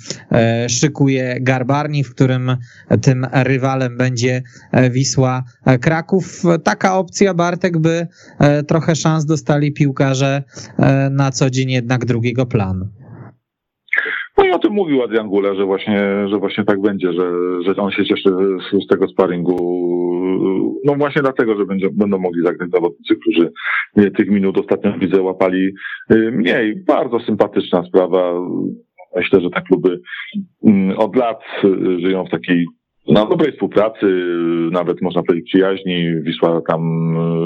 szykuje 0.68 1.38
Garbarni, 1.40 2.04
w 2.04 2.10
którym 2.10 2.56
tym 3.02 3.26
rywalem 3.32 3.96
będzie 3.96 4.42
Wisła 4.90 5.44
Kraków. 5.80 6.42
Taka 6.64 6.98
opcja, 6.98 7.34
Bartek, 7.34 7.78
by 7.78 8.06
trochę 8.68 8.96
szans 8.96 9.24
dostali 9.24 9.72
piłkarze 9.72 10.42
na 11.10 11.30
co 11.30 11.50
dzień 11.50 11.70
jednak 11.70 12.04
drugiego 12.04 12.46
planu. 12.46 12.88
Mówił 14.76 15.02
Adrian 15.02 15.28
Gula, 15.28 15.54
że 15.54 15.64
właśnie, 15.64 16.28
że 16.28 16.38
właśnie 16.38 16.64
tak 16.64 16.80
będzie, 16.80 17.12
że, 17.12 17.32
że 17.62 17.76
on 17.76 17.90
się 17.90 18.04
cieszy 18.04 18.30
z, 18.30 18.84
z 18.84 18.86
tego 18.86 19.08
sparingu. 19.08 19.56
No 20.84 20.94
właśnie 20.94 21.22
dlatego, 21.22 21.56
że 21.56 21.66
będzie, 21.66 21.88
będą 21.92 22.18
mogli 22.18 22.42
zagrać 22.42 22.70
zawodnicy, 22.70 23.16
którzy 23.16 23.52
tych 24.10 24.28
minut 24.28 24.58
ostatnio 24.58 24.92
widzę 24.98 25.22
łapali 25.22 25.72
y, 26.12 26.32
mniej. 26.32 26.84
Bardzo 26.86 27.20
sympatyczna 27.20 27.82
sprawa. 27.82 28.32
Myślę, 29.16 29.40
że 29.40 29.50
te 29.50 29.62
kluby 29.62 30.00
mm, 30.66 30.98
od 30.98 31.16
lat 31.16 31.40
y, 31.64 32.00
żyją 32.00 32.24
w 32.24 32.30
takiej 32.30 32.66
na 33.08 33.26
dobrej 33.26 33.52
współpracy, 33.52 34.06
nawet 34.72 35.02
można 35.02 35.22
powiedzieć 35.22 35.48
przyjaźni. 35.48 36.22
Wisła 36.22 36.60
tam 36.68 36.82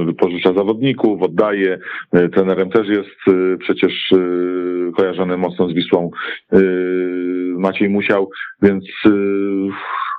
y, 0.08 0.14
pożycza 0.14 0.52
zawodników, 0.52 1.22
oddaje. 1.22 1.78
Y, 2.16 2.28
Trenerem 2.28 2.70
też 2.70 2.88
jest 2.88 3.28
y, 3.28 3.58
przecież 3.58 4.14
kojarzony 4.96 5.36
mocno 5.36 5.68
z 5.68 5.74
Wisłą 5.74 6.11
Maciej 7.56 7.88
Musiał, 7.88 8.30
więc 8.62 8.84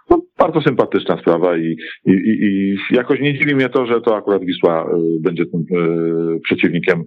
no, 0.09 0.21
bardzo 0.41 0.61
sympatyczna 0.61 1.17
sprawa 1.17 1.57
i, 1.57 1.75
i, 2.05 2.11
i, 2.11 2.75
jakoś 2.91 3.19
nie 3.19 3.33
dziwi 3.33 3.55
mnie 3.55 3.69
to, 3.69 3.85
że 3.85 4.01
to 4.01 4.15
akurat 4.15 4.41
Wisła 4.43 4.85
y, 4.85 5.21
będzie 5.21 5.45
tym 5.45 5.61
y, 5.61 6.39
przeciwnikiem 6.39 7.03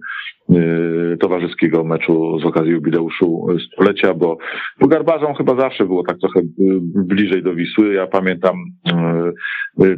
y, 0.49 1.17
towarzyskiego 1.19 1.83
meczu 1.83 2.39
z 2.39 2.45
okazji 2.45 2.71
jubileuszu 2.71 3.47
stulecia, 3.67 4.13
bo, 4.13 4.37
bo 4.79 4.87
Garbarzom 4.87 5.35
chyba 5.35 5.55
zawsze 5.55 5.85
było 5.85 6.03
tak 6.03 6.17
trochę 6.17 6.39
bliżej 6.95 7.43
do 7.43 7.55
Wisły. 7.55 7.93
Ja 7.93 8.07
pamiętam 8.07 8.55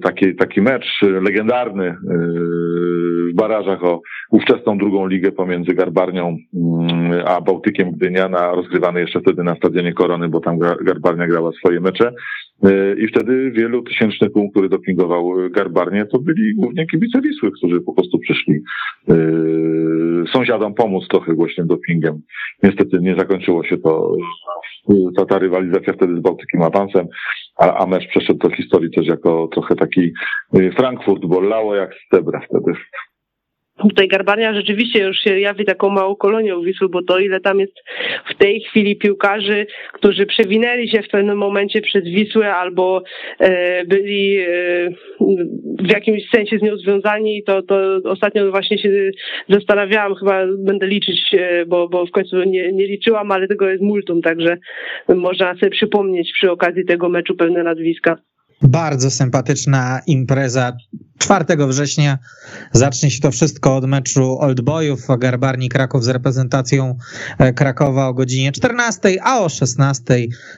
taki, 0.02 0.36
taki 0.36 0.62
mecz 0.62 1.02
legendarny 1.02 1.96
w 3.32 3.36
barażach 3.36 3.84
o 3.84 4.02
ówczesną 4.32 4.78
drugą 4.78 5.08
ligę 5.08 5.32
pomiędzy 5.32 5.74
Garbarnią 5.74 6.38
a 7.26 7.42
Bałtykiem 7.42 7.92
Gdynia, 7.92 8.30
na, 8.30 8.52
rozgrywany 8.52 9.00
jeszcze 9.00 9.20
wtedy 9.20 9.44
na 9.44 9.56
stadionie 9.56 9.94
Korony, 9.94 10.30
bo 10.30 10.40
tam 10.40 10.60
Gar- 10.60 10.84
Garbarnia 10.84 11.28
grała 11.28 11.52
swoje 11.52 11.80
mecze. 11.80 12.12
I 12.98 13.08
wtedy 13.08 13.27
wielu 13.52 13.84
tysięczny 13.84 14.30
tłum, 14.30 14.50
który 14.52 14.70
dopingował 14.70 15.40
y, 15.40 15.50
Garbarnię, 15.50 16.06
to 16.06 16.20
byli 16.20 16.56
głównie 16.56 16.86
kibice 16.86 17.22
Wisły, 17.22 17.52
którzy 17.52 17.82
po 17.82 17.94
prostu 17.94 18.20
przyszli 18.20 18.54
y, 18.54 19.14
sąsiadom 20.34 20.74
pomóc 20.74 21.08
trochę 21.08 21.34
głośnym 21.34 21.68
dopingiem. 21.68 22.22
Niestety 22.64 23.00
nie 23.02 23.16
zakończyło 23.16 23.64
się 23.64 23.78
to, 23.78 24.16
y, 24.90 24.94
ta, 25.18 25.26
ta 25.26 25.40
rywalizacja 25.40 25.94
wtedy 25.94 26.16
z 26.16 26.20
Bałtykiem 26.20 26.62
awansem, 26.62 27.08
a, 27.58 27.84
a 27.84 27.86
mecz 27.86 28.08
przeszedł 28.08 28.40
do 28.40 28.50
historii 28.50 28.92
też 28.92 29.08
jako 29.08 29.48
trochę 29.54 29.76
taki 29.76 30.12
Frankfurt, 30.78 31.26
bo 31.26 31.42
lało 31.42 31.76
jak 31.76 31.94
z 31.94 32.10
Tebra 32.10 32.42
wtedy. 32.50 32.80
Tutaj 33.78 34.08
Garbania 34.08 34.54
rzeczywiście 34.54 35.00
już 35.00 35.18
się 35.18 35.40
jawi 35.40 35.66
taką 35.66 35.90
małą 35.90 36.16
kolonią 36.16 36.62
Wisły, 36.62 36.90
bo 36.90 37.04
to 37.04 37.20
ile 37.20 37.40
tam 37.40 37.60
jest 37.60 37.74
w 38.30 38.36
tej 38.36 38.62
chwili 38.62 38.96
piłkarzy, 38.96 39.68
którzy 39.94 40.26
przewinęli 40.26 40.90
się 40.90 41.02
w 41.02 41.08
pewnym 41.08 41.38
momencie 41.38 41.82
przez 41.82 42.04
Wisłę 42.04 42.56
albo 42.56 43.04
e, 43.40 43.86
byli 43.86 44.38
e, 44.38 44.46
w 45.80 45.92
jakimś 45.92 46.30
sensie 46.30 46.58
z 46.58 46.62
nią 46.62 46.78
związani, 46.78 47.44
to, 47.44 47.62
to 47.62 48.00
ostatnio 48.04 48.52
właśnie 48.52 48.78
się 48.78 48.90
zastanawiałam, 49.50 50.16
chyba 50.16 50.46
będę 50.58 50.88
liczyć, 50.88 51.20
e, 51.34 51.66
bo, 51.66 51.90
bo 51.90 52.06
w 52.06 52.12
końcu 52.12 52.44
nie, 52.44 52.72
nie 52.72 52.88
liczyłam, 52.88 53.32
ale 53.32 53.48
tego 53.48 53.70
jest 53.70 53.84
multum, 53.84 54.22
także 54.22 54.58
można 55.08 55.56
sobie 55.56 55.70
przypomnieć 55.70 56.32
przy 56.34 56.52
okazji 56.52 56.86
tego 56.86 57.10
meczu 57.10 57.36
pewne 57.36 57.64
nazwiska. 57.64 58.18
Bardzo 58.62 59.12
sympatyczna 59.12 60.02
impreza. 60.08 60.78
4 61.18 61.46
września 61.68 62.18
zacznie 62.72 63.12
się 63.12 63.22
to 63.22 63.32
wszystko 63.32 63.76
od 63.76 63.86
meczu 63.86 64.40
Old 64.40 64.62
Boyów, 64.62 65.08
Garbarni 65.20 65.70
Kraków 65.70 66.04
z 66.04 66.08
reprezentacją 66.08 66.98
e, 67.38 67.54
Krakowa 67.54 68.08
o 68.08 68.14
godzinie 68.14 68.52
14, 68.52 69.24
a 69.24 69.40
o 69.40 69.50
16 69.50 70.04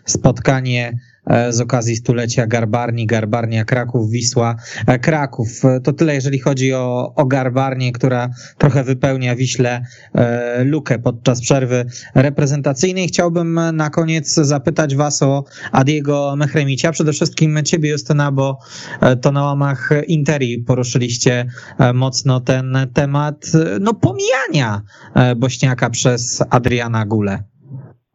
spotkanie 0.06 1.00
z 1.50 1.62
okazji 1.62 1.96
stulecia 1.96 2.48
Garbarni, 2.48 3.06
Garbarnia 3.06 3.66
Kraków, 3.66 4.12
Wisła 4.12 4.56
e, 4.88 5.00
Kraków. 5.00 5.66
E, 5.66 5.80
To 5.80 5.94
tyle, 5.94 6.16
jeżeli 6.16 6.40
chodzi 6.40 6.74
o, 6.74 7.14
o 7.16 7.26
Garbarnię, 7.26 7.92
która 7.92 8.30
trochę 8.58 8.84
wypełnia 8.84 9.36
Wiśle 9.36 9.82
e, 10.16 10.64
lukę 10.64 11.00
podczas 11.00 11.42
przerwy 11.42 11.86
reprezentacyjnej. 12.16 13.08
Chciałbym 13.08 13.60
na 13.74 13.90
koniec 13.90 14.34
zapytać 14.34 14.96
was 14.96 15.24
o 15.24 15.44
Adiego 15.72 16.34
Mechremicia, 16.38 16.92
przede 16.92 17.14
wszystkim 17.14 17.64
ciebie 17.64 17.90
Justyna, 17.90 18.32
bo 18.32 18.58
e, 19.02 19.16
to 19.16 19.32
na 19.32 19.44
łamach 19.44 19.90
Interi 20.08 20.64
poruszyliście 20.68 21.46
e, 21.80 21.94
mocno 21.94 22.40
ten 22.40 22.78
temat 22.94 23.46
e, 23.56 23.80
no 23.80 23.94
pomijania 23.94 24.82
e, 25.16 25.36
Bośniaka 25.36 25.90
przez 25.90 26.44
Adriana 26.50 27.06
Gulę. 27.06 27.44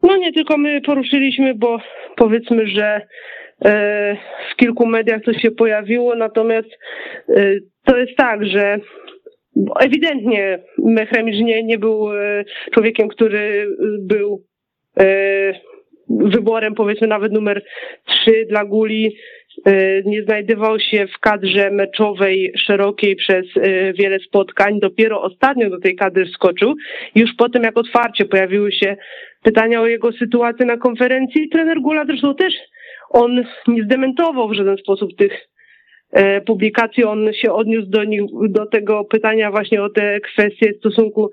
No 0.03 0.17
nie 0.17 0.33
tylko 0.33 0.57
my 0.57 0.81
poruszyliśmy, 0.81 1.55
bo 1.55 1.77
powiedzmy, 2.15 2.67
że 2.67 3.01
e, 3.65 4.17
w 4.51 4.55
kilku 4.55 4.85
mediach 4.85 5.21
to 5.21 5.33
się 5.33 5.51
pojawiło, 5.51 6.15
natomiast 6.15 6.69
e, 7.29 7.55
to 7.85 7.97
jest 7.97 8.15
tak, 8.17 8.45
że 8.45 8.79
ewidentnie 9.79 10.59
Mechremicz 10.77 11.35
nie, 11.43 11.63
nie 11.63 11.77
był 11.77 12.13
e, 12.13 12.45
człowiekiem, 12.73 13.07
który 13.07 13.67
był 13.99 14.43
wyborem 16.09 16.73
powiedzmy 16.75 17.07
nawet 17.07 17.31
numer 17.31 17.63
trzy 18.05 18.45
dla 18.49 18.65
Guli. 18.65 19.17
E, 19.65 20.01
Nie 20.03 20.23
znajdował 20.23 20.79
się 20.79 21.07
w 21.07 21.19
kadrze 21.19 21.71
meczowej 21.71 22.53
szerokiej 22.57 23.15
przez 23.15 23.45
e, 23.57 23.93
wiele 23.93 24.19
spotkań. 24.19 24.79
Dopiero 24.79 25.21
ostatnio 25.21 25.69
do 25.69 25.79
tej 25.79 25.95
kadry 25.95 26.25
wskoczył. 26.25 26.75
Już 27.15 27.29
potem, 27.37 27.63
jak 27.63 27.77
otwarcie 27.77 28.25
pojawiły 28.25 28.71
się 28.71 28.97
pytania 29.43 29.81
o 29.81 29.87
jego 29.87 30.11
sytuację 30.11 30.65
na 30.65 30.77
konferencji, 30.77 31.49
trener 31.49 31.81
Gula 31.81 32.05
zresztą 32.05 32.35
też 32.35 32.53
on 33.09 33.43
nie 33.67 33.83
zdementował 33.83 34.49
w 34.49 34.53
żaden 34.53 34.77
sposób 34.77 35.15
tych 35.17 35.47
publikacji. 36.45 37.03
On 37.03 37.33
się 37.33 37.53
odniósł 37.53 37.87
do 37.89 38.03
nich, 38.03 38.21
do 38.49 38.65
tego 38.65 39.05
pytania 39.05 39.51
właśnie 39.51 39.83
o 39.83 39.89
te 39.89 40.19
kwestie 40.19 40.73
stosunku 40.73 41.31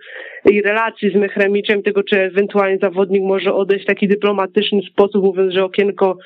i 0.51 0.63
relacji 0.63 1.11
z 1.11 1.15
Mechremiczem, 1.15 1.83
tego 1.83 2.03
czy 2.03 2.21
ewentualnie 2.21 2.79
zawodnik 2.83 3.23
może 3.23 3.55
odejść 3.55 3.85
w 3.85 3.89
taki 3.89 4.09
dyplomatyczny 4.09 4.83
sposób, 4.83 5.25
mówiąc, 5.25 5.55
że 5.55 5.65
okienko 5.65 6.17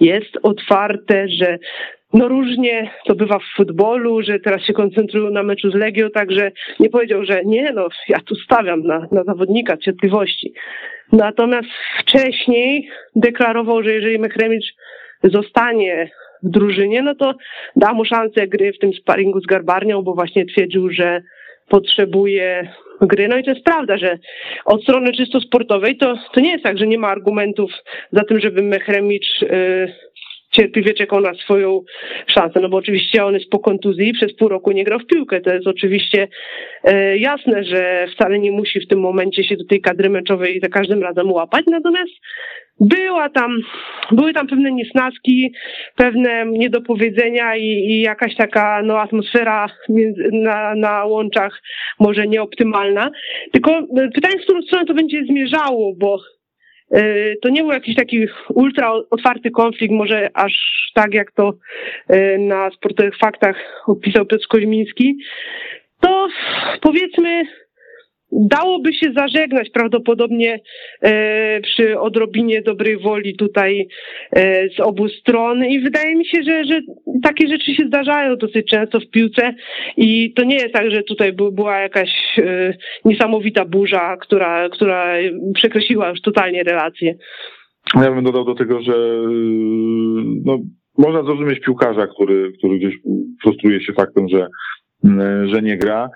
jest 0.00 0.38
otwarte, 0.42 1.28
że 1.28 1.58
no 2.12 2.28
różnie 2.28 2.90
to 3.06 3.14
bywa 3.14 3.38
w 3.38 3.56
futbolu, 3.56 4.22
że 4.22 4.40
teraz 4.40 4.62
się 4.62 4.72
koncentrują 4.72 5.30
na 5.30 5.42
meczu 5.42 5.70
z 5.70 5.74
Legią, 5.74 6.10
także 6.10 6.52
nie 6.80 6.90
powiedział, 6.90 7.24
że 7.24 7.44
nie, 7.44 7.72
no 7.72 7.88
ja 8.08 8.18
tu 8.20 8.34
stawiam 8.34 8.82
na, 8.82 9.08
na 9.12 9.24
zawodnika 9.24 9.76
cierpliwości. 9.76 10.52
Natomiast 11.12 11.68
wcześniej 12.00 12.88
deklarował, 13.16 13.82
że 13.82 13.92
jeżeli 13.92 14.18
Mechremicz 14.18 14.74
zostanie 15.24 16.10
w 16.42 16.50
drużynie, 16.50 17.02
no 17.02 17.14
to 17.14 17.34
da 17.76 17.92
mu 17.92 18.04
szansę 18.04 18.46
gry 18.46 18.72
w 18.72 18.78
tym 18.78 18.92
sparingu 18.92 19.40
z 19.40 19.46
Garbarnią, 19.46 20.02
bo 20.02 20.14
właśnie 20.14 20.46
twierdził, 20.46 20.90
że 20.90 21.22
potrzebuje 21.68 22.72
gry. 23.00 23.28
No 23.28 23.36
i 23.36 23.44
to 23.44 23.50
jest 23.50 23.64
prawda, 23.64 23.98
że 23.98 24.18
od 24.64 24.82
strony 24.82 25.12
czysto 25.12 25.40
sportowej 25.40 25.96
to, 25.96 26.14
to 26.32 26.40
nie 26.40 26.50
jest 26.50 26.64
tak, 26.64 26.78
że 26.78 26.86
nie 26.86 26.98
ma 26.98 27.08
argumentów 27.08 27.70
za 28.12 28.24
tym, 28.24 28.40
żeby 28.40 28.62
Mechremicz 28.62 29.42
y, 29.42 29.92
cierpliwie 30.56 30.94
czekał 30.94 31.20
na 31.20 31.34
swoją 31.34 31.80
szansę, 32.26 32.60
no 32.60 32.68
bo 32.68 32.76
oczywiście 32.76 33.24
on 33.24 33.34
jest 33.34 33.50
po 33.50 33.58
kontuzji 33.58 34.12
przez 34.12 34.36
pół 34.36 34.48
roku 34.48 34.72
nie 34.72 34.84
grał 34.84 34.98
w 34.98 35.06
piłkę. 35.06 35.40
To 35.40 35.54
jest 35.54 35.66
oczywiście 35.66 36.28
e, 36.84 37.18
jasne, 37.18 37.64
że 37.64 38.06
wcale 38.14 38.38
nie 38.38 38.52
musi 38.52 38.80
w 38.80 38.88
tym 38.88 39.00
momencie 39.00 39.44
się 39.44 39.56
do 39.56 39.64
tej 39.64 39.80
kadry 39.80 40.10
meczowej 40.10 40.60
za 40.62 40.68
każdym 40.68 41.02
razem 41.02 41.32
łapać, 41.32 41.64
natomiast 41.66 42.12
była 42.80 43.28
tam, 43.28 43.58
były 44.12 44.32
tam 44.32 44.46
pewne 44.46 44.72
niesnaski, 44.72 45.52
pewne 45.96 46.46
niedopowiedzenia 46.46 47.56
i, 47.56 47.66
i 47.66 48.00
jakaś 48.00 48.36
taka 48.36 48.82
no, 48.82 49.00
atmosfera 49.00 49.66
na, 50.32 50.74
na 50.74 51.04
łączach 51.04 51.62
może 52.00 52.26
nieoptymalna. 52.26 53.10
Tylko 53.52 53.70
e, 53.70 54.08
pytanie, 54.14 54.38
w 54.38 54.42
którą 54.42 54.62
stronę 54.62 54.84
to 54.84 54.94
będzie 54.94 55.24
zmierzało, 55.24 55.92
bo 55.98 56.18
to 57.42 57.48
nie 57.48 57.62
był 57.62 57.72
jakiś 57.72 57.96
taki 57.96 58.26
ultra 58.48 58.92
otwarty 59.10 59.50
konflikt, 59.50 59.94
może 59.94 60.30
aż 60.34 60.52
tak 60.94 61.14
jak 61.14 61.32
to 61.32 61.54
e, 62.08 62.38
na 62.38 62.70
sportowych 62.70 63.18
faktach 63.18 63.56
opisał 63.86 64.26
Piotr 64.26 64.46
Koźmiński. 64.48 65.18
To 66.00 66.28
powiedzmy 66.80 67.44
dałoby 68.32 68.94
się 68.94 69.12
zażegnać 69.16 69.70
prawdopodobnie 69.70 70.60
e, 71.02 71.60
przy 71.60 72.00
odrobinie 72.00 72.62
dobrej 72.62 72.98
woli 72.98 73.36
tutaj 73.36 73.88
e, 74.32 74.68
z 74.68 74.80
obu 74.80 75.08
stron 75.08 75.64
i 75.64 75.80
wydaje 75.80 76.16
mi 76.16 76.26
się, 76.26 76.42
że, 76.42 76.64
że 76.64 76.80
takie 77.22 77.48
rzeczy 77.48 77.74
się 77.74 77.86
zdarzają 77.86 78.36
dosyć 78.36 78.70
często 78.70 79.00
w 79.00 79.10
piłce 79.10 79.54
i 79.96 80.32
to 80.32 80.44
nie 80.44 80.56
jest 80.56 80.74
tak, 80.74 80.90
że 80.90 81.02
tutaj 81.02 81.32
by, 81.32 81.52
była 81.52 81.78
jakaś 81.78 82.38
e, 82.38 82.74
niesamowita 83.04 83.64
burza, 83.64 84.16
która, 84.16 84.68
która 84.68 85.14
przekreśliła 85.54 86.08
już 86.10 86.20
totalnie 86.20 86.62
relacje. 86.62 87.14
Ja 87.94 88.12
bym 88.12 88.24
dodał 88.24 88.44
do 88.44 88.54
tego, 88.54 88.82
że 88.82 88.94
no, 90.44 90.58
można 90.98 91.22
zrozumieć 91.22 91.60
piłkarza, 91.60 92.06
który, 92.06 92.52
który 92.58 92.78
gdzieś 92.78 92.94
frustruje 93.42 93.80
się 93.80 93.92
faktem, 93.92 94.28
że, 94.28 94.46
że 95.46 95.62
nie 95.62 95.76
gra. 95.76 96.08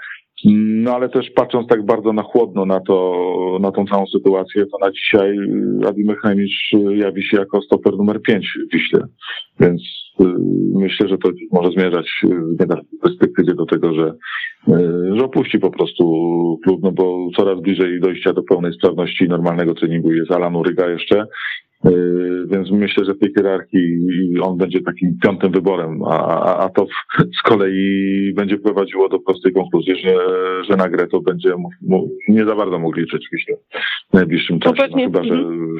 No 0.45 0.95
ale 0.95 1.09
też 1.09 1.30
patrząc 1.30 1.66
tak 1.68 1.86
bardzo 1.86 2.12
na 2.12 2.22
chłodno 2.22 2.66
na 2.66 2.80
to, 2.80 3.59
na 3.61 3.72
tą 3.72 3.86
całą 3.86 4.07
sytuację, 4.07 4.66
to 4.66 4.78
na 4.78 4.93
dzisiaj 4.93 5.38
Adi 5.86 6.05
Mechemicz 6.05 6.72
jawi 6.95 7.22
się 7.22 7.36
jako 7.36 7.62
stoper 7.62 7.97
numer 7.97 8.22
5 8.22 8.59
w 8.68 8.72
Wiśle. 8.72 9.01
Więc 9.61 9.82
y, 10.20 10.24
myślę, 10.74 11.09
że 11.09 11.18
to 11.18 11.30
może 11.53 11.70
zmierzać 11.70 12.11
w 12.22 13.03
perspektywie 13.03 13.55
do 13.55 13.66
tego, 13.66 13.95
że, 13.95 14.14
y, 14.68 15.16
że 15.16 15.24
opuści 15.24 15.59
po 15.59 15.70
prostu 15.70 16.05
klub, 16.64 16.80
no 16.82 16.93
bo 16.93 17.28
coraz 17.36 17.61
bliżej 17.61 18.01
dojścia 18.01 18.32
do 18.32 18.43
pełnej 18.43 18.72
sprawności 18.72 19.28
normalnego 19.28 19.74
treningu 19.74 20.12
jest 20.12 20.32
Alan 20.32 20.57
Uryga 20.57 20.91
jeszcze. 20.91 21.26
Yy, 21.85 22.47
więc 22.51 22.70
myślę, 22.70 23.05
że 23.05 23.14
w 23.14 23.18
tej 23.18 23.33
hierarchii 23.37 23.99
on 24.43 24.57
będzie 24.57 24.81
takim 24.81 25.18
piątym 25.22 25.53
wyborem, 25.53 26.03
a, 26.05 26.57
a 26.57 26.68
to 26.68 26.87
z 27.39 27.43
kolei 27.43 28.33
będzie 28.35 28.59
prowadziło 28.59 29.09
do 29.09 29.18
prostej 29.18 29.53
konkluzji, 29.53 29.97
że, 29.97 30.14
że 30.64 30.76
na 30.76 30.89
grę 30.89 31.07
to 31.07 31.20
będzie 31.20 31.55
nie 32.28 32.45
za 32.45 32.55
bardzo 32.55 32.78
mógł 32.78 33.01
liczyć 33.01 33.28
myślę, 33.33 33.57
w 34.11 34.14
najbliższym 34.14 34.61
czasie. 34.61 34.89
No, 34.91 34.97
chyba, 34.97 35.24
że, 35.24 35.35
mhm. 35.35 35.78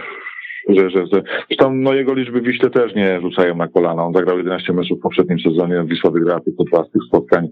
że, 0.69 0.91
że, 0.91 1.07
że 1.07 1.23
Zresztą 1.49 1.75
no, 1.75 1.95
jego 1.95 2.15
liczby 2.15 2.41
w 2.41 2.45
Wiśle 2.45 2.71
też 2.71 2.95
nie 2.95 3.21
rzucają 3.21 3.57
na 3.57 3.69
kolana. 3.69 4.05
On 4.05 4.13
zagrał 4.13 4.39
11 4.39 4.73
meczów 4.73 4.99
w 4.99 5.03
poprzednim 5.03 5.39
sezonie, 5.39 5.85
Wisła 5.87 6.11
wygrała 6.11 6.41
tylko 6.41 6.65
dwa 6.65 6.85
z 6.85 6.91
tych 6.91 7.03
spotkań, 7.09 7.49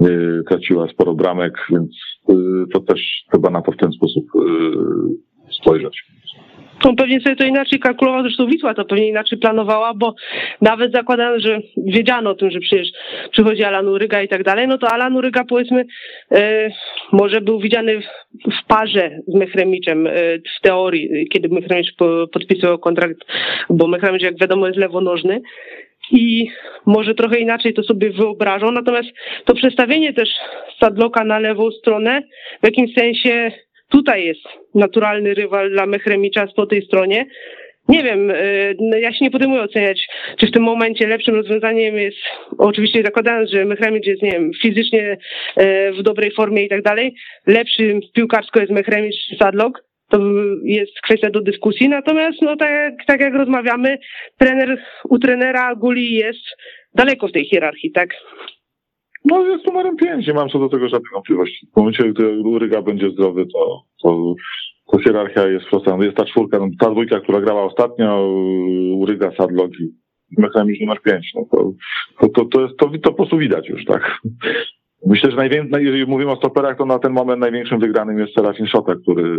yy, 0.00 0.42
traciła 0.48 0.88
sporo 0.88 1.14
bramek, 1.14 1.52
więc 1.70 1.90
yy, 2.28 2.64
to 2.72 2.80
też 2.80 3.24
chyba 3.32 3.50
na 3.50 3.62
to 3.62 3.72
w 3.72 3.76
ten 3.76 3.92
sposób 3.92 4.24
yy, 4.34 5.52
spojrzeć 5.60 6.04
on 6.88 6.96
pewnie 6.96 7.20
sobie 7.20 7.36
to 7.36 7.44
inaczej 7.44 7.78
kalkulował, 7.78 8.22
zresztą 8.22 8.46
Wisła 8.46 8.74
to 8.74 8.84
pewnie 8.84 9.08
inaczej 9.08 9.38
planowała, 9.38 9.94
bo 9.94 10.14
nawet 10.60 10.92
zakładając, 10.92 11.42
że 11.42 11.60
wiedziano 11.76 12.30
o 12.30 12.34
tym, 12.34 12.50
że 12.50 12.60
przecież 12.60 12.88
przychodzi 13.30 13.64
Alan 13.64 13.88
Uryga 13.88 14.22
i 14.22 14.28
tak 14.28 14.44
dalej, 14.44 14.68
no 14.68 14.78
to 14.78 14.88
Alan 14.88 15.16
Uryga 15.16 15.44
powiedzmy 15.44 15.84
e, 16.32 16.70
może 17.12 17.40
był 17.40 17.60
widziany 17.60 18.00
w, 18.00 18.04
w 18.62 18.66
parze 18.66 19.10
z 19.26 19.34
Mechremiczem 19.34 20.06
e, 20.06 20.12
w 20.38 20.60
teorii, 20.62 21.28
kiedy 21.28 21.48
Mechremicz 21.48 21.96
po, 21.96 22.28
podpisywał 22.32 22.78
kontrakt, 22.78 23.18
bo 23.70 23.86
Mechremicz 23.86 24.22
jak 24.22 24.38
wiadomo 24.38 24.66
jest 24.66 24.78
lewonożny 24.78 25.42
i 26.10 26.48
może 26.86 27.14
trochę 27.14 27.38
inaczej 27.38 27.74
to 27.74 27.82
sobie 27.82 28.10
wyobrażą, 28.10 28.70
natomiast 28.72 29.08
to 29.44 29.54
przestawienie 29.54 30.12
też 30.12 30.28
Sadloka 30.80 31.24
na 31.24 31.38
lewą 31.38 31.70
stronę 31.70 32.22
w 32.62 32.66
jakimś 32.66 32.94
sensie 32.94 33.52
tutaj 33.92 34.24
jest 34.24 34.40
naturalny 34.74 35.34
rywal 35.34 35.70
dla 35.70 35.86
Mechremicza 35.86 36.46
po 36.56 36.66
tej 36.66 36.82
stronie. 36.82 37.26
Nie 37.88 38.02
wiem, 38.02 38.30
y, 38.30 38.76
no 38.80 38.96
ja 38.96 39.12
się 39.12 39.24
nie 39.24 39.30
podejmuję 39.30 39.62
oceniać, 39.62 40.06
czy 40.38 40.46
w 40.46 40.50
tym 40.50 40.62
momencie 40.62 41.06
lepszym 41.06 41.34
rozwiązaniem 41.34 41.96
jest, 41.96 42.16
oczywiście 42.58 43.02
zakładając, 43.04 43.50
że 43.50 43.64
Mechremicz 43.64 44.06
jest, 44.06 44.22
nie 44.22 44.30
wiem, 44.30 44.50
fizycznie 44.62 45.16
y, 45.58 45.92
w 45.92 46.02
dobrej 46.02 46.32
formie 46.32 46.64
i 46.64 46.68
tak 46.68 46.82
dalej, 46.82 47.14
lepszym 47.46 48.00
piłkarsko 48.14 48.60
jest 48.60 48.72
Mechremicz 48.72 49.16
czy 49.28 49.36
Sadlok, 49.36 49.84
to 50.08 50.20
jest 50.64 51.00
kwestia 51.02 51.30
do 51.30 51.40
dyskusji. 51.40 51.88
Natomiast, 51.88 52.42
no 52.42 52.56
tak, 52.56 52.94
tak 53.06 53.20
jak 53.20 53.34
rozmawiamy, 53.34 53.98
trener, 54.38 54.82
u 55.08 55.18
trenera 55.18 55.74
Guli 55.74 56.14
jest 56.14 56.44
daleko 56.94 57.28
w 57.28 57.32
tej 57.32 57.44
hierarchii, 57.44 57.92
tak? 57.92 58.08
No 59.24 59.46
jest 59.46 59.66
numerem 59.66 59.96
5, 59.96 60.26
nie 60.26 60.34
mam 60.34 60.48
co 60.48 60.58
do 60.58 60.68
tego 60.68 60.88
żadnych 60.88 61.12
wątpliwości. 61.12 61.66
W 61.72 61.76
momencie, 61.76 62.12
gdy 62.12 62.40
Uryga 62.40 62.82
będzie 62.82 63.10
zdrowy, 63.10 63.46
to, 63.46 63.82
to, 64.02 64.34
to 64.92 64.98
hierarchia 64.98 65.46
jest 65.46 65.66
prosta. 65.66 65.98
Jest 66.00 66.16
ta 66.16 66.24
czwórka, 66.24 66.58
no, 66.58 66.68
ta 66.80 66.90
dwójka, 66.90 67.20
która 67.20 67.40
grała 67.40 67.64
ostatnio, 67.64 68.28
Uryga, 68.94 69.32
Sadlog 69.36 69.70
i 69.80 69.92
mechanizm 70.38 70.80
numer 70.80 71.02
5. 71.02 71.32
No 71.34 71.44
to, 71.50 71.72
to, 72.20 72.28
to, 72.28 72.44
to, 72.44 72.60
jest, 72.62 72.76
to, 72.76 72.88
to 72.88 73.10
po 73.10 73.14
prostu 73.14 73.38
widać 73.38 73.68
już, 73.68 73.84
tak. 73.84 74.18
Myślę, 75.06 75.30
że 75.30 75.36
najwięcej, 75.36 75.84
jeżeli 75.84 76.06
mówimy 76.06 76.30
o 76.30 76.36
stoperach, 76.36 76.78
to 76.78 76.86
na 76.86 76.98
ten 76.98 77.12
moment 77.12 77.40
największym 77.40 77.80
wygranym 77.80 78.18
jest 78.18 78.34
Serafin 78.34 78.66
Szota, 78.66 78.94
który, 78.94 79.38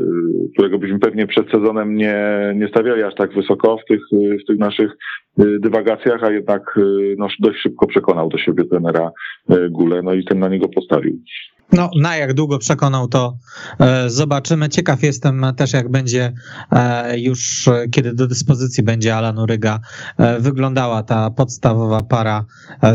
którego 0.54 0.80
byśmy 0.80 1.00
pewnie 1.00 1.28
przed 1.28 1.52
sezonem 1.52 1.96
nie, 1.96 2.16
nie 2.56 2.68
stawiali 2.68 3.04
aż 3.04 3.16
tak 3.16 3.34
wysoko 3.34 3.78
w 3.78 3.86
tych, 3.86 4.02
w 4.44 4.48
tych 4.48 4.60
naszych 4.60 4.92
y, 5.40 5.60
dywagacjach, 5.60 6.24
a 6.24 6.32
jednak 6.32 6.78
y, 6.78 7.16
no, 7.18 7.28
dość 7.40 7.60
szybko 7.60 7.88
przekonał 7.88 8.30
do 8.30 8.38
siebie 8.38 8.64
trenera 8.66 9.12
y, 9.52 9.70
Gule, 9.70 10.02
no 10.02 10.14
i 10.14 10.26
ten 10.26 10.40
na 10.40 10.48
niego 10.48 10.68
postawił. 10.68 11.20
No, 11.74 11.90
na 11.96 12.18
jak 12.18 12.34
długo 12.34 12.60
przekonał, 12.60 13.08
to 13.08 13.38
e, 13.80 14.10
zobaczymy. 14.10 14.70
Ciekaw 14.70 15.04
jestem 15.04 15.46
też, 15.58 15.74
jak 15.74 15.90
będzie 15.90 16.34
e, 16.72 17.20
już, 17.20 17.70
kiedy 17.92 18.14
do 18.14 18.28
dyspozycji 18.28 18.84
będzie 18.84 19.16
Alan 19.16 19.40
Uryga, 19.40 19.80
e, 20.18 20.40
wyglądała 20.40 21.04
ta 21.04 21.30
podstawowa 21.30 22.02
para 22.02 22.46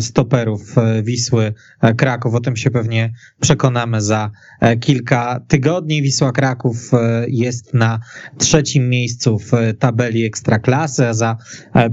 stoperów 0.01 0.61
Wisły 1.03 1.55
Kraków. 1.97 2.35
O 2.35 2.41
tym 2.41 2.57
się 2.57 2.71
pewnie 2.71 3.13
przekonamy 3.41 4.01
za 4.01 4.31
kilka 4.81 5.41
tygodni. 5.49 6.03
Wisła 6.03 6.33
Kraków 6.33 6.77
jest 7.29 7.75
na 7.75 8.01
trzecim 8.39 8.89
miejscu 8.89 9.39
w 9.39 9.51
tabeli 9.79 10.25
Ekstraklasy. 10.25 11.05
Za 11.11 11.37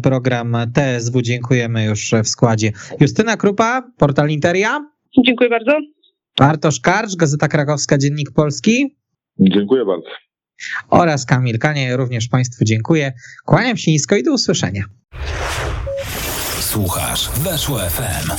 program 0.01 0.57
TSW 0.73 1.21
dziękujemy 1.21 1.85
już 1.85 2.11
w 2.23 2.27
składzie 2.27 2.71
Justyna 2.99 3.37
Krupa, 3.37 3.83
portal 3.97 4.29
Interia. 4.29 4.79
Dziękuję 5.25 5.49
bardzo. 5.49 5.94
Bartosz 6.39 6.79
Karcz, 6.79 7.15
Gazeta 7.15 7.47
Krakowska, 7.47 7.97
Dziennik 7.97 8.31
Polski. 8.31 8.97
Dziękuję 9.39 9.85
bardzo. 9.85 10.07
Oraz 10.89 11.25
Kamil 11.25 11.59
Kanie, 11.59 11.97
również 11.97 12.27
Państwu 12.27 12.65
dziękuję. 12.65 13.13
Kłaniam 13.45 13.77
się 13.77 13.91
nisko 13.91 14.15
i 14.15 14.23
do 14.23 14.33
usłyszenia. 14.33 14.83
Słuchasz, 16.59 17.29
weszło 17.29 17.79
FM. 17.79 18.31